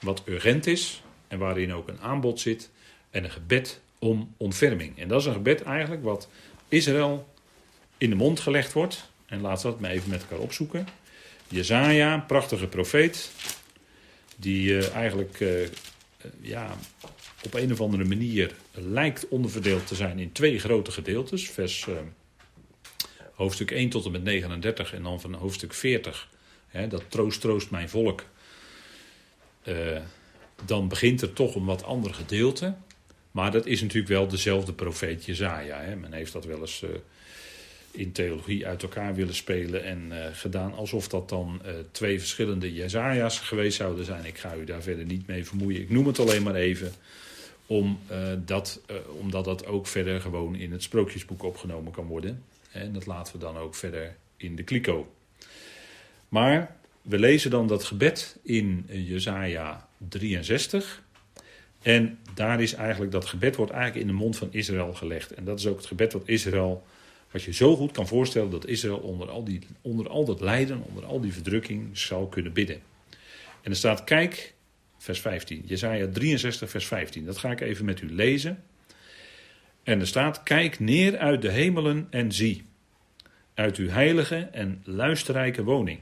wat 0.00 0.22
urgent 0.26 0.66
is 0.66 1.02
en 1.28 1.38
waarin 1.38 1.72
ook 1.72 1.88
een 1.88 2.00
aanbod 2.00 2.40
zit. 2.40 2.70
En 3.10 3.24
een 3.24 3.30
gebed 3.30 3.80
om 3.98 4.34
ontferming. 4.36 4.98
En 4.98 5.08
dat 5.08 5.20
is 5.20 5.26
een 5.26 5.32
gebed 5.32 5.62
eigenlijk 5.62 6.02
wat 6.02 6.28
Israël 6.68 7.28
in 7.98 8.10
de 8.10 8.16
mond 8.16 8.40
gelegd 8.40 8.72
wordt. 8.72 9.10
En 9.26 9.40
laten 9.40 9.66
we 9.66 9.72
dat 9.72 9.80
maar 9.80 9.90
even 9.90 10.10
met 10.10 10.20
elkaar 10.20 10.38
opzoeken. 10.38 10.86
Jezaja, 11.48 12.18
prachtige 12.18 12.66
profeet, 12.66 13.30
die 14.36 14.68
uh, 14.68 14.94
eigenlijk 14.94 15.40
uh, 15.40 15.68
ja, 16.40 16.76
op 17.44 17.54
een 17.54 17.72
of 17.72 17.80
andere 17.80 18.04
manier 18.04 18.54
lijkt 18.72 19.28
onderverdeeld 19.28 19.86
te 19.86 19.94
zijn 19.94 20.18
in 20.18 20.32
twee 20.32 20.58
grote 20.58 20.90
gedeeltes. 20.90 21.50
Vers 21.50 21.86
hoofdstuk 23.40 23.70
1 23.70 23.88
tot 23.88 24.04
en 24.04 24.10
met 24.10 24.22
39 24.22 24.94
en 24.94 25.02
dan 25.02 25.20
van 25.20 25.34
hoofdstuk 25.34 25.74
40. 25.74 26.28
Hè, 26.68 26.88
dat 26.88 27.02
troost, 27.08 27.40
troost 27.40 27.70
mijn 27.70 27.88
volk. 27.88 28.24
Dan 30.64 30.88
begint 30.88 31.22
er 31.22 31.32
toch 31.32 31.54
een 31.54 31.64
wat 31.64 31.84
ander 31.84 32.14
gedeelte. 32.14 32.74
Maar 33.30 33.50
dat 33.50 33.66
is 33.66 33.80
natuurlijk 33.80 34.12
wel 34.12 34.28
dezelfde 34.28 34.72
profeet 34.72 35.24
Jezaja. 35.24 35.80
Hè. 35.80 35.96
Men 35.96 36.12
heeft 36.12 36.32
dat 36.32 36.44
wel 36.44 36.60
eens 36.60 36.84
in 37.90 38.12
theologie 38.12 38.66
uit 38.66 38.82
elkaar 38.82 39.14
willen 39.14 39.34
spelen 39.34 39.84
en 39.84 40.06
uh, 40.10 40.16
gedaan 40.32 40.74
alsof 40.74 41.08
dat 41.08 41.28
dan 41.28 41.60
twee 41.90 42.18
verschillende 42.18 42.74
Jezaja's 42.74 43.38
geweest 43.38 43.76
zouden 43.76 44.04
zijn. 44.04 44.24
Ik 44.24 44.38
ga 44.38 44.54
u 44.54 44.64
daar 44.64 44.82
verder 44.82 45.04
niet 45.04 45.26
mee 45.26 45.44
vermoeien. 45.44 45.80
Ik 45.80 45.90
noem 45.90 46.06
het 46.06 46.18
alleen 46.18 46.42
maar 46.42 46.54
even, 46.54 46.92
om, 47.66 47.98
dat, 48.44 48.80
omdat 49.18 49.44
dat 49.44 49.66
ook 49.66 49.86
verder 49.86 50.20
gewoon 50.20 50.54
in 50.54 50.72
het 50.72 50.82
sprookjesboek 50.82 51.42
opgenomen 51.42 51.92
kan 51.92 52.06
worden. 52.06 52.42
En 52.72 52.92
dat 52.92 53.06
laten 53.06 53.32
we 53.32 53.38
dan 53.38 53.56
ook 53.56 53.74
verder 53.74 54.16
in 54.36 54.56
de 54.56 54.62
kliko. 54.62 55.14
Maar 56.28 56.76
we 57.02 57.18
lezen 57.18 57.50
dan 57.50 57.66
dat 57.66 57.84
gebed 57.84 58.38
in 58.42 58.86
Jezaja 58.88 59.88
63. 60.08 61.02
En 61.82 62.18
daar 62.34 62.62
is 62.62 62.72
eigenlijk, 62.72 63.12
dat 63.12 63.26
gebed 63.26 63.56
wordt 63.56 63.72
eigenlijk 63.72 64.02
in 64.02 64.12
de 64.12 64.18
mond 64.18 64.36
van 64.36 64.48
Israël 64.50 64.94
gelegd. 64.94 65.34
En 65.34 65.44
dat 65.44 65.58
is 65.58 65.66
ook 65.66 65.76
het 65.76 65.86
gebed 65.86 66.12
wat 66.12 66.28
Israël 66.28 66.84
wat 67.30 67.42
je 67.42 67.52
zo 67.52 67.76
goed 67.76 67.92
kan 67.92 68.06
voorstellen 68.06 68.50
dat 68.50 68.66
Israël 68.66 68.98
onder 68.98 69.30
al, 69.30 69.44
die, 69.44 69.60
onder 69.80 70.08
al 70.08 70.24
dat 70.24 70.40
lijden, 70.40 70.82
onder 70.82 71.04
al 71.04 71.20
die 71.20 71.32
verdrukking 71.32 71.98
zou 71.98 72.28
kunnen 72.28 72.52
bidden. 72.52 72.80
En 73.62 73.70
er 73.70 73.76
staat, 73.76 74.04
kijk, 74.04 74.54
vers 74.98 75.20
15, 75.20 75.62
Jezaja 75.66 76.08
63, 76.12 76.70
vers 76.70 76.86
15. 76.86 77.24
Dat 77.24 77.38
ga 77.38 77.50
ik 77.50 77.60
even 77.60 77.84
met 77.84 78.00
u 78.00 78.14
lezen. 78.14 78.62
En 79.82 80.00
er 80.00 80.06
staat, 80.06 80.42
kijk 80.42 80.78
neer 80.78 81.18
uit 81.18 81.42
de 81.42 81.50
hemelen 81.50 82.06
en 82.10 82.32
zie, 82.32 82.64
uit 83.54 83.76
uw 83.76 83.88
heilige 83.88 84.36
en 84.36 84.82
luisterrijke 84.84 85.62
woning. 85.62 85.98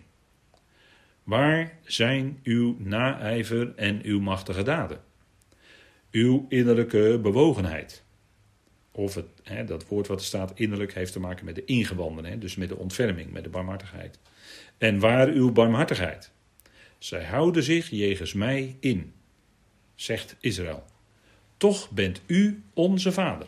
Waar 1.29 1.79
zijn 1.85 2.41
uw 2.43 2.77
naijver 2.79 3.75
en 3.75 4.01
uw 4.03 4.21
machtige 4.21 4.63
daden? 4.63 5.01
Uw 6.11 6.47
innerlijke 6.49 7.19
bewogenheid. 7.23 8.05
Of 8.93 9.15
het, 9.15 9.27
hè, 9.43 9.65
dat 9.65 9.87
woord 9.87 10.07
wat 10.07 10.21
er 10.21 10.27
staat 10.27 10.53
innerlijk 10.55 10.95
heeft 10.95 11.13
te 11.13 11.21
maken 11.21 11.45
met 11.45 11.55
de 11.55 11.65
ingewanden, 11.65 12.25
hè, 12.25 12.39
dus 12.39 12.57
met 12.57 12.69
de 12.69 12.77
ontferming, 12.77 13.33
met 13.33 13.45
de 13.45 13.51
barmhartigheid. 13.51 14.19
En 14.79 14.99
waar 14.99 15.29
uw 15.29 15.53
barmhartigheid? 15.53 16.31
Zij 16.99 17.25
houden 17.25 17.63
zich 17.63 17.91
jegens 17.91 18.33
mij 18.33 18.77
in, 18.81 19.13
zegt 19.95 20.37
Israël. 20.41 20.85
Toch 21.57 21.91
bent 21.91 22.21
u 22.27 22.63
onze 22.75 23.13
vader. 23.13 23.47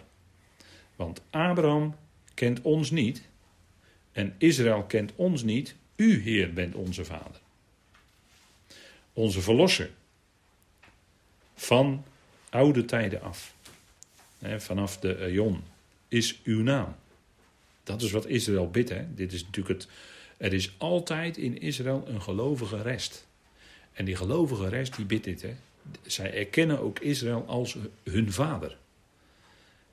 Want 0.97 1.23
Abraham 1.31 1.97
kent 2.35 2.61
ons 2.63 2.91
niet 2.91 3.29
en 4.13 4.35
Israël 4.39 4.83
kent 4.83 5.13
ons 5.17 5.43
niet. 5.43 5.77
U, 5.97 6.23
Heer, 6.23 6.53
bent 6.53 6.75
onze 6.75 7.05
vader. 7.05 7.41
Onze 9.13 9.41
verlosser 9.41 9.91
van 11.55 12.05
oude 12.51 12.85
tijden 12.85 13.23
af 13.23 13.55
vanaf 14.41 14.99
de 14.99 15.17
Eon, 15.17 15.63
is 16.09 16.41
uw 16.45 16.63
naam. 16.63 16.95
Dat 17.83 18.03
is 18.03 18.11
wat 18.11 18.27
Israël 18.27 18.71
bidt. 18.71 18.93
Dit 19.15 19.33
is 19.33 19.45
natuurlijk 19.45 19.81
het, 19.81 19.89
er 20.37 20.53
is 20.53 20.75
altijd 20.79 21.37
in 21.37 21.61
Israël 21.61 22.05
een 22.09 22.23
gelovige 22.23 22.83
rest. 22.83 23.27
En 23.93 24.05
die 24.05 24.17
gelovige 24.17 24.69
rest, 24.69 24.97
die 24.97 25.05
bidt 25.05 25.25
dit. 25.25 25.43
Hè. 25.43 25.55
Zij 26.03 26.35
erkennen 26.35 26.81
ook 26.81 26.99
Israël 26.99 27.45
als 27.47 27.77
hun 28.03 28.33
vader. 28.33 28.77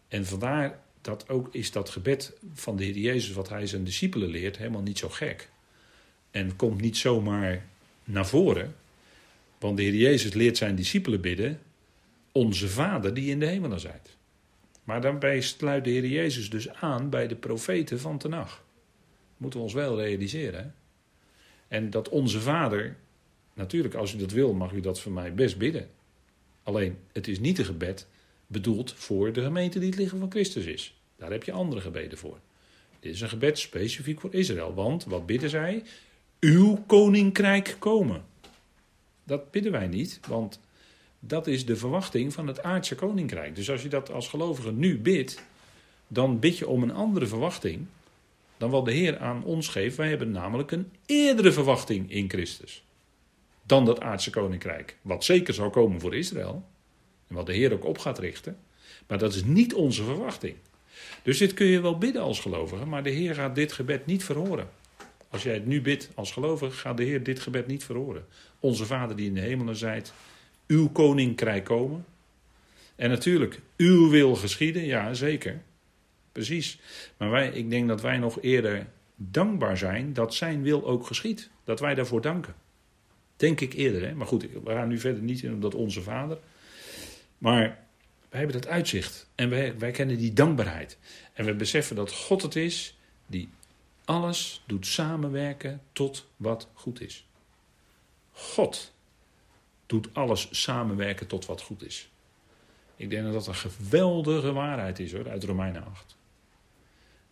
En 0.08 0.26
vandaar 0.26 0.80
dat 1.02 1.30
ook 1.30 1.54
is 1.54 1.72
dat 1.72 1.90
gebed 1.90 2.34
van 2.54 2.78
de 2.78 2.84
Heer 2.84 2.98
Jezus, 2.98 3.36
wat 3.36 3.50
hij 3.50 3.68
zijn 3.68 3.84
discipelen 3.84 4.30
leert, 4.30 4.58
helemaal 4.58 4.82
niet 4.82 4.98
zo 4.98 5.10
gek. 5.10 5.50
En 6.32 6.56
komt 6.56 6.82
niet 6.82 6.98
zomaar 6.98 7.66
naar 8.04 8.28
voren. 8.28 8.76
Want 9.60 9.78
de 9.78 9.84
Heer 9.84 9.96
Jezus 9.96 10.34
leert 10.34 10.58
zijn 10.58 10.76
discipelen 10.76 11.22
bidden, 11.22 11.60
onze 12.32 12.68
Vader 12.68 13.14
die 13.14 13.30
in 13.30 13.40
de 13.40 13.46
hemelen 13.46 13.80
zijt. 13.80 14.16
Maar 14.84 15.02
daarbij 15.02 15.42
sluit 15.42 15.84
de 15.84 15.90
Heer 15.90 16.06
Jezus 16.06 16.50
dus 16.50 16.74
aan 16.74 17.10
bij 17.10 17.28
de 17.28 17.36
profeten 17.36 18.00
van 18.00 18.18
Tenach. 18.18 18.64
Moeten 19.38 19.60
we 19.60 19.66
ons 19.66 19.74
wel 19.74 20.02
realiseren. 20.02 20.76
En 21.68 21.90
dat 21.90 22.10
onze 22.10 22.40
Vader, 22.40 22.96
natuurlijk 23.54 23.94
als 23.94 24.14
u 24.14 24.18
dat 24.18 24.32
wil, 24.32 24.54
mag 24.54 24.72
u 24.72 24.80
dat 24.80 25.00
voor 25.00 25.12
mij 25.12 25.34
best 25.34 25.58
bidden. 25.58 25.90
Alleen, 26.64 26.98
het 27.12 27.28
is 27.28 27.40
niet 27.40 27.60
een 27.60 27.66
gebed 27.66 28.08
bedoeld 28.48 28.94
voor 28.94 29.34
de 29.34 29.42
gemeente 29.42 29.80
die 29.80 29.90
het 29.90 29.98
liggen 29.98 30.20
van 30.20 30.32
Christus 30.32 30.66
is. 30.66 31.00
Daar 31.16 31.32
heb 31.32 31.44
je 31.44 31.52
andere 31.52 31.82
gebeden 31.82 32.18
voor. 32.18 32.40
Dit 33.00 33.14
is 33.14 33.22
een 33.22 33.30
gebed 33.30 33.60
specifiek 33.60 34.20
voor 34.20 34.34
Israël. 34.34 34.74
Want 34.74 35.06
wat 35.06 35.26
bidden 35.26 35.50
zij? 35.50 35.84
Uw 36.40 36.84
koninkrijk 36.88 37.76
komen. 37.80 38.24
Dat 39.28 39.52
bidden 39.52 39.72
wij 39.72 39.88
niet, 39.88 40.20
want 40.28 40.60
dat 41.20 41.48
is 41.48 41.66
de 41.66 41.76
verwachting 41.76 42.34
van 42.34 42.48
het 42.48 42.64
aardse 42.64 42.96
koninkrijk. 42.96 43.56
Dus 43.56 43.70
als 43.70 43.82
je 43.82 43.90
dat 43.90 44.12
als 44.12 44.28
gelovige 44.28 44.72
nu 44.72 45.00
bidt, 45.00 45.44
dan 46.08 46.40
bid 46.40 46.58
je 46.58 46.68
om 46.68 46.84
een 46.84 46.94
andere 46.94 47.28
verwachting 47.28 47.86
dan 48.58 48.70
wat 48.70 48.86
de 48.86 48.92
Heer 48.92 49.18
aan 49.18 49.44
ons 49.44 49.68
geeft. 49.68 49.96
Wij 49.96 50.10
hebben 50.10 50.32
namelijk 50.32 50.72
een 50.72 50.92
eerdere 51.06 51.52
verwachting 51.52 52.12
in 52.12 52.30
Christus 52.30 52.84
dan 53.68 53.86
dat 53.86 54.02
aardse 54.02 54.30
koninkrijk. 54.30 54.98
Wat 55.02 55.24
zeker 55.24 55.54
zal 55.54 55.70
komen 55.70 56.00
voor 56.00 56.16
Israël. 56.16 56.66
En 57.28 57.36
wat 57.36 57.46
de 57.46 57.54
Heer 57.54 57.74
ook 57.74 57.86
op 57.86 57.98
gaat 57.98 58.20
richten. 58.20 58.58
Maar 59.08 59.18
dat 59.18 59.34
is 59.34 59.44
niet 59.44 59.74
onze 59.74 60.04
verwachting. 60.04 60.56
Dus 61.24 61.38
dit 61.38 61.54
kun 61.54 61.66
je 61.66 61.82
wel 61.82 61.98
bidden 61.98 62.22
als 62.22 62.40
gelovige, 62.40 62.86
maar 62.86 63.04
de 63.04 63.10
Heer 63.10 63.36
gaat 63.36 63.56
dit 63.56 63.72
gebed 63.72 64.06
niet 64.06 64.24
verhoren. 64.24 64.70
Als 65.30 65.44
jij 65.44 65.54
het 65.54 65.66
nu 65.66 65.82
bidt 65.82 66.10
als 66.16 66.32
gelovige, 66.32 66.78
gaat 66.78 66.98
de 66.98 67.04
Heer 67.04 67.24
dit 67.24 67.40
gebed 67.40 67.68
niet 67.68 67.84
verhoren. 67.84 68.26
Onze 68.60 68.86
Vader 68.86 69.16
die 69.16 69.28
in 69.28 69.34
de 69.34 69.40
hemelen 69.40 69.76
zijt, 69.76 70.14
uw 70.68 70.90
koninkrijk 70.90 71.64
komen. 71.64 72.06
En 72.96 73.10
natuurlijk, 73.10 73.62
uw 73.78 74.10
wil 74.10 74.36
geschieden, 74.36 74.86
ja 74.86 75.14
zeker. 75.14 75.62
Precies. 76.32 76.80
Maar 77.18 77.30
wij, 77.30 77.50
ik 77.50 77.70
denk 77.70 77.88
dat 77.88 78.02
wij 78.02 78.18
nog 78.18 78.42
eerder 78.42 78.88
dankbaar 79.16 79.78
zijn 79.78 80.14
dat 80.14 80.34
zijn 80.34 80.62
wil 80.62 80.86
ook 80.86 81.06
geschiet. 81.06 81.50
Dat 81.64 81.80
wij 81.80 81.96
daarvoor 81.96 82.22
danken. 82.22 82.56
Denk 83.36 83.62
ik 83.62 83.74
eerder. 83.74 84.02
Hè? 84.08 84.16
Maar 84.16 84.28
goed, 84.28 84.48
we 84.64 84.72
gaan 84.72 84.88
nu 84.88 85.00
verder 85.00 85.24
niet 85.24 85.44
in 85.44 85.54
op 85.54 85.62
dat 85.62 85.76
onze 85.76 86.02
Vader. 86.02 86.38
Maar 87.38 87.60
wij 88.30 88.40
hebben 88.40 88.62
dat 88.62 88.68
uitzicht. 88.68 89.30
En 89.36 89.50
wij, 89.50 89.78
wij 89.78 89.92
kennen 89.92 90.18
die 90.18 90.34
dankbaarheid. 90.34 90.98
En 91.34 91.46
we 91.46 91.54
beseffen 91.54 91.96
dat 91.96 92.12
God 92.12 92.42
het 92.42 92.56
is 92.56 92.98
die 93.28 93.50
alles 94.06 94.64
doet 94.66 94.86
samenwerken 94.86 95.82
tot 95.94 96.28
wat 96.36 96.68
goed 96.74 97.02
is. 97.02 97.27
God 98.40 98.94
doet 99.86 100.14
alles 100.14 100.48
samenwerken 100.52 101.28
tot 101.28 101.46
wat 101.46 101.62
goed 101.62 101.86
is. 101.86 102.10
Ik 102.96 103.10
denk 103.10 103.24
dat 103.24 103.34
dat 103.34 103.48
een 103.48 103.56
geweldige 103.56 104.52
waarheid 104.52 105.00
is 105.00 105.14
hoor, 105.14 105.30
uit 105.30 105.44
Romeinen 105.44 105.86
8. 105.86 106.16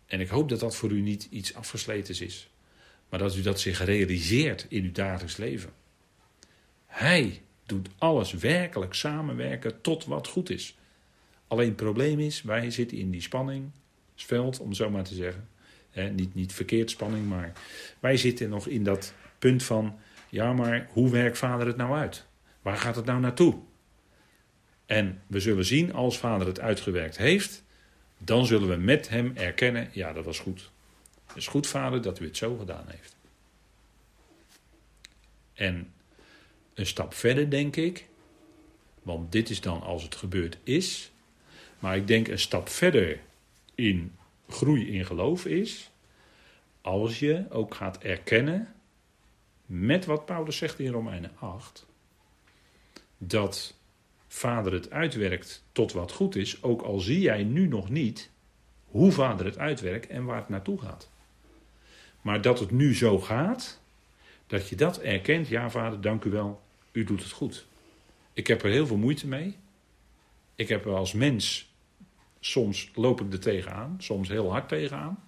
En 0.06 0.20
ik 0.20 0.28
hoop 0.28 0.50
dat 0.50 0.60
dat 0.60 0.76
voor 0.76 0.92
u 0.92 1.02
niet 1.02 1.28
iets 1.30 1.54
afgesletens 1.54 2.22
is. 2.22 2.50
Maar 3.10 3.20
dat 3.20 3.36
u 3.36 3.42
dat 3.42 3.60
zich 3.60 3.84
realiseert 3.84 4.66
in 4.70 4.84
uw 4.84 4.92
dagelijks 4.92 5.38
leven. 5.38 5.74
Hij 6.86 7.42
doet 7.66 7.90
alles 7.98 8.34
werkelijk 8.34 8.94
samenwerken 8.94 9.82
tot 9.82 10.06
wat 10.06 10.28
goed 10.28 10.50
is. 10.50 10.78
Alleen 11.48 11.68
het 11.68 11.76
probleem 11.76 12.20
is, 12.20 12.42
wij 12.42 12.72
zitten 12.72 12.98
in 12.98 13.12
die 13.12 13.22
spanningsveld, 13.22 14.60
om 14.60 14.74
zo 14.74 14.90
maar 14.90 15.04
te 15.04 15.16
zeggen. 15.16 15.50
niet, 16.16 16.36
niet 16.36 16.54
verkeerd 16.54 16.90
spanning, 16.90 17.28
maar 17.28 17.54
wij 18.00 18.18
zitten 18.18 18.50
nog 18.50 18.68
in 18.68 18.84
dat 18.84 19.14
punt 19.40 19.64
van, 19.64 20.00
ja 20.30 20.54
maar 20.54 20.88
hoe 20.92 21.10
werkt 21.10 21.38
vader 21.38 21.68
het 21.68 21.78
nou 21.78 21.96
uit? 21.96 22.26
Waar 22.62 22.78
gaat 22.78 22.96
het 22.96 23.06
nou 23.06 23.20
naartoe? 23.20 23.58
En 24.86 25.22
we 25.28 25.40
zullen 25.40 25.66
zien, 25.66 25.94
als 25.94 26.18
vader 26.18 26.48
het 26.48 26.60
uitgewerkt 26.60 27.18
heeft, 27.18 27.64
dan 28.18 28.46
zullen 28.46 28.70
we 28.70 28.76
met 28.76 29.10
hem 29.10 29.32
erkennen, 29.36 29.90
ja 29.92 30.14
dat 30.14 30.26
was 30.26 30.40
goed. 30.40 30.72
Het 31.28 31.38
is 31.38 31.48
goed 31.48 31.68
vader 31.68 32.02
dat 32.02 32.20
u 32.20 32.26
het 32.26 32.38
zo 32.38 32.58
gedaan 32.58 32.86
heeft. 32.88 33.16
En 35.54 35.94
een 36.74 36.86
stap 36.86 37.14
verder 37.14 37.50
denk 37.50 37.76
ik, 37.76 38.08
want 39.02 39.32
dit 39.32 39.50
is 39.50 39.62
dan 39.62 39.82
als 39.82 40.04
het 40.04 40.16
gebeurd 40.16 40.58
is, 40.64 41.12
maar 41.80 41.96
ik 41.96 42.08
denk 42.08 42.28
een 42.28 42.40
stap 42.40 42.70
verder 42.70 43.20
in 43.76 44.16
groei 44.50 44.98
in 44.98 45.06
geloof 45.06 45.46
is, 45.46 45.92
als 46.82 47.20
je 47.20 47.46
ook 47.50 47.76
gaat 47.76 47.98
erkennen, 47.98 48.75
met 49.66 50.06
wat 50.06 50.26
Paulus 50.26 50.58
zegt 50.58 50.80
in 50.80 50.92
Romeinen 50.92 51.32
8, 51.40 51.86
dat 53.18 53.78
Vader 54.28 54.74
het 54.74 54.92
uitwerkt 54.92 55.64
tot 55.72 55.92
wat 55.92 56.12
goed 56.12 56.36
is, 56.36 56.64
ook 56.64 56.82
al 56.82 57.00
zie 57.00 57.20
jij 57.20 57.44
nu 57.44 57.68
nog 57.68 57.90
niet 57.90 58.30
hoe 58.86 59.12
Vader 59.12 59.46
het 59.46 59.58
uitwerkt 59.58 60.08
en 60.08 60.26
waar 60.26 60.38
het 60.38 60.50
naartoe 60.50 60.82
gaat. 60.82 61.10
Maar 62.22 62.42
dat 62.42 62.60
het 62.60 62.72
nu 62.72 62.96
zo 62.96 63.20
gaat, 63.20 63.82
dat 64.48 64.70
je 64.70 64.76
dat 64.76 65.00
erkent, 65.00 65.48
ja 65.48 65.70
Vader, 65.70 66.02
dank 66.02 66.24
u 66.24 66.30
wel, 66.30 66.62
u 66.92 67.04
doet 67.04 67.24
het 67.24 67.32
goed. 67.32 67.66
Ik 68.34 68.48
heb 68.48 68.64
er 68.64 68.70
heel 68.70 68.88
veel 68.88 68.98
moeite 68.98 69.28
mee. 69.28 69.58
Ik 70.56 70.68
heb 70.68 70.86
er 70.86 70.96
als 70.96 71.14
mens, 71.14 71.74
soms 72.40 72.92
loop 72.96 73.22
ik 73.22 73.34
er 73.34 73.40
tegenaan, 73.40 73.96
soms 74.00 74.30
heel 74.30 74.52
hard 74.52 74.68
tegenaan. 74.68 75.24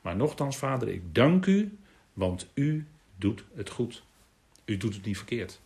Maar 0.00 0.16
nochtans, 0.16 0.56
Vader, 0.56 0.88
ik 0.88 1.14
dank 1.14 1.46
u, 1.46 1.78
want 2.12 2.50
u 2.54 2.86
doet 3.20 3.44
het 3.54 3.70
goed. 3.70 4.02
U 4.64 4.76
doet 4.76 4.94
het 4.94 5.04
niet 5.04 5.16
verkeerd 5.16 5.60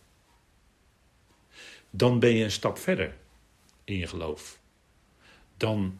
dan 1.97 2.19
ben 2.19 2.35
je 2.35 2.43
een 2.43 2.51
stap 2.51 2.77
verder 2.77 3.15
in 3.83 3.97
je 3.97 4.07
geloof. 4.07 4.59
Dan, 5.57 5.99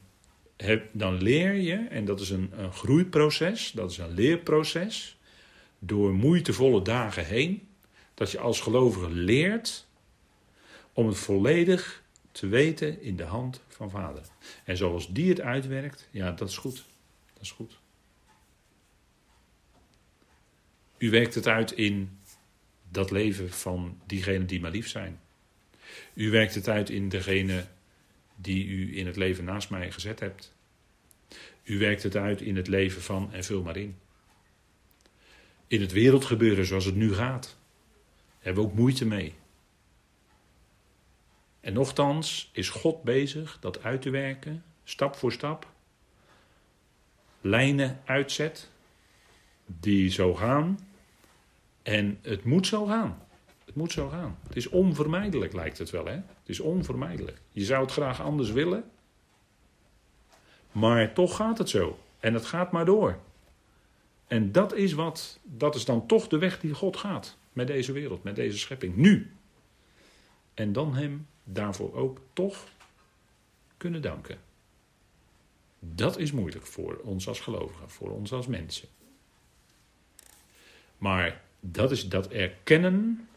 dan 0.91 1.21
leer 1.21 1.53
je, 1.53 1.75
en 1.75 2.05
dat 2.05 2.19
is 2.19 2.29
een, 2.29 2.51
een 2.57 2.73
groeiproces, 2.73 3.71
dat 3.71 3.91
is 3.91 3.97
een 3.97 4.13
leerproces, 4.13 5.17
door 5.79 6.13
moeitevolle 6.13 6.81
dagen 6.81 7.25
heen, 7.25 7.67
dat 8.13 8.31
je 8.31 8.39
als 8.39 8.61
gelovige 8.61 9.09
leert 9.09 9.87
om 10.93 11.07
het 11.07 11.17
volledig 11.17 12.03
te 12.31 12.47
weten 12.47 13.01
in 13.01 13.15
de 13.15 13.23
hand 13.23 13.61
van 13.67 13.89
Vader. 13.89 14.21
En 14.63 14.77
zoals 14.77 15.13
die 15.13 15.29
het 15.29 15.41
uitwerkt, 15.41 16.07
ja, 16.11 16.31
dat 16.31 16.49
is 16.49 16.57
goed. 16.57 16.85
Dat 17.33 17.43
is 17.43 17.51
goed. 17.51 17.77
U 21.05 21.09
werkt 21.09 21.35
het 21.35 21.47
uit 21.47 21.71
in 21.71 22.19
dat 22.89 23.11
leven 23.11 23.51
van 23.51 24.01
diegenen 24.05 24.47
die 24.47 24.59
maar 24.59 24.71
lief 24.71 24.87
zijn. 24.87 25.19
U 26.13 26.29
werkt 26.29 26.55
het 26.55 26.67
uit 26.67 26.89
in 26.89 27.09
degene 27.09 27.67
die 28.35 28.65
u 28.65 28.97
in 28.97 29.05
het 29.05 29.15
leven 29.15 29.43
naast 29.43 29.69
mij 29.69 29.91
gezet 29.91 30.19
hebt. 30.19 30.53
U 31.63 31.77
werkt 31.77 32.03
het 32.03 32.15
uit 32.15 32.41
in 32.41 32.55
het 32.55 32.67
leven 32.67 33.01
van, 33.01 33.33
en 33.33 33.43
vul 33.43 33.61
maar 33.61 33.77
in. 33.77 33.97
In 35.67 35.81
het 35.81 35.91
wereldgebeuren 35.91 36.65
zoals 36.65 36.85
het 36.85 36.95
nu 36.95 37.13
gaat, 37.13 37.57
hebben 38.39 38.63
we 38.63 38.69
ook 38.69 38.75
moeite 38.75 39.05
mee. 39.05 39.33
En 41.59 41.73
nochtans 41.73 42.49
is 42.53 42.69
God 42.69 43.03
bezig 43.03 43.57
dat 43.59 43.83
uit 43.83 44.01
te 44.01 44.09
werken, 44.09 44.63
stap 44.83 45.15
voor 45.15 45.31
stap. 45.31 45.71
Lijnen 47.41 48.01
uitzet 48.05 48.69
die 49.65 50.09
zo 50.09 50.35
gaan. 50.35 50.79
En 51.85 52.19
het 52.21 52.43
moet 52.43 52.67
zo 52.67 52.85
gaan. 52.85 53.27
Het 53.65 53.75
moet 53.75 53.91
zo 53.91 54.09
gaan. 54.09 54.37
Het 54.47 54.55
is 54.55 54.67
onvermijdelijk, 54.67 55.53
lijkt 55.53 55.77
het 55.77 55.89
wel. 55.89 56.05
Hè? 56.05 56.13
Het 56.13 56.25
is 56.45 56.59
onvermijdelijk. 56.59 57.41
Je 57.51 57.63
zou 57.63 57.81
het 57.81 57.91
graag 57.91 58.21
anders 58.21 58.51
willen. 58.51 58.89
Maar 60.71 61.13
toch 61.13 61.35
gaat 61.35 61.57
het 61.57 61.69
zo. 61.69 61.99
En 62.19 62.33
het 62.33 62.45
gaat 62.45 62.71
maar 62.71 62.85
door. 62.85 63.19
En 64.27 64.51
dat 64.51 64.73
is 64.73 64.93
wat, 64.93 65.39
dat 65.43 65.75
is 65.75 65.85
dan 65.85 66.05
toch 66.05 66.27
de 66.27 66.37
weg 66.37 66.59
die 66.59 66.73
God 66.73 66.97
gaat. 66.97 67.37
Met 67.53 67.67
deze 67.67 67.91
wereld, 67.91 68.23
met 68.23 68.35
deze 68.35 68.57
schepping. 68.57 68.95
Nu. 68.95 69.31
En 70.53 70.73
dan 70.73 70.95
hem 70.95 71.27
daarvoor 71.43 71.93
ook 71.93 72.19
toch 72.33 72.67
kunnen 73.77 74.01
danken. 74.01 74.39
Dat 75.79 76.17
is 76.17 76.31
moeilijk 76.31 76.65
voor 76.65 76.99
ons 77.03 77.27
als 77.27 77.39
gelovigen, 77.39 77.89
voor 77.89 78.11
ons 78.11 78.33
als 78.33 78.47
mensen. 78.47 78.87
Maar 80.97 81.43
dat 81.71 81.91
is 81.91 82.09
dat 82.09 82.27
erkennen 82.27 83.27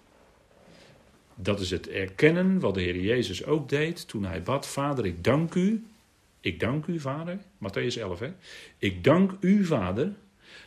dat 1.41 1.61
is 1.61 1.70
het 1.70 1.89
erkennen 1.89 2.61
wat 2.61 2.74
de 2.74 2.81
Heer 2.81 3.01
Jezus 3.01 3.45
ook 3.45 3.68
deed 3.68 4.09
toen 4.09 4.24
hij 4.24 4.43
bad: 4.43 4.66
Vader, 4.66 5.07
ik 5.07 5.24
dank 5.24 5.55
u. 5.55 5.85
Ik 6.41 6.61
dank 6.61 6.87
u, 6.87 7.01
Vader. 7.01 7.39
Matthäus 7.39 8.01
11, 8.01 8.18
hè? 8.18 8.33
Ik 8.79 9.05
dank 9.05 9.33
u, 9.41 9.64
Vader, 9.64 10.12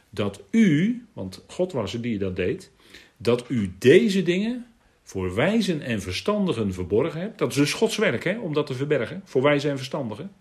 dat 0.09 0.41
u, 0.49 1.05
want 1.13 1.43
God 1.47 1.71
was 1.71 1.93
het 1.93 2.03
die 2.03 2.17
dat 2.17 2.35
deed, 2.35 2.71
dat 3.17 3.45
u 3.47 3.73
deze 3.77 4.23
dingen 4.23 4.65
voor 5.03 5.35
wijzen 5.35 5.81
en 5.81 6.01
verstandigen 6.01 6.73
verborgen 6.73 7.19
hebt. 7.19 7.37
Dat 7.37 7.49
is 7.49 7.55
dus 7.55 7.73
Gods 7.73 7.97
werk, 7.97 8.23
hè, 8.23 8.39
om 8.39 8.53
dat 8.53 8.67
te 8.67 8.73
verbergen, 8.73 9.21
voor 9.25 9.41
wijzen 9.41 9.69
en 9.69 9.77
verstandigen. 9.77 10.31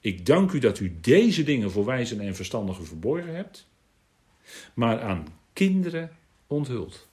Ik 0.00 0.26
dank 0.26 0.52
u 0.52 0.58
dat 0.58 0.78
u 0.78 0.96
deze 1.00 1.42
dingen 1.42 1.70
voor 1.70 1.84
wijzen 1.84 2.20
en 2.20 2.34
verstandigen 2.34 2.86
verborgen 2.86 3.34
hebt, 3.34 3.66
maar 4.74 5.00
aan 5.00 5.26
kinderen 5.52 6.10
onthult. 6.46 7.08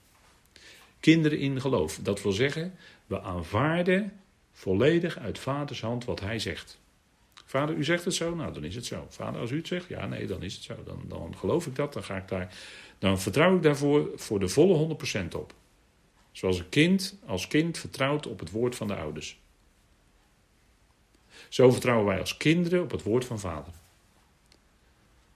Kinderen 1.00 1.40
in 1.40 1.62
geloof. 1.62 2.00
Dat 2.02 2.22
wil 2.22 2.32
zeggen, 2.32 2.76
we 3.06 3.22
aanvaarden 3.22 4.14
volledig 4.52 5.18
uit 5.18 5.40
vaders 5.40 5.82
hand 5.82 6.06
wat 6.06 6.20
hij 6.20 6.40
zegt. 6.40 6.82
Vader, 7.46 7.76
u 7.76 7.84
zegt 7.84 8.06
het 8.06 8.14
zo? 8.14 8.36
Nou, 8.36 8.54
dan 8.54 8.64
is 8.64 8.76
het 8.76 8.86
zo. 8.86 9.06
Vader, 9.10 9.42
als 9.42 9.52
u 9.52 9.58
het 9.58 9.68
zegt? 9.68 9.88
Ja, 9.88 10.06
nee, 10.06 10.28
dan 10.28 10.44
is 10.44 10.54
het 10.54 10.64
zo. 10.64 10.76
Dan, 10.86 11.04
dan 11.08 11.36
geloof 11.38 11.68
ik 11.68 11.76
dat, 11.76 11.94
dan 11.94 12.04
ga 12.04 12.18
ik 12.18 12.28
daar. 12.28 12.56
Dan 13.00 13.20
vertrouw 13.20 13.56
ik 13.56 13.64
daarvoor 13.64 14.12
voor 14.16 14.40
de 14.40 14.48
volle 14.48 14.96
100% 15.24 15.36
op. 15.36 15.54
Zoals 16.32 16.60
een 16.60 16.70
kind 16.70 17.16
als 17.26 17.48
kind 17.48 17.78
vertrouwt 17.78 18.28
op 18.28 18.40
het 18.40 18.52
woord 18.52 18.76
van 18.76 18.88
de 18.88 18.96
ouders. 18.96 19.40
Zo 21.50 21.72
vertrouwen 21.72 22.06
wij 22.06 22.20
als 22.20 22.38
kinderen 22.38 22.82
op 22.84 22.92
het 22.92 23.04
woord 23.04 23.26
van 23.26 23.40
vader. 23.40 23.74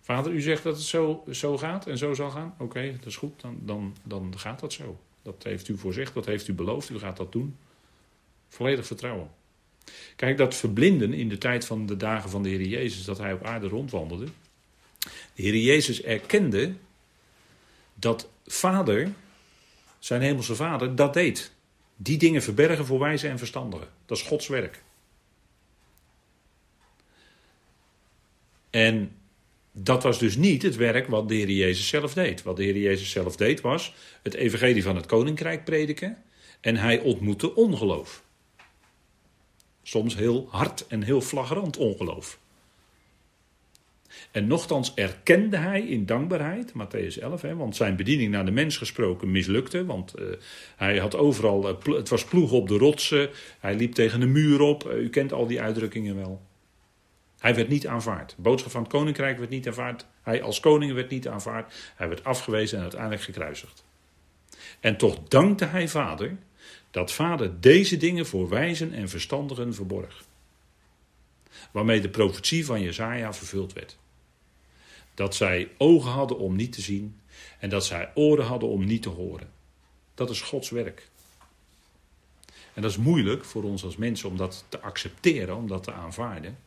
Vader, 0.07 0.31
u 0.31 0.41
zegt 0.41 0.63
dat 0.63 0.75
het 0.75 0.85
zo, 0.85 1.23
zo 1.31 1.57
gaat 1.57 1.87
en 1.87 1.97
zo 1.97 2.13
zal 2.13 2.29
gaan? 2.29 2.55
Oké, 2.57 2.91
dat 2.97 3.05
is 3.05 3.15
goed, 3.15 3.41
dan, 3.41 3.59
dan, 3.63 3.95
dan 4.03 4.39
gaat 4.39 4.59
dat 4.59 4.73
zo. 4.73 4.99
Dat 5.21 5.43
heeft 5.43 5.67
u 5.67 5.77
voorzegd, 5.77 6.13
dat 6.13 6.25
heeft 6.25 6.47
u 6.47 6.53
beloofd, 6.53 6.89
u 6.89 6.99
gaat 6.99 7.17
dat 7.17 7.31
doen. 7.31 7.57
Volledig 8.47 8.85
vertrouwen. 8.85 9.29
Kijk, 10.15 10.37
dat 10.37 10.55
verblinden 10.55 11.13
in 11.13 11.29
de 11.29 11.37
tijd 11.37 11.65
van 11.65 11.85
de 11.85 11.97
dagen 11.97 12.29
van 12.29 12.43
de 12.43 12.49
Heer 12.49 12.61
Jezus, 12.61 13.05
dat 13.05 13.17
hij 13.17 13.33
op 13.33 13.43
aarde 13.43 13.67
rondwandelde. 13.67 14.25
De 15.33 15.41
Heer 15.41 15.55
Jezus 15.55 16.01
erkende 16.01 16.73
dat 17.93 18.29
Vader, 18.45 19.11
zijn 19.99 20.21
hemelse 20.21 20.55
Vader, 20.55 20.95
dat 20.95 21.13
deed. 21.13 21.51
Die 21.95 22.17
dingen 22.17 22.43
verbergen 22.43 22.85
voor 22.85 22.99
wijze 22.99 23.27
en 23.27 23.37
verstandigen. 23.37 23.87
Dat 24.05 24.17
is 24.17 24.23
Gods 24.23 24.47
werk. 24.47 24.83
En 28.69 29.11
dat 29.79 30.03
was 30.03 30.19
dus 30.19 30.35
niet 30.35 30.61
het 30.61 30.75
werk 30.75 31.07
wat 31.07 31.27
de 31.27 31.35
Heer 31.35 31.49
Jezus 31.49 31.87
zelf 31.87 32.13
deed. 32.13 32.43
Wat 32.43 32.57
de 32.57 32.63
Heer 32.63 32.77
Jezus 32.77 33.09
zelf 33.09 33.35
deed 33.35 33.61
was 33.61 33.93
het 34.23 34.33
evangelie 34.33 34.83
van 34.83 34.95
het 34.95 35.05
koninkrijk 35.05 35.63
prediken. 35.63 36.17
En 36.61 36.75
hij 36.75 36.99
ontmoette 36.99 37.55
ongeloof. 37.55 38.23
Soms 39.83 40.15
heel 40.15 40.47
hard 40.49 40.87
en 40.87 41.03
heel 41.03 41.21
flagrant 41.21 41.77
ongeloof. 41.77 42.39
En 44.31 44.47
nochtans 44.47 44.93
erkende 44.93 45.57
hij 45.57 45.81
in 45.81 46.05
dankbaarheid, 46.05 46.71
Matthäus 46.71 47.21
11, 47.21 47.41
hè, 47.41 47.55
want 47.55 47.75
zijn 47.75 47.95
bediening 47.95 48.31
naar 48.31 48.45
de 48.45 48.51
mens 48.51 48.77
gesproken 48.77 49.31
mislukte. 49.31 49.85
Want 49.85 50.13
uh, 50.19 50.25
hij 50.75 50.97
had 50.97 51.15
overal, 51.15 51.69
uh, 51.69 51.95
het 51.95 52.09
was 52.09 52.25
ploeg 52.25 52.51
op 52.51 52.67
de 52.67 52.77
rotsen, 52.77 53.29
hij 53.59 53.75
liep 53.75 53.93
tegen 53.93 54.19
de 54.19 54.25
muur 54.25 54.61
op. 54.61 54.85
Uh, 54.85 55.01
u 55.01 55.09
kent 55.09 55.33
al 55.33 55.47
die 55.47 55.61
uitdrukkingen 55.61 56.15
wel. 56.15 56.46
Hij 57.39 57.55
werd 57.55 57.67
niet 57.67 57.87
aanvaard. 57.87 58.33
De 58.35 58.41
boodschap 58.41 58.71
van 58.71 58.81
het 58.81 58.91
koninkrijk 58.91 59.37
werd 59.37 59.49
niet 59.49 59.67
aanvaard. 59.67 60.05
Hij 60.21 60.41
als 60.41 60.59
koning 60.59 60.93
werd 60.93 61.09
niet 61.09 61.27
aanvaard. 61.27 61.73
Hij 61.95 62.07
werd 62.07 62.23
afgewezen 62.23 62.75
en 62.77 62.83
uiteindelijk 62.83 63.21
gekruisigd. 63.21 63.83
En 64.79 64.97
toch 64.97 65.19
dankte 65.27 65.65
hij 65.65 65.87
vader 65.87 66.37
dat 66.91 67.11
vader 67.11 67.61
deze 67.61 67.97
dingen 67.97 68.25
voor 68.25 68.49
wijzen 68.49 68.93
en 68.93 69.09
verstandigen 69.09 69.73
verborg. 69.73 70.23
Waarmee 71.71 72.01
de 72.01 72.09
profetie 72.09 72.65
van 72.65 72.81
Jezaja 72.81 73.33
vervuld 73.33 73.73
werd. 73.73 73.97
Dat 75.13 75.35
zij 75.35 75.69
ogen 75.77 76.11
hadden 76.11 76.37
om 76.37 76.55
niet 76.55 76.73
te 76.73 76.81
zien 76.81 77.19
en 77.59 77.69
dat 77.69 77.85
zij 77.85 78.11
oren 78.13 78.45
hadden 78.45 78.69
om 78.69 78.85
niet 78.85 79.01
te 79.01 79.09
horen. 79.09 79.49
Dat 80.13 80.29
is 80.29 80.41
Gods 80.41 80.69
werk. 80.69 81.09
En 82.73 82.81
dat 82.81 82.91
is 82.91 82.97
moeilijk 82.97 83.45
voor 83.45 83.63
ons 83.63 83.83
als 83.83 83.97
mensen 83.97 84.29
om 84.29 84.37
dat 84.37 84.65
te 84.69 84.79
accepteren, 84.79 85.55
om 85.55 85.67
dat 85.67 85.83
te 85.83 85.93
aanvaarden. 85.93 86.57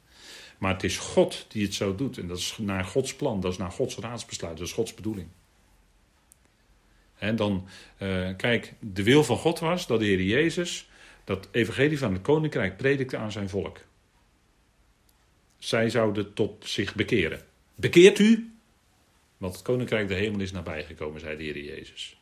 Maar 0.61 0.73
het 0.73 0.85
is 0.85 0.99
God 0.99 1.47
die 1.49 1.65
het 1.65 1.75
zo 1.75 1.95
doet. 1.95 2.19
En 2.19 2.27
dat 2.27 2.39
is 2.39 2.59
naar 2.59 2.85
Gods 2.85 3.15
plan, 3.15 3.41
dat 3.41 3.53
is 3.53 3.59
naar 3.59 3.71
Gods 3.71 3.97
raadsbesluit, 3.97 4.57
dat 4.57 4.67
is 4.67 4.73
Gods 4.73 4.95
bedoeling. 4.95 5.29
En 7.19 7.37
dan, 7.37 7.67
uh, 7.99 8.29
kijk, 8.37 8.75
de 8.79 9.03
wil 9.03 9.25
van 9.25 9.37
God 9.37 9.59
was 9.59 9.87
dat 9.87 9.99
de 9.99 10.05
Heer 10.05 10.23
Jezus 10.23 10.89
dat 11.25 11.49
evangelie 11.51 11.99
van 11.99 12.13
het 12.13 12.23
koninkrijk 12.23 12.77
predikte 12.77 13.17
aan 13.17 13.33
zijn 13.33 13.49
volk. 13.49 13.79
Zij 15.59 15.91
zouden 15.91 16.35
tot 16.35 16.69
zich 16.69 16.95
bekeren. 16.95 17.41
Bekeert 17.75 18.19
u? 18.19 18.53
Want 19.37 19.55
het 19.55 19.63
koninkrijk 19.63 20.09
der 20.09 20.17
hemel 20.17 20.41
is 20.41 20.53
nabijgekomen, 20.53 21.21
zei 21.21 21.37
de 21.37 21.43
Heer 21.43 21.65
Jezus. 21.65 22.21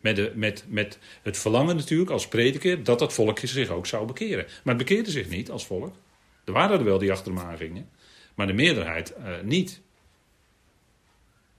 Met, 0.00 0.16
de, 0.16 0.32
met, 0.34 0.64
met 0.68 0.98
het 1.22 1.38
verlangen 1.38 1.76
natuurlijk 1.76 2.10
als 2.10 2.28
prediker 2.28 2.84
dat 2.84 2.98
dat 2.98 3.12
volk 3.12 3.38
zich 3.38 3.68
ook 3.68 3.86
zou 3.86 4.06
bekeren. 4.06 4.44
Maar 4.44 4.74
het 4.74 4.86
bekeerde 4.86 5.10
zich 5.10 5.28
niet 5.28 5.50
als 5.50 5.66
volk. 5.66 5.94
Er 6.44 6.52
waren 6.52 6.78
er 6.78 6.84
wel 6.84 6.98
die 6.98 7.12
achter 7.12 7.32
maar 8.34 8.46
de 8.46 8.52
meerderheid 8.52 9.14
uh, 9.18 9.40
niet. 9.42 9.80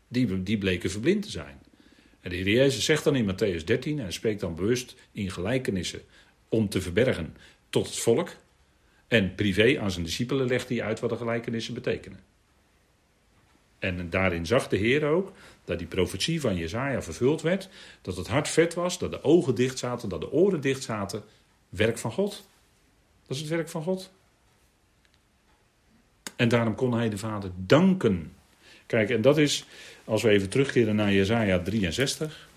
Die, 0.08 0.44
die 0.44 0.58
bleken 0.58 0.92
verblind 0.92 1.24
te 1.24 1.30
zijn. 1.30 1.62
En 2.22 2.30
de 2.30 2.36
Heer 2.36 2.50
Jezus 2.50 2.86
zegt 2.86 3.04
dan 3.04 3.16
in 3.16 3.32
Matthäus 3.32 3.64
13, 3.64 4.00
en 4.00 4.14
spreekt 4.14 4.40
dan 4.40 4.56
bewust 4.56 4.96
in 5.12 5.32
gelijkenissen 5.32 6.02
om 6.50 6.70
te 6.70 6.82
verbergen 6.82 7.36
tot 7.70 7.86
het 7.86 7.98
volk. 7.98 8.30
En 9.08 9.36
privé 9.36 9.80
aan 9.80 9.92
zijn 9.92 10.06
discipelen 10.06 10.48
legt 10.48 10.70
hij 10.70 10.84
uit 10.84 11.00
wat 11.00 11.10
de 11.10 11.18
gelijkenissen 11.18 11.74
betekenen. 11.74 12.20
En 13.80 14.10
daarin 14.10 14.46
zag 14.46 14.68
de 14.68 14.78
Heer 14.78 15.06
ook 15.06 15.32
dat 15.64 15.78
die 15.78 15.88
profetie 15.88 16.42
van 16.42 16.56
Jezaja 16.56 17.02
vervuld 17.02 17.42
werd. 17.42 17.70
Dat 18.02 18.18
het 18.18 18.28
hart 18.28 18.48
vet 18.48 18.74
was, 18.74 19.00
dat 19.00 19.12
de 19.12 19.24
ogen 19.24 19.56
dicht 19.56 19.80
zaten, 19.80 20.10
dat 20.10 20.22
de 20.22 20.32
oren 20.32 20.62
dicht 20.62 20.84
zaten. 20.84 21.24
Werk 21.70 21.98
van 21.98 22.12
God. 22.12 22.48
Dat 23.28 23.36
is 23.36 23.40
het 23.40 23.50
werk 23.50 23.70
van 23.70 23.84
God. 23.84 24.12
En 26.44 26.50
daarom 26.50 26.76
kon 26.76 26.94
hij 26.94 27.10
de 27.10 27.18
Vader 27.18 27.52
danken. 27.56 28.34
Kijk, 28.86 29.10
en 29.10 29.22
dat 29.22 29.38
is, 29.38 29.66
als 30.04 30.22
we 30.22 30.30
even 30.30 30.50
terugkeren 30.50 30.96
naar 30.96 31.14
Jezaja 31.14 31.60
63, 31.60 32.50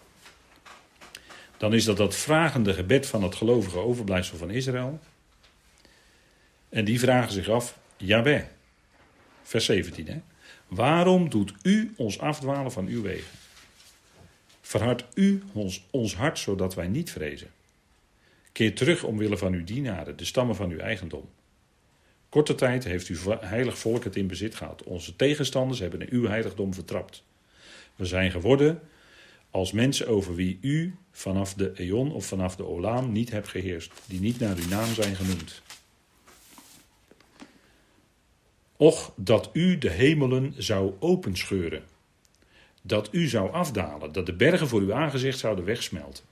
dan 1.57 1.74
is 1.74 1.84
dat 1.84 1.97
dat 1.97 2.16
vragende 2.16 2.74
gebed 2.74 3.07
van 3.07 3.22
het 3.22 3.34
gelovige 3.34 3.78
overblijfsel 3.78 4.39
van 4.39 4.51
Israël. 4.51 5.01
En 6.68 6.84
die 6.84 7.01
vragen 7.01 7.32
zich 7.32 7.49
af, 7.49 7.78
Jaweh, 7.97 8.43
vers 9.43 9.64
17, 9.64 10.07
hè? 10.07 10.20
waarom 10.68 11.30
doet 11.30 11.53
u 11.62 11.93
ons 11.97 12.18
afdwalen 12.18 12.72
van 12.72 12.87
uw 12.87 13.03
wegen? 13.03 13.39
Verhard 14.61 15.05
u 15.14 15.43
ons, 15.53 15.87
ons 15.91 16.16
hart, 16.16 16.39
zodat 16.39 16.74
wij 16.74 16.89
niet 16.89 17.11
vrezen. 17.11 17.51
Keer 18.53 18.74
terug 18.74 19.05
omwille 19.05 19.37
van 19.37 19.53
uw 19.53 19.64
dienaren, 19.64 20.16
de 20.16 20.24
stammen 20.24 20.57
van 20.57 20.70
uw 20.70 20.78
eigendom. 20.78 21.28
Korte 22.37 22.55
tijd 22.55 22.84
heeft 22.84 23.09
uw 23.09 23.39
heilig 23.41 23.78
volk 23.78 24.05
het 24.05 24.16
in 24.16 24.26
bezit 24.26 24.55
gehad. 24.55 24.82
Onze 24.82 25.16
tegenstanders 25.16 25.80
hebben 25.80 26.07
uw 26.11 26.26
heiligdom 26.26 26.74
vertrapt. 26.74 27.24
We 27.95 28.05
zijn 28.05 28.30
geworden 28.30 28.80
als 29.51 29.72
mensen 29.72 30.09
over 30.09 30.34
wie 30.34 30.59
u 30.61 30.95
vanaf 31.11 31.55
de 31.55 31.72
eon 31.74 32.12
of 32.12 32.26
vanaf 32.26 32.57
de 32.57 32.64
olaam 32.64 33.12
niet 33.12 33.30
hebt 33.30 33.49
geheerst, 33.49 33.93
die 34.07 34.20
niet 34.20 34.41
naar 34.41 34.57
uw 34.57 34.68
naam 34.68 34.95
zijn 34.95 35.16
genoemd. 35.16 35.62
Och, 38.76 39.12
dat 39.16 39.51
u 39.53 39.78
de 39.78 39.91
hemelen 39.91 40.55
zou 40.57 40.93
openscheuren, 40.99 41.82
dat 42.82 43.09
u 43.12 43.28
zou 43.28 43.53
afdalen, 43.53 44.12
dat 44.12 44.26
de 44.26 44.34
bergen 44.34 44.68
voor 44.68 44.80
uw 44.80 44.95
aangezicht 44.95 45.39
zouden 45.39 45.64
wegsmelten. 45.64 46.24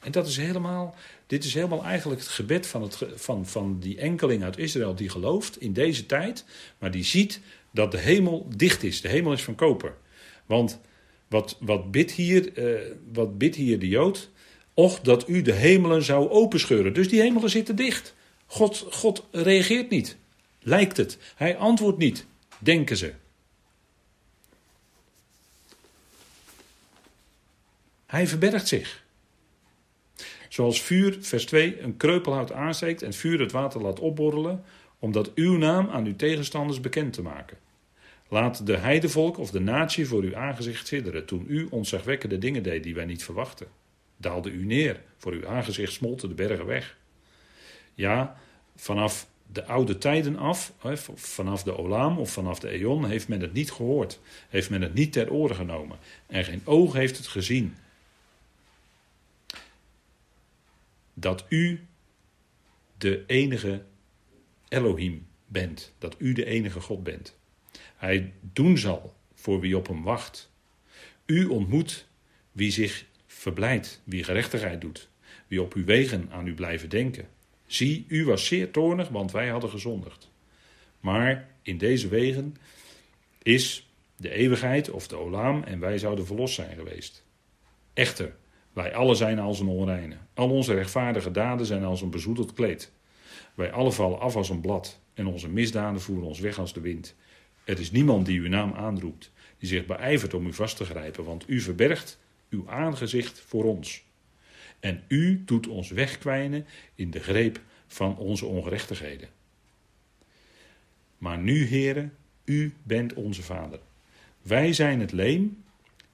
En 0.00 0.12
dat 0.12 0.26
is 0.26 0.36
helemaal, 0.36 0.94
dit 1.26 1.44
is 1.44 1.54
helemaal 1.54 1.84
eigenlijk 1.84 2.20
het 2.20 2.30
gebed 2.30 2.66
van, 2.66 2.82
het, 2.82 2.98
van, 3.14 3.46
van 3.46 3.78
die 3.78 3.98
enkeling 3.98 4.42
uit 4.42 4.58
Israël 4.58 4.94
die 4.94 5.08
gelooft 5.08 5.60
in 5.60 5.72
deze 5.72 6.06
tijd, 6.06 6.44
maar 6.78 6.90
die 6.90 7.04
ziet 7.04 7.40
dat 7.70 7.90
de 7.90 7.98
hemel 7.98 8.46
dicht 8.56 8.82
is. 8.82 9.00
De 9.00 9.08
hemel 9.08 9.32
is 9.32 9.42
van 9.42 9.54
koper. 9.54 9.94
Want 10.46 10.80
wat, 11.28 11.56
wat, 11.60 11.90
bidt, 11.90 12.10
hier, 12.10 12.58
uh, 12.58 12.80
wat 13.12 13.38
bidt 13.38 13.56
hier 13.56 13.78
de 13.78 13.88
Jood? 13.88 14.30
Och, 14.74 15.00
dat 15.00 15.28
u 15.28 15.42
de 15.42 15.52
hemelen 15.52 16.02
zou 16.02 16.28
openscheuren. 16.28 16.92
Dus 16.92 17.08
die 17.08 17.20
hemelen 17.20 17.50
zitten 17.50 17.76
dicht. 17.76 18.14
God, 18.46 18.86
God 18.90 19.26
reageert 19.30 19.90
niet. 19.90 20.16
Lijkt 20.60 20.96
het. 20.96 21.18
Hij 21.34 21.56
antwoordt 21.56 21.98
niet, 21.98 22.26
denken 22.58 22.96
ze. 22.96 23.12
Hij 28.06 28.26
verbergt 28.26 28.68
zich. 28.68 28.99
Zoals 30.50 30.82
vuur, 30.82 31.16
vers 31.20 31.44
2, 31.44 31.80
een 31.80 31.96
kreupelhout 31.96 32.52
aansteekt 32.52 33.02
en 33.02 33.12
vuur 33.12 33.40
het 33.40 33.52
water 33.52 33.80
laat 33.80 34.00
opborrelen, 34.00 34.64
om 34.98 35.12
dat 35.12 35.34
uw 35.34 35.56
naam 35.56 35.88
aan 35.88 36.04
uw 36.04 36.16
tegenstanders 36.16 36.80
bekend 36.80 37.12
te 37.12 37.22
maken. 37.22 37.58
Laat 38.28 38.66
de 38.66 38.76
heidevolk 38.76 39.38
of 39.38 39.50
de 39.50 39.60
natie 39.60 40.06
voor 40.06 40.22
uw 40.22 40.36
aangezicht 40.36 40.86
sidderen, 40.86 41.26
toen 41.26 41.44
u 41.48 41.66
onzagwekkende 41.70 42.38
dingen 42.38 42.62
deed 42.62 42.82
die 42.82 42.94
wij 42.94 43.04
niet 43.04 43.24
verwachten. 43.24 43.66
Daalde 44.16 44.50
u 44.50 44.64
neer, 44.64 45.00
voor 45.16 45.32
uw 45.32 45.48
aangezicht 45.48 45.92
smolten 45.92 46.28
de 46.28 46.34
bergen 46.34 46.66
weg. 46.66 46.96
Ja, 47.94 48.36
vanaf 48.76 49.26
de 49.52 49.64
oude 49.64 49.98
tijden 49.98 50.36
af, 50.36 50.72
vanaf 51.14 51.62
de 51.62 51.78
Olaam 51.78 52.18
of 52.18 52.30
vanaf 52.30 52.58
de 52.58 52.68
Eon, 52.68 53.04
heeft 53.04 53.28
men 53.28 53.40
het 53.40 53.52
niet 53.52 53.72
gehoord, 53.72 54.20
heeft 54.48 54.70
men 54.70 54.82
het 54.82 54.94
niet 54.94 55.12
ter 55.12 55.32
oren 55.32 55.56
genomen 55.56 55.98
en 56.26 56.44
geen 56.44 56.62
oog 56.64 56.92
heeft 56.92 57.16
het 57.16 57.26
gezien 57.26 57.76
dat 61.20 61.44
u 61.48 61.86
de 62.98 63.24
enige 63.26 63.84
Elohim 64.68 65.26
bent, 65.46 65.92
dat 65.98 66.14
u 66.18 66.32
de 66.32 66.44
enige 66.44 66.80
God 66.80 67.02
bent. 67.02 67.38
Hij 67.96 68.32
doen 68.40 68.78
zal 68.78 69.14
voor 69.34 69.60
wie 69.60 69.76
op 69.76 69.86
hem 69.86 70.02
wacht. 70.02 70.50
U 71.26 71.46
ontmoet 71.46 72.06
wie 72.52 72.70
zich 72.70 73.04
verblijdt, 73.26 74.00
wie 74.04 74.24
gerechtigheid 74.24 74.80
doet, 74.80 75.08
wie 75.46 75.62
op 75.62 75.74
uw 75.74 75.84
wegen 75.84 76.30
aan 76.30 76.46
u 76.46 76.54
blijven 76.54 76.88
denken. 76.88 77.28
Zie, 77.66 78.04
u 78.08 78.24
was 78.24 78.46
zeer 78.46 78.70
toornig, 78.70 79.08
want 79.08 79.32
wij 79.32 79.48
hadden 79.48 79.70
gezondigd. 79.70 80.30
Maar 81.00 81.48
in 81.62 81.78
deze 81.78 82.08
wegen 82.08 82.56
is 83.42 83.90
de 84.16 84.30
eeuwigheid 84.30 84.90
of 84.90 85.08
de 85.08 85.16
olaam 85.16 85.62
en 85.62 85.78
wij 85.78 85.98
zouden 85.98 86.26
verlost 86.26 86.54
zijn 86.54 86.76
geweest. 86.76 87.24
Echter, 87.92 88.36
wij 88.72 88.94
alle 88.94 89.14
zijn 89.14 89.38
als 89.38 89.60
een 89.60 89.68
onreine. 89.68 90.16
Al 90.34 90.50
onze 90.50 90.74
rechtvaardige 90.74 91.30
daden 91.30 91.66
zijn 91.66 91.84
als 91.84 92.02
een 92.02 92.10
bezoedeld 92.10 92.52
kleed. 92.52 92.92
Wij 93.54 93.72
alle 93.72 93.92
vallen 93.92 94.20
af 94.20 94.36
als 94.36 94.48
een 94.48 94.60
blad 94.60 95.00
en 95.14 95.26
onze 95.26 95.48
misdaden 95.48 96.00
voeren 96.00 96.26
ons 96.26 96.40
weg 96.40 96.58
als 96.58 96.72
de 96.72 96.80
wind. 96.80 97.14
Er 97.64 97.80
is 97.80 97.90
niemand 97.90 98.26
die 98.26 98.40
uw 98.40 98.48
naam 98.48 98.72
aanroept, 98.72 99.32
die 99.58 99.68
zich 99.68 99.86
beijvert 99.86 100.34
om 100.34 100.46
u 100.46 100.52
vast 100.52 100.76
te 100.76 100.84
grijpen, 100.84 101.24
want 101.24 101.48
u 101.48 101.60
verbergt 101.60 102.18
uw 102.50 102.68
aangezicht 102.68 103.40
voor 103.40 103.64
ons. 103.64 104.02
En 104.80 105.02
u 105.08 105.42
doet 105.44 105.66
ons 105.66 105.90
wegkwijnen 105.90 106.66
in 106.94 107.10
de 107.10 107.20
greep 107.20 107.60
van 107.86 108.16
onze 108.16 108.46
ongerechtigheden. 108.46 109.28
Maar 111.18 111.38
nu, 111.38 111.64
heren, 111.64 112.14
u 112.44 112.74
bent 112.82 113.14
onze 113.14 113.42
vader. 113.42 113.78
Wij 114.42 114.72
zijn 114.72 115.00
het 115.00 115.12
leem 115.12 115.64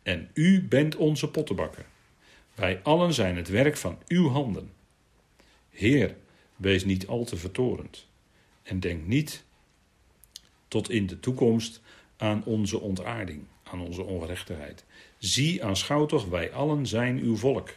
en 0.03 0.31
u 0.35 0.63
bent 0.63 0.97
onze 0.97 1.31
pottenbakker. 1.31 1.87
Wij 2.57 2.81
allen 2.83 3.15
zijn 3.15 3.37
het 3.37 3.49
werk 3.49 3.77
van 3.77 3.99
uw 4.09 4.29
handen. 4.29 4.71
Heer, 5.71 6.17
wees 6.57 6.85
niet 6.85 7.07
al 7.07 7.25
te 7.25 7.37
vertorend 7.37 8.07
en 8.63 8.81
denk 8.81 9.07
niet 9.07 9.45
tot 10.69 10.91
in 10.91 11.07
de 11.07 11.21
toekomst 11.21 11.81
aan 12.17 12.45
onze 12.45 12.81
ontaarding, 12.81 13.43
aan 13.63 13.81
onze 13.81 14.03
ongerechtigheid. 14.03 14.85
Zie, 15.19 15.65
aanschouw 15.65 16.07
toch, 16.07 16.25
wij 16.25 16.53
allen 16.53 16.87
zijn 16.87 17.19
uw 17.19 17.37
volk. 17.37 17.71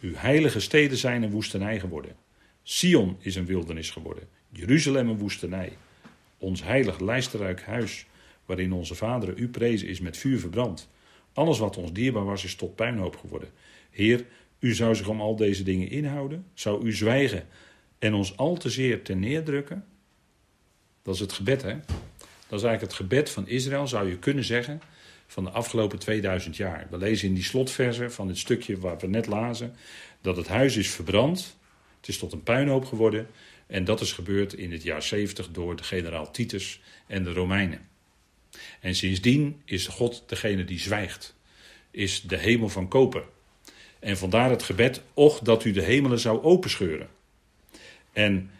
Uw 0.00 0.14
heilige 0.14 0.60
steden 0.60 0.96
zijn 0.96 1.22
een 1.22 1.30
woestenij 1.30 1.80
geworden. 1.80 2.16
Sion 2.62 3.16
is 3.18 3.34
een 3.34 3.46
wildernis 3.46 3.90
geworden, 3.90 4.28
Jeruzalem 4.48 5.08
een 5.08 5.18
woestenij. 5.18 5.76
Ons 6.38 6.62
heilig 6.62 7.00
lijsterruik 7.00 7.62
huis, 7.62 8.06
waarin 8.46 8.72
onze 8.72 8.94
vaderen 8.94 9.38
u 9.38 9.48
prezen, 9.48 9.88
is 9.88 10.00
met 10.00 10.16
vuur 10.16 10.38
verbrand. 10.38 10.88
Alles 11.32 11.58
wat 11.58 11.76
ons 11.76 11.92
dierbaar 11.92 12.24
was, 12.24 12.44
is 12.44 12.54
tot 12.54 12.74
puinhoop 12.74 13.16
geworden. 13.16 13.48
Heer, 13.90 14.24
u 14.58 14.74
zou 14.74 14.94
zich 14.94 15.08
om 15.08 15.20
al 15.20 15.36
deze 15.36 15.62
dingen 15.62 15.90
inhouden? 15.90 16.46
Zou 16.54 16.84
u 16.84 16.92
zwijgen 16.92 17.46
en 17.98 18.14
ons 18.14 18.36
al 18.36 18.56
te 18.56 18.70
zeer 18.70 19.02
ten 19.02 19.18
neerdrukken? 19.18 19.84
Dat 21.02 21.14
is 21.14 21.20
het 21.20 21.32
gebed, 21.32 21.62
hè? 21.62 21.76
Dat 22.48 22.58
is 22.58 22.64
eigenlijk 22.66 22.80
het 22.80 22.94
gebed 22.94 23.30
van 23.30 23.48
Israël, 23.48 23.86
zou 23.86 24.08
je 24.08 24.18
kunnen 24.18 24.44
zeggen, 24.44 24.80
van 25.26 25.44
de 25.44 25.50
afgelopen 25.50 25.98
2000 25.98 26.56
jaar. 26.56 26.86
We 26.90 26.96
lezen 26.96 27.28
in 27.28 27.34
die 27.34 27.44
slotversen 27.44 28.12
van 28.12 28.28
het 28.28 28.38
stukje 28.38 28.78
waar 28.78 28.98
we 28.98 29.06
net 29.06 29.26
lazen, 29.26 29.76
dat 30.20 30.36
het 30.36 30.48
huis 30.48 30.76
is 30.76 30.90
verbrand, 30.90 31.56
het 32.00 32.08
is 32.08 32.18
tot 32.18 32.32
een 32.32 32.42
puinhoop 32.42 32.84
geworden. 32.84 33.26
En 33.66 33.84
dat 33.84 34.00
is 34.00 34.12
gebeurd 34.12 34.52
in 34.52 34.72
het 34.72 34.82
jaar 34.82 35.02
70 35.02 35.50
door 35.50 35.76
de 35.76 35.82
generaal 35.82 36.30
Titus 36.30 36.80
en 37.06 37.24
de 37.24 37.32
Romeinen. 37.32 37.88
En 38.80 38.94
sindsdien 38.94 39.62
is 39.64 39.86
God 39.86 40.22
degene 40.26 40.64
die 40.64 40.78
zwijgt, 40.78 41.34
is 41.90 42.22
de 42.22 42.36
hemel 42.36 42.68
van 42.68 42.88
koper. 42.88 43.24
En 44.00 44.16
vandaar 44.16 44.50
het 44.50 44.62
gebed, 44.62 45.02
och 45.14 45.38
dat 45.38 45.64
u 45.64 45.70
de 45.70 45.82
hemelen 45.82 46.18
zou 46.18 46.42
openscheuren. 46.42 47.08
En 48.12 48.50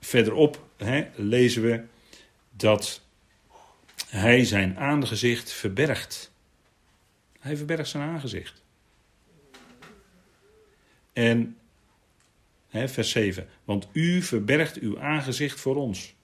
verderop 0.00 0.64
hè, 0.76 1.08
lezen 1.14 1.62
we 1.62 1.82
dat 2.50 3.00
hij 4.06 4.44
zijn 4.44 4.78
aangezicht 4.78 5.52
verbergt. 5.52 6.32
Hij 7.40 7.56
verbergt 7.56 7.88
zijn 7.88 8.02
aangezicht. 8.02 8.62
En 11.12 11.56
hè, 12.68 12.88
vers 12.88 13.10
7. 13.10 13.48
Want 13.64 13.88
u 13.92 14.22
verbergt 14.22 14.78
uw 14.78 15.00
aangezicht 15.00 15.60
voor 15.60 15.76
ons. 15.76 16.14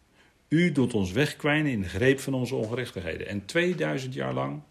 U 0.48 0.72
doet 0.72 0.94
ons 0.94 1.12
wegkwijnen 1.12 1.72
in 1.72 1.80
de 1.80 1.88
greep 1.88 2.20
van 2.20 2.34
onze 2.34 2.54
ongerechtigheden. 2.54 3.26
En 3.26 3.44
2000 3.44 4.14
jaar 4.14 4.32
lang 4.32 4.62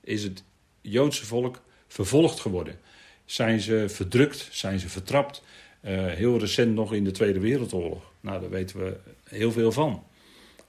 is 0.00 0.22
het 0.22 0.44
Joodse 0.82 1.26
volk 1.26 1.62
vervolgd 1.88 2.40
geworden. 2.40 2.80
Zijn 3.24 3.60
ze 3.60 3.84
verdrukt, 3.88 4.48
zijn 4.50 4.78
ze 4.78 4.88
vertrapt. 4.88 5.42
Uh, 5.84 6.06
heel 6.06 6.38
recent 6.38 6.74
nog 6.74 6.92
in 6.92 7.04
de 7.04 7.10
Tweede 7.10 7.40
Wereldoorlog. 7.40 8.12
Nou, 8.20 8.40
daar 8.40 8.50
weten 8.50 8.84
we 8.84 8.96
heel 9.24 9.52
veel 9.52 9.72
van. 9.72 10.04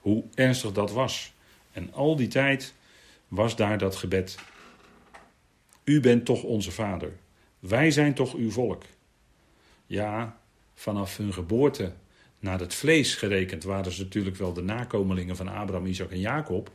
Hoe 0.00 0.24
ernstig 0.34 0.72
dat 0.72 0.92
was. 0.92 1.32
En 1.72 1.92
al 1.92 2.16
die 2.16 2.28
tijd 2.28 2.74
was 3.28 3.56
daar 3.56 3.78
dat 3.78 3.96
gebed. 3.96 4.38
U 5.84 6.00
bent 6.00 6.24
toch 6.24 6.42
onze 6.42 6.70
vader. 6.70 7.12
Wij 7.58 7.90
zijn 7.90 8.14
toch 8.14 8.34
uw 8.34 8.50
volk. 8.50 8.82
Ja, 9.86 10.38
vanaf 10.74 11.16
hun 11.16 11.32
geboorte 11.32 11.92
naar 12.38 12.60
het 12.60 12.74
vlees 12.74 13.14
gerekend 13.14 13.64
waren 13.64 13.92
ze 13.92 14.02
natuurlijk 14.02 14.36
wel 14.36 14.52
de 14.52 14.62
nakomelingen 14.62 15.36
van 15.36 15.48
Abraham, 15.48 15.86
Isaac 15.86 16.10
en 16.10 16.20
Jacob. 16.20 16.70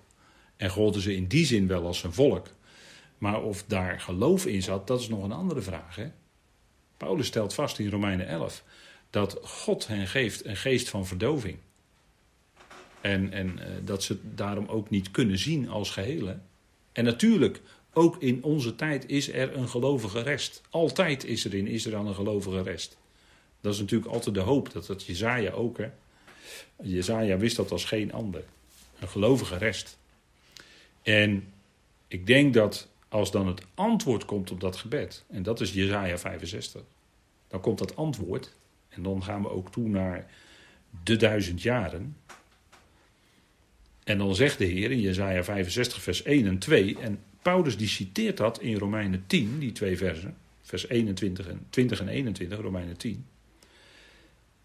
En 0.58 0.70
golden 0.70 1.02
ze 1.02 1.16
in 1.16 1.28
die 1.28 1.46
zin 1.46 1.68
wel 1.68 1.86
als 1.86 2.00
zijn 2.00 2.14
volk. 2.14 2.48
Maar 3.20 3.42
of 3.42 3.64
daar 3.68 4.00
geloof 4.00 4.46
in 4.46 4.62
zat, 4.62 4.88
dat 4.88 5.00
is 5.00 5.08
nog 5.08 5.24
een 5.24 5.32
andere 5.32 5.62
vraag. 5.62 5.96
Hè? 5.96 6.12
Paulus 6.98 7.28
stelt 7.28 7.54
vast 7.54 7.80
in 7.80 7.90
Romeinen 7.90 8.28
11 8.28 8.64
dat 9.10 9.40
God 9.44 9.88
hen 9.88 10.08
geeft 10.08 10.46
een 10.46 10.58
geest 10.58 10.90
van 10.90 11.08
verdoving. 11.08 11.58
En, 13.02 13.32
en 13.32 13.60
eh, 13.60 13.72
dat 13.86 14.04
ze 14.04 14.14
het 14.14 14.38
daarom 14.38 14.68
ook 14.68 14.90
niet 14.90 15.12
kunnen 15.12 15.38
zien 15.38 15.70
als 15.70 15.90
gehele. 15.90 16.40
En 16.92 17.04
natuurlijk, 17.04 17.62
ook 17.94 18.22
in 18.22 18.44
onze 18.44 18.76
tijd 18.76 19.10
is 19.10 19.32
er 19.32 19.56
een 19.56 19.70
gelovige 19.70 20.22
rest. 20.22 20.62
Altijd 20.70 21.24
is 21.24 21.46
er 21.46 21.54
in 21.54 21.68
Israël 21.68 22.06
een 22.06 22.16
gelovige 22.16 22.62
rest. 22.62 22.98
Dat 23.62 23.74
is 23.74 23.80
natuurlijk 23.80 24.12
altijd 24.12 24.36
de 24.36 24.42
hoop, 24.42 24.72
dat 24.72 24.86
dat 24.86 25.06
Jezaja 25.06 25.52
ook. 25.52 25.78
Hè? 25.78 25.90
Jezaja 26.82 27.38
wist 27.38 27.56
dat 27.56 27.72
als 27.72 27.86
geen 27.86 28.14
ander. 28.14 28.44
Een 29.00 29.10
gelovige 29.10 29.58
rest. 29.58 29.98
En 31.02 31.54
ik 32.08 32.28
denk 32.28 32.54
dat 32.54 32.88
als 33.10 33.32
dan 33.32 33.48
het 33.48 33.62
antwoord 33.74 34.26
komt 34.26 34.52
op 34.52 34.60
dat 34.60 34.76
gebed, 34.76 35.24
en 35.28 35.44
dat 35.44 35.62
is 35.62 35.74
Jezaja 35.74 36.18
65, 36.18 36.82
dan 37.48 37.62
komt 37.62 37.78
dat 37.78 37.96
antwoord, 37.96 38.56
en 38.90 39.04
dan 39.04 39.24
gaan 39.24 39.42
we 39.42 39.50
ook 39.50 39.72
toe 39.72 39.88
naar 39.88 40.32
de 41.04 41.16
duizend 41.16 41.62
jaren. 41.62 42.18
En 44.04 44.18
dan 44.18 44.36
zegt 44.36 44.58
de 44.58 44.66
Heer 44.66 44.92
in 44.92 45.00
Jezaja 45.00 45.44
65, 45.44 46.02
vers 46.02 46.24
1 46.24 46.46
en 46.48 46.58
2, 46.58 46.98
en 46.98 47.20
Paulus 47.42 47.78
die 47.78 47.88
citeert 47.88 48.38
dat 48.38 48.62
in 48.62 48.76
Romeinen 48.76 49.24
10, 49.28 49.60
die 49.60 49.72
twee 49.72 49.98
versen, 49.98 50.38
vers 50.62 50.88
21 50.88 51.48
en, 51.48 51.68
20 51.70 52.00
en 52.00 52.08
21, 52.08 52.60
Romeinen 52.60 52.98
10. 52.98 53.26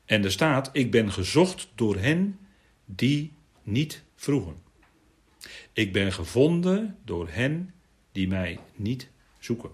En 0.05 0.25
er 0.25 0.33
staat, 0.33 0.71
ik 0.73 0.91
ben 0.91 1.13
gezocht 1.13 1.69
door 1.75 1.97
hen 1.97 2.39
die 2.85 3.33
niet 3.63 4.03
vroegen. 4.17 4.57
Ik 5.73 5.93
ben 5.93 6.13
gevonden 6.13 6.97
door 7.05 7.29
hen 7.31 7.74
die 8.15 8.29
mij 8.29 8.59
niet 8.75 9.09
zoeken. 9.39 9.71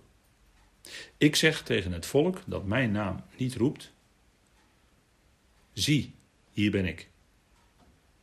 Ik 1.16 1.36
zeg 1.36 1.62
tegen 1.62 1.92
het 1.92 2.06
volk 2.06 2.42
dat 2.46 2.64
mijn 2.64 2.92
naam 2.92 3.24
niet 3.36 3.54
roept: 3.54 3.92
Zie, 5.72 6.14
hier 6.52 6.70
ben 6.70 6.86
ik. 6.86 7.08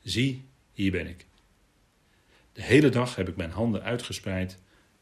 Zie, 0.04 0.46
hier 0.74 0.92
ben 0.92 1.08
ik. 1.08 1.26
De 2.54 2.62
hele 2.62 2.90
dag 2.90 3.16
heb 3.16 3.28
ik 3.28 3.36
mijn 3.36 3.52
handen 3.52 3.84
uitgespreid 3.84 4.58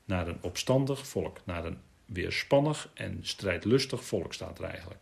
naar 0.06 0.28
een 0.28 0.42
opstandig 0.42 1.08
volk, 1.08 1.42
naar 1.44 1.66
een 1.66 1.78
weerspannig 2.06 2.90
en 2.94 3.20
strijdlustig 3.22 4.06
volk, 4.06 4.34
staat 4.34 4.60
er 4.60 4.66
eigenlijk. 4.66 5.02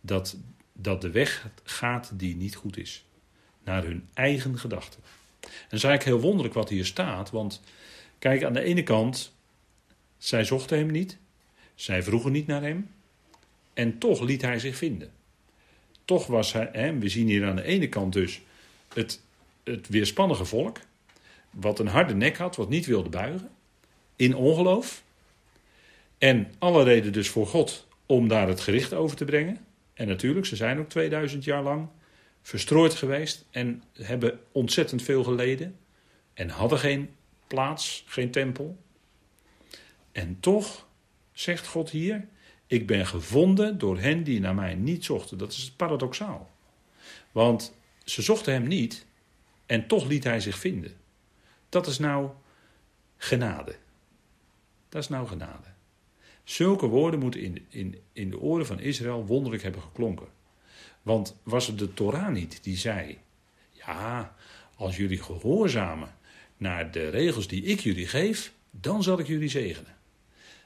Dat, 0.00 0.36
dat 0.72 1.00
de 1.00 1.10
weg 1.10 1.48
gaat 1.62 2.10
die 2.14 2.36
niet 2.36 2.56
goed 2.56 2.76
is, 2.76 3.04
naar 3.64 3.84
hun 3.84 4.08
eigen 4.14 4.58
gedachten. 4.58 5.00
En 5.40 5.48
dat 5.68 5.78
is 5.78 5.84
eigenlijk 5.84 6.04
heel 6.04 6.20
wonderlijk 6.20 6.54
wat 6.54 6.68
hier 6.68 6.86
staat, 6.86 7.30
want 7.30 7.60
Kijk, 8.20 8.44
aan 8.44 8.52
de 8.52 8.62
ene 8.62 8.82
kant, 8.82 9.34
zij 10.18 10.44
zochten 10.44 10.78
hem 10.78 10.90
niet, 10.90 11.18
zij 11.74 12.02
vroegen 12.02 12.32
niet 12.32 12.46
naar 12.46 12.62
hem, 12.62 12.90
en 13.74 13.98
toch 13.98 14.20
liet 14.20 14.42
hij 14.42 14.58
zich 14.58 14.76
vinden. 14.76 15.12
Toch 16.04 16.26
was 16.26 16.52
hij, 16.52 16.68
hè, 16.72 16.98
we 16.98 17.08
zien 17.08 17.26
hier 17.26 17.46
aan 17.46 17.56
de 17.56 17.62
ene 17.62 17.88
kant 17.88 18.12
dus 18.12 18.40
het, 18.94 19.22
het 19.64 19.88
weerspannige 19.88 20.44
volk, 20.44 20.78
wat 21.50 21.78
een 21.78 21.86
harde 21.86 22.14
nek 22.14 22.36
had, 22.36 22.56
wat 22.56 22.68
niet 22.68 22.86
wilde 22.86 23.08
buigen, 23.08 23.50
in 24.16 24.34
ongeloof. 24.34 25.02
En 26.18 26.52
alle 26.58 26.82
reden 26.82 27.12
dus 27.12 27.28
voor 27.28 27.46
God 27.46 27.86
om 28.06 28.28
daar 28.28 28.48
het 28.48 28.60
gericht 28.60 28.92
over 28.92 29.16
te 29.16 29.24
brengen. 29.24 29.58
En 29.94 30.08
natuurlijk, 30.08 30.46
ze 30.46 30.56
zijn 30.56 30.78
ook 30.78 30.88
2000 30.88 31.44
jaar 31.44 31.62
lang 31.62 31.88
verstrooid 32.42 32.94
geweest 32.94 33.44
en 33.50 33.82
hebben 33.92 34.40
ontzettend 34.52 35.02
veel 35.02 35.24
geleden 35.24 35.76
en 36.34 36.48
hadden 36.48 36.78
geen 36.78 37.10
plaats, 37.50 38.04
geen 38.06 38.30
tempel. 38.30 38.78
En 40.12 40.40
toch 40.40 40.86
zegt 41.32 41.66
God 41.66 41.90
hier: 41.90 42.26
Ik 42.66 42.86
ben 42.86 43.06
gevonden 43.06 43.78
door 43.78 43.98
hen 43.98 44.22
die 44.22 44.40
naar 44.40 44.54
mij 44.54 44.74
niet 44.74 45.04
zochten. 45.04 45.38
Dat 45.38 45.52
is 45.52 45.70
paradoxaal. 45.70 46.50
Want 47.32 47.74
ze 48.04 48.22
zochten 48.22 48.52
hem 48.52 48.66
niet 48.66 49.06
en 49.66 49.86
toch 49.86 50.06
liet 50.06 50.24
hij 50.24 50.40
zich 50.40 50.58
vinden. 50.58 50.96
Dat 51.68 51.86
is 51.86 51.98
nou 51.98 52.30
genade. 53.16 53.76
Dat 54.88 55.02
is 55.02 55.08
nou 55.08 55.26
genade. 55.26 55.68
Zulke 56.44 56.86
woorden 56.86 57.20
moeten 57.20 57.40
in, 57.40 57.66
in, 57.68 57.98
in 58.12 58.30
de 58.30 58.40
oren 58.40 58.66
van 58.66 58.80
Israël 58.80 59.26
wonderlijk 59.26 59.62
hebben 59.62 59.82
geklonken. 59.82 60.26
Want 61.02 61.36
was 61.42 61.66
het 61.66 61.78
de 61.78 61.94
Torah 61.94 62.32
niet 62.32 62.62
die 62.62 62.76
zei: 62.76 63.18
Ja, 63.70 64.34
als 64.76 64.96
jullie 64.96 65.22
gehoorzamen 65.22 66.14
naar 66.60 66.90
de 66.90 67.08
regels 67.08 67.48
die 67.48 67.62
ik 67.62 67.80
jullie 67.80 68.06
geef, 68.06 68.52
dan 68.70 69.02
zal 69.02 69.18
ik 69.18 69.26
jullie 69.26 69.48
zegenen. 69.48 69.96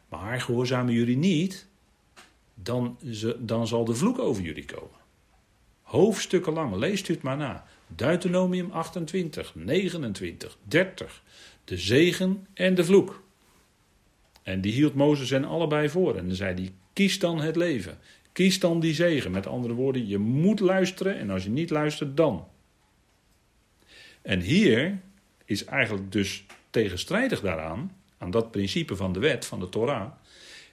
Maar 0.09 0.41
gehoorzamen 0.41 0.95
jullie 0.95 1.17
niet, 1.17 1.67
dan, 2.55 2.99
dan 3.39 3.67
zal 3.67 3.85
de 3.85 3.95
vloek 3.95 4.19
over 4.19 4.43
jullie 4.43 4.65
komen. 4.65 4.99
Hoofdstukken 5.83 6.53
lang, 6.53 6.75
leest 6.75 7.09
u 7.09 7.13
het 7.13 7.23
maar 7.23 7.37
na. 7.37 7.67
Deuteronomium 7.87 8.71
28, 8.71 9.55
29, 9.55 10.59
30. 10.63 11.23
De 11.65 11.79
zegen 11.79 12.47
en 12.55 12.75
de 12.75 12.85
vloek. 12.85 13.23
En 14.43 14.61
die 14.61 14.73
hield 14.73 14.95
Mozes 14.95 15.31
en 15.31 15.45
allebei 15.45 15.89
voor. 15.89 16.17
En 16.17 16.27
dan 16.27 16.37
zei 16.37 16.55
hij: 16.55 16.73
kies 16.93 17.19
dan 17.19 17.41
het 17.41 17.57
leven. 17.57 17.99
Kies 18.33 18.61
dan 18.61 18.81
die 18.81 18.95
zegen. 18.95 19.31
Met 19.31 19.47
andere 19.47 19.75
woorden, 19.75 20.07
je 20.09 20.19
moet 20.19 20.61
luisteren 20.61 21.19
en 21.19 21.31
als 21.31 21.45
je 21.45 21.51
niet 21.51 21.71
luistert, 21.71 22.17
dan. 22.17 22.49
En 24.23 24.41
hier 24.41 25.01
is 25.45 25.65
eigenlijk 25.65 26.13
dus 26.13 26.45
tegenstrijdig 26.71 27.41
daaraan, 27.41 27.97
aan 28.19 28.31
dat 28.31 28.51
principe 28.51 28.97
van 28.97 29.13
de 29.13 29.19
wet, 29.19 29.47
van 29.47 29.61
de 29.61 29.69
Torah, 29.69 30.11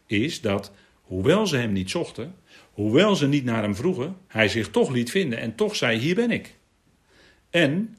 is 0.05 0.41
dat 0.41 0.71
hoewel 1.01 1.47
ze 1.47 1.57
hem 1.57 1.71
niet 1.71 1.89
zochten, 1.89 2.35
hoewel 2.71 3.15
ze 3.15 3.27
niet 3.27 3.43
naar 3.43 3.61
hem 3.61 3.75
vroegen, 3.75 4.17
hij 4.27 4.47
zich 4.47 4.69
toch 4.69 4.89
liet 4.89 5.11
vinden 5.11 5.39
en 5.39 5.55
toch 5.55 5.75
zei: 5.75 5.99
Hier 5.99 6.15
ben 6.15 6.31
ik. 6.31 6.55
En 7.49 7.97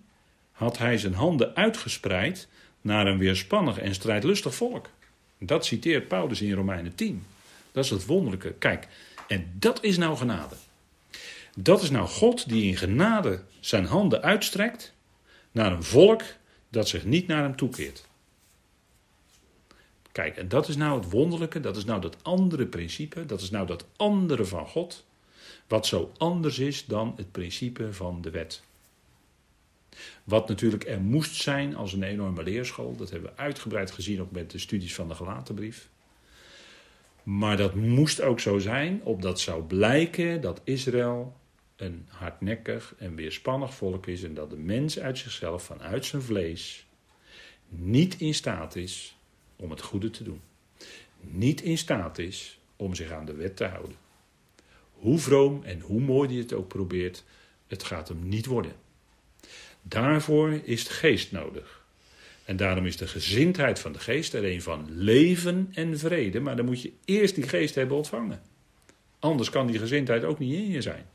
had 0.52 0.78
hij 0.78 0.98
zijn 0.98 1.14
handen 1.14 1.56
uitgespreid 1.56 2.48
naar 2.80 3.06
een 3.06 3.18
weerspannig 3.18 3.78
en 3.78 3.94
strijdlustig 3.94 4.54
volk. 4.54 4.88
Dat 5.38 5.66
citeert 5.66 6.08
Paulus 6.08 6.40
in 6.40 6.52
Romeinen 6.52 6.94
10. 6.94 7.24
Dat 7.72 7.84
is 7.84 7.90
het 7.90 8.06
wonderlijke. 8.06 8.54
Kijk, 8.58 8.88
en 9.28 9.52
dat 9.58 9.84
is 9.84 9.98
nou 9.98 10.16
genade. 10.16 10.54
Dat 11.56 11.82
is 11.82 11.90
nou 11.90 12.08
God 12.08 12.48
die 12.48 12.64
in 12.64 12.76
genade 12.76 13.42
zijn 13.60 13.84
handen 13.84 14.22
uitstrekt 14.22 14.94
naar 15.50 15.72
een 15.72 15.82
volk 15.82 16.22
dat 16.72 16.88
zich 16.88 17.04
niet 17.04 17.26
naar 17.26 17.42
hem 17.42 17.56
toekeert. 17.56 18.04
Kijk, 20.12 20.36
en 20.36 20.48
dat 20.48 20.68
is 20.68 20.76
nou 20.76 21.00
het 21.00 21.10
wonderlijke, 21.10 21.60
dat 21.60 21.76
is 21.76 21.84
nou 21.84 22.00
dat 22.00 22.16
andere 22.22 22.66
principe, 22.66 23.26
dat 23.26 23.40
is 23.40 23.50
nou 23.50 23.66
dat 23.66 23.86
andere 23.96 24.44
van 24.44 24.66
God, 24.66 25.04
wat 25.66 25.86
zo 25.86 26.12
anders 26.16 26.58
is 26.58 26.84
dan 26.84 27.12
het 27.16 27.32
principe 27.32 27.92
van 27.92 28.22
de 28.22 28.30
wet. 28.30 28.62
Wat 30.24 30.48
natuurlijk 30.48 30.84
er 30.84 31.00
moest 31.00 31.34
zijn 31.34 31.76
als 31.76 31.92
een 31.92 32.02
enorme 32.02 32.42
leerschool, 32.42 32.96
dat 32.96 33.10
hebben 33.10 33.30
we 33.30 33.42
uitgebreid 33.42 33.90
gezien 33.90 34.20
ook 34.20 34.30
met 34.30 34.50
de 34.50 34.58
studies 34.58 34.94
van 34.94 35.08
de 35.08 35.14
gelatenbrief. 35.14 35.88
Maar 37.22 37.56
dat 37.56 37.74
moest 37.74 38.20
ook 38.20 38.40
zo 38.40 38.58
zijn, 38.58 39.00
opdat 39.02 39.40
zou 39.40 39.62
blijken 39.62 40.40
dat 40.40 40.60
Israël 40.64 41.36
een 41.82 42.06
hardnekkig 42.08 42.94
en 42.98 43.14
weerspannig 43.14 43.74
volk 43.74 44.06
is 44.06 44.22
en 44.22 44.34
dat 44.34 44.50
de 44.50 44.56
mens 44.56 44.98
uit 44.98 45.18
zichzelf, 45.18 45.62
vanuit 45.62 46.04
zijn 46.04 46.22
vlees, 46.22 46.86
niet 47.68 48.20
in 48.20 48.34
staat 48.34 48.76
is 48.76 49.16
om 49.56 49.70
het 49.70 49.82
goede 49.82 50.10
te 50.10 50.24
doen. 50.24 50.40
Niet 51.20 51.60
in 51.60 51.78
staat 51.78 52.18
is 52.18 52.58
om 52.76 52.94
zich 52.94 53.10
aan 53.10 53.24
de 53.24 53.34
wet 53.34 53.56
te 53.56 53.64
houden. 53.64 53.96
Hoe 54.92 55.18
vroom 55.18 55.62
en 55.62 55.80
hoe 55.80 56.00
mooi 56.00 56.28
hij 56.28 56.38
het 56.38 56.52
ook 56.52 56.68
probeert, 56.68 57.24
het 57.66 57.82
gaat 57.82 58.08
hem 58.08 58.28
niet 58.28 58.46
worden. 58.46 58.72
Daarvoor 59.82 60.60
is 60.64 60.84
de 60.84 60.92
geest 60.92 61.32
nodig. 61.32 61.84
En 62.44 62.56
daarom 62.56 62.86
is 62.86 62.96
de 62.96 63.06
gezindheid 63.06 63.78
van 63.78 63.92
de 63.92 63.98
geest 63.98 64.34
er 64.34 64.44
een 64.44 64.62
van 64.62 64.86
leven 64.88 65.68
en 65.74 65.98
vrede. 65.98 66.40
Maar 66.40 66.56
dan 66.56 66.64
moet 66.64 66.82
je 66.82 66.92
eerst 67.04 67.34
die 67.34 67.48
geest 67.48 67.74
hebben 67.74 67.96
ontvangen. 67.96 68.42
Anders 69.18 69.50
kan 69.50 69.66
die 69.66 69.78
gezindheid 69.78 70.24
ook 70.24 70.38
niet 70.38 70.54
in 70.54 70.68
je 70.68 70.82
zijn. 70.82 71.06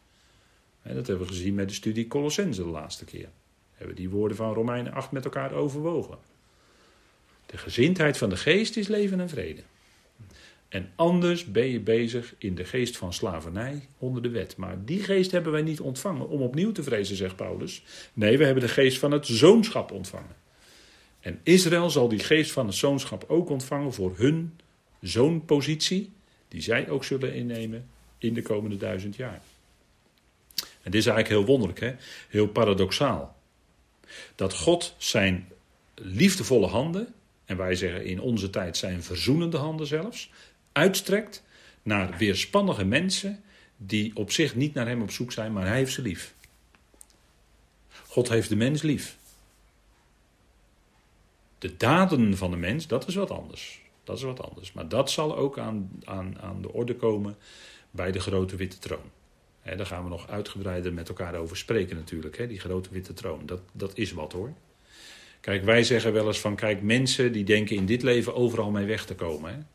Dat 0.95 1.07
hebben 1.07 1.27
we 1.27 1.33
gezien 1.33 1.53
met 1.53 1.67
de 1.67 1.73
studie 1.73 2.07
Colossense 2.07 2.63
de 2.63 2.69
laatste 2.69 3.05
keer. 3.05 3.29
We 3.71 3.83
hebben 3.83 3.95
die 3.95 4.09
woorden 4.09 4.37
van 4.37 4.53
Romeinen 4.53 4.93
8 4.93 5.11
met 5.11 5.23
elkaar 5.23 5.53
overwogen. 5.53 6.17
De 7.45 7.57
gezindheid 7.57 8.17
van 8.17 8.29
de 8.29 8.37
geest 8.37 8.77
is 8.77 8.87
leven 8.87 9.19
en 9.19 9.29
vrede. 9.29 9.61
En 10.69 10.91
anders 10.95 11.45
ben 11.45 11.67
je 11.67 11.79
bezig 11.79 12.35
in 12.37 12.55
de 12.55 12.65
geest 12.65 12.97
van 12.97 13.13
slavernij 13.13 13.87
onder 13.97 14.21
de 14.21 14.29
wet. 14.29 14.57
Maar 14.57 14.85
die 14.85 15.03
geest 15.03 15.31
hebben 15.31 15.51
wij 15.51 15.61
niet 15.61 15.79
ontvangen 15.79 16.29
om 16.29 16.41
opnieuw 16.41 16.71
te 16.71 16.83
vrezen, 16.83 17.15
zegt 17.15 17.35
Paulus. 17.35 17.83
Nee, 18.13 18.37
we 18.37 18.45
hebben 18.45 18.63
de 18.63 18.69
geest 18.69 18.97
van 18.97 19.11
het 19.11 19.25
zoonschap 19.25 19.91
ontvangen. 19.91 20.35
En 21.19 21.39
Israël 21.43 21.89
zal 21.89 22.07
die 22.07 22.19
geest 22.19 22.51
van 22.51 22.65
het 22.65 22.75
zoonschap 22.75 23.25
ook 23.27 23.49
ontvangen 23.49 23.93
voor 23.93 24.13
hun 24.17 24.59
zoonpositie, 25.01 26.11
die 26.47 26.61
zij 26.61 26.89
ook 26.89 27.03
zullen 27.03 27.33
innemen 27.33 27.85
in 28.17 28.33
de 28.33 28.41
komende 28.41 28.77
duizend 28.77 29.15
jaar. 29.15 29.41
En 30.87 30.93
dit 30.93 31.01
is 31.01 31.07
eigenlijk 31.07 31.39
heel 31.39 31.57
wonderlijk, 31.57 31.79
hè? 31.79 31.95
heel 32.29 32.47
paradoxaal. 32.47 33.35
Dat 34.35 34.53
God 34.53 34.95
zijn 34.97 35.47
liefdevolle 35.95 36.67
handen, 36.67 37.13
en 37.45 37.57
wij 37.57 37.75
zeggen 37.75 38.05
in 38.05 38.21
onze 38.21 38.49
tijd 38.49 38.77
zijn 38.77 39.03
verzoenende 39.03 39.57
handen 39.57 39.87
zelfs, 39.87 40.31
uitstrekt 40.71 41.43
naar 41.83 42.17
weerspannige 42.17 42.85
mensen 42.85 43.43
die 43.77 44.15
op 44.15 44.31
zich 44.31 44.55
niet 44.55 44.73
naar 44.73 44.87
hem 44.87 45.01
op 45.01 45.11
zoek 45.11 45.31
zijn, 45.31 45.53
maar 45.53 45.67
hij 45.67 45.77
heeft 45.77 45.93
ze 45.93 46.01
lief. 46.01 46.33
God 48.07 48.29
heeft 48.29 48.49
de 48.49 48.55
mens 48.55 48.81
lief. 48.81 49.17
De 51.57 51.77
daden 51.77 52.37
van 52.37 52.51
de 52.51 52.57
mens, 52.57 52.87
dat 52.87 53.07
is 53.07 53.15
wat 53.15 53.31
anders. 53.31 53.81
Dat 54.03 54.17
is 54.17 54.23
wat 54.23 54.49
anders. 54.49 54.73
Maar 54.73 54.87
dat 54.87 55.11
zal 55.11 55.37
ook 55.37 55.59
aan, 55.59 55.89
aan, 56.03 56.41
aan 56.41 56.61
de 56.61 56.73
orde 56.73 56.95
komen 56.95 57.37
bij 57.91 58.11
de 58.11 58.19
grote 58.19 58.55
witte 58.55 58.79
troon. 58.79 59.15
He, 59.67 59.75
daar 59.75 59.85
gaan 59.85 60.03
we 60.03 60.09
nog 60.09 60.29
uitgebreider 60.29 60.93
met 60.93 61.07
elkaar 61.07 61.35
over 61.35 61.57
spreken 61.57 61.95
natuurlijk. 61.95 62.47
die 62.47 62.59
grote 62.59 62.89
witte 62.91 63.13
troon, 63.13 63.45
dat, 63.45 63.59
dat 63.71 63.97
is 63.97 64.11
wat 64.11 64.31
hoor. 64.31 64.53
Kijk, 65.39 65.63
wij 65.63 65.83
zeggen 65.83 66.13
wel 66.13 66.27
eens 66.27 66.39
van, 66.39 66.55
kijk, 66.55 66.81
mensen 66.81 67.31
die 67.31 67.43
denken 67.43 67.75
in 67.75 67.85
dit 67.85 68.03
leven 68.03 68.35
overal 68.35 68.71
mee 68.71 68.85
weg 68.85 69.05
te 69.05 69.15
komen. 69.15 69.67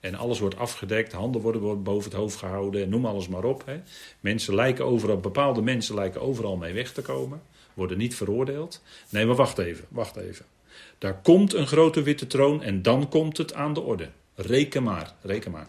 En 0.00 0.14
alles 0.14 0.38
wordt 0.38 0.56
afgedekt, 0.56 1.12
handen 1.12 1.40
worden 1.40 1.82
boven 1.82 2.10
het 2.10 2.20
hoofd 2.20 2.36
gehouden, 2.36 2.88
noem 2.88 3.06
alles 3.06 3.28
maar 3.28 3.44
op. 3.44 3.64
Mensen 4.20 4.54
lijken 4.54 4.84
overal, 4.84 5.16
bepaalde 5.16 5.62
mensen 5.62 5.94
lijken 5.94 6.20
overal 6.20 6.56
mee 6.56 6.72
weg 6.72 6.92
te 6.92 7.02
komen, 7.02 7.42
worden 7.74 7.98
niet 7.98 8.14
veroordeeld. 8.14 8.82
Nee, 9.08 9.26
maar 9.26 9.36
wacht 9.36 9.58
even, 9.58 9.84
wacht 9.88 10.16
even. 10.16 10.44
Daar 10.98 11.20
komt 11.22 11.54
een 11.54 11.66
grote 11.66 12.02
witte 12.02 12.26
troon 12.26 12.62
en 12.62 12.82
dan 12.82 13.08
komt 13.08 13.36
het 13.36 13.54
aan 13.54 13.74
de 13.74 13.80
orde. 13.80 14.08
Reken 14.34 14.82
maar, 14.82 15.14
reken 15.22 15.50
maar. 15.50 15.68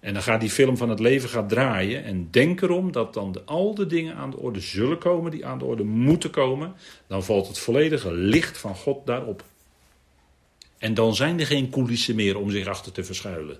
En 0.00 0.12
dan 0.12 0.22
gaat 0.22 0.40
die 0.40 0.50
film 0.50 0.76
van 0.76 0.88
het 0.88 1.00
leven 1.00 1.28
gaat 1.28 1.48
draaien. 1.48 2.04
En 2.04 2.30
denk 2.30 2.60
erom 2.60 2.92
dat 2.92 3.14
dan 3.14 3.32
de, 3.32 3.42
al 3.44 3.74
de 3.74 3.86
dingen 3.86 4.14
aan 4.14 4.30
de 4.30 4.36
orde 4.36 4.60
zullen 4.60 4.98
komen 4.98 5.30
die 5.30 5.46
aan 5.46 5.58
de 5.58 5.64
orde 5.64 5.84
moeten 5.84 6.30
komen. 6.30 6.74
Dan 7.06 7.24
valt 7.24 7.48
het 7.48 7.58
volledige 7.58 8.12
licht 8.12 8.58
van 8.58 8.76
God 8.76 9.06
daarop. 9.06 9.44
En 10.78 10.94
dan 10.94 11.14
zijn 11.14 11.40
er 11.40 11.46
geen 11.46 11.70
coulissen 11.70 12.14
meer 12.14 12.38
om 12.38 12.50
zich 12.50 12.66
achter 12.66 12.92
te 12.92 13.04
verschuilen. 13.04 13.58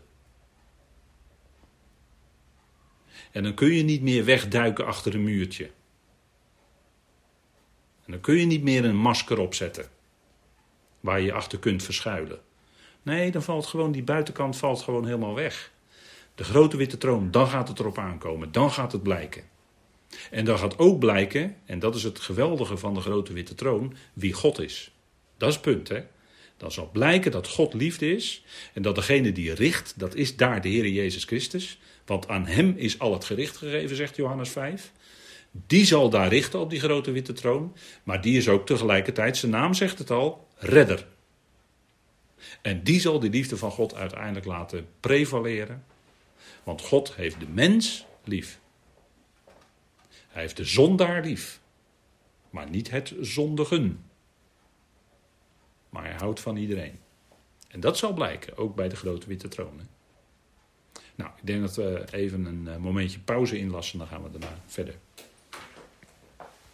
En 3.30 3.43
dan 3.43 3.55
kun 3.55 3.72
je 3.72 3.82
niet 3.82 4.03
meer 4.03 4.24
wegduiken 4.24 4.86
achter 4.86 5.14
een 5.14 5.24
muurtje. 5.24 5.64
En 8.05 8.12
dan 8.12 8.20
kun 8.20 8.34
je 8.34 8.47
niet 8.47 8.62
meer 8.62 8.84
een 8.84 8.97
masker 8.97 9.38
opzetten 9.38 9.88
waar 11.01 11.20
je 11.20 11.32
achter 11.32 11.59
kunt 11.59 11.82
verschuilen. 11.82 12.41
Nee, 13.03 13.30
dan 13.30 13.43
valt 13.43 13.66
gewoon 13.66 13.93
die 13.93 14.03
buitenkant 14.03 14.57
valt 14.57 14.82
gewoon 14.82 15.05
helemaal 15.05 15.34
weg. 15.34 15.72
De 16.41 16.47
grote 16.47 16.76
witte 16.76 16.99
troon, 16.99 17.30
dan 17.30 17.47
gaat 17.47 17.68
het 17.68 17.78
erop 17.78 17.99
aankomen, 17.99 18.53
dan 18.53 18.70
gaat 18.70 18.93
het 18.93 19.03
blijken. 19.03 19.43
En 20.30 20.45
dan 20.45 20.59
gaat 20.59 20.78
ook 20.78 20.99
blijken, 20.99 21.57
en 21.64 21.78
dat 21.78 21.95
is 21.95 22.03
het 22.03 22.20
geweldige 22.20 22.76
van 22.76 22.95
de 22.95 23.01
grote 23.01 23.32
witte 23.32 23.55
troon, 23.55 23.95
wie 24.12 24.32
God 24.32 24.61
is. 24.61 24.93
Dat 25.36 25.49
is 25.49 25.55
het 25.55 25.64
punt, 25.64 25.88
hè? 25.88 26.03
Dan 26.57 26.72
zal 26.72 26.91
blijken 26.93 27.30
dat 27.30 27.49
God 27.49 27.74
liefde 27.74 28.14
is 28.14 28.45
en 28.72 28.82
dat 28.82 28.95
degene 28.95 29.32
die 29.32 29.55
richt, 29.55 29.95
dat 29.97 30.14
is 30.14 30.36
daar 30.36 30.61
de 30.61 30.68
Heer 30.68 30.88
Jezus 30.88 31.24
Christus. 31.24 31.78
Want 32.07 32.28
aan 32.28 32.47
hem 32.47 32.74
is 32.76 32.99
al 32.99 33.12
het 33.12 33.24
gericht 33.24 33.57
gegeven, 33.57 33.97
zegt 33.97 34.16
Johannes 34.16 34.51
5. 34.51 34.93
Die 35.51 35.84
zal 35.84 36.11
daar 36.11 36.28
richten 36.28 36.61
op 36.61 36.70
die 36.70 36.80
grote 36.80 37.11
witte 37.11 37.32
troon, 37.32 37.76
maar 38.03 38.20
die 38.20 38.36
is 38.36 38.49
ook 38.49 38.66
tegelijkertijd, 38.66 39.36
zijn 39.36 39.53
naam 39.53 39.74
zegt 39.74 39.99
het 39.99 40.11
al, 40.11 40.49
redder. 40.57 41.07
En 42.62 42.82
die 42.82 43.01
zal 43.01 43.20
die 43.20 43.30
liefde 43.30 43.57
van 43.57 43.70
God 43.70 43.95
uiteindelijk 43.95 44.47
laten 44.47 44.86
prevaleren. 45.01 45.84
Want 46.62 46.80
God 46.80 47.14
heeft 47.14 47.40
de 47.40 47.48
mens 47.48 48.06
lief. 48.24 48.61
Hij 50.28 50.42
heeft 50.42 50.56
de 50.56 50.64
zondaar 50.64 51.22
lief, 51.22 51.61
maar 52.50 52.70
niet 52.70 52.90
het 52.90 53.14
zondigen 53.20 54.11
maar 55.90 56.04
hij 56.04 56.14
houdt 56.14 56.40
van 56.40 56.56
iedereen. 56.56 56.98
En 57.68 57.80
dat 57.80 57.98
zal 57.98 58.12
blijken, 58.12 58.56
ook 58.56 58.74
bij 58.74 58.88
de 58.88 58.96
grote 58.96 59.26
witte 59.26 59.48
troon. 59.48 59.80
Nou, 61.14 61.30
ik 61.36 61.46
denk 61.46 61.61
dat 61.61 61.76
we 61.76 62.04
even 62.11 62.44
een 62.44 62.80
momentje 62.80 63.18
pauze 63.18 63.58
inlassen, 63.58 63.98
dan 63.98 64.06
gaan 64.06 64.22
we 64.22 64.30
daarna 64.30 64.58
verder. 64.66 64.94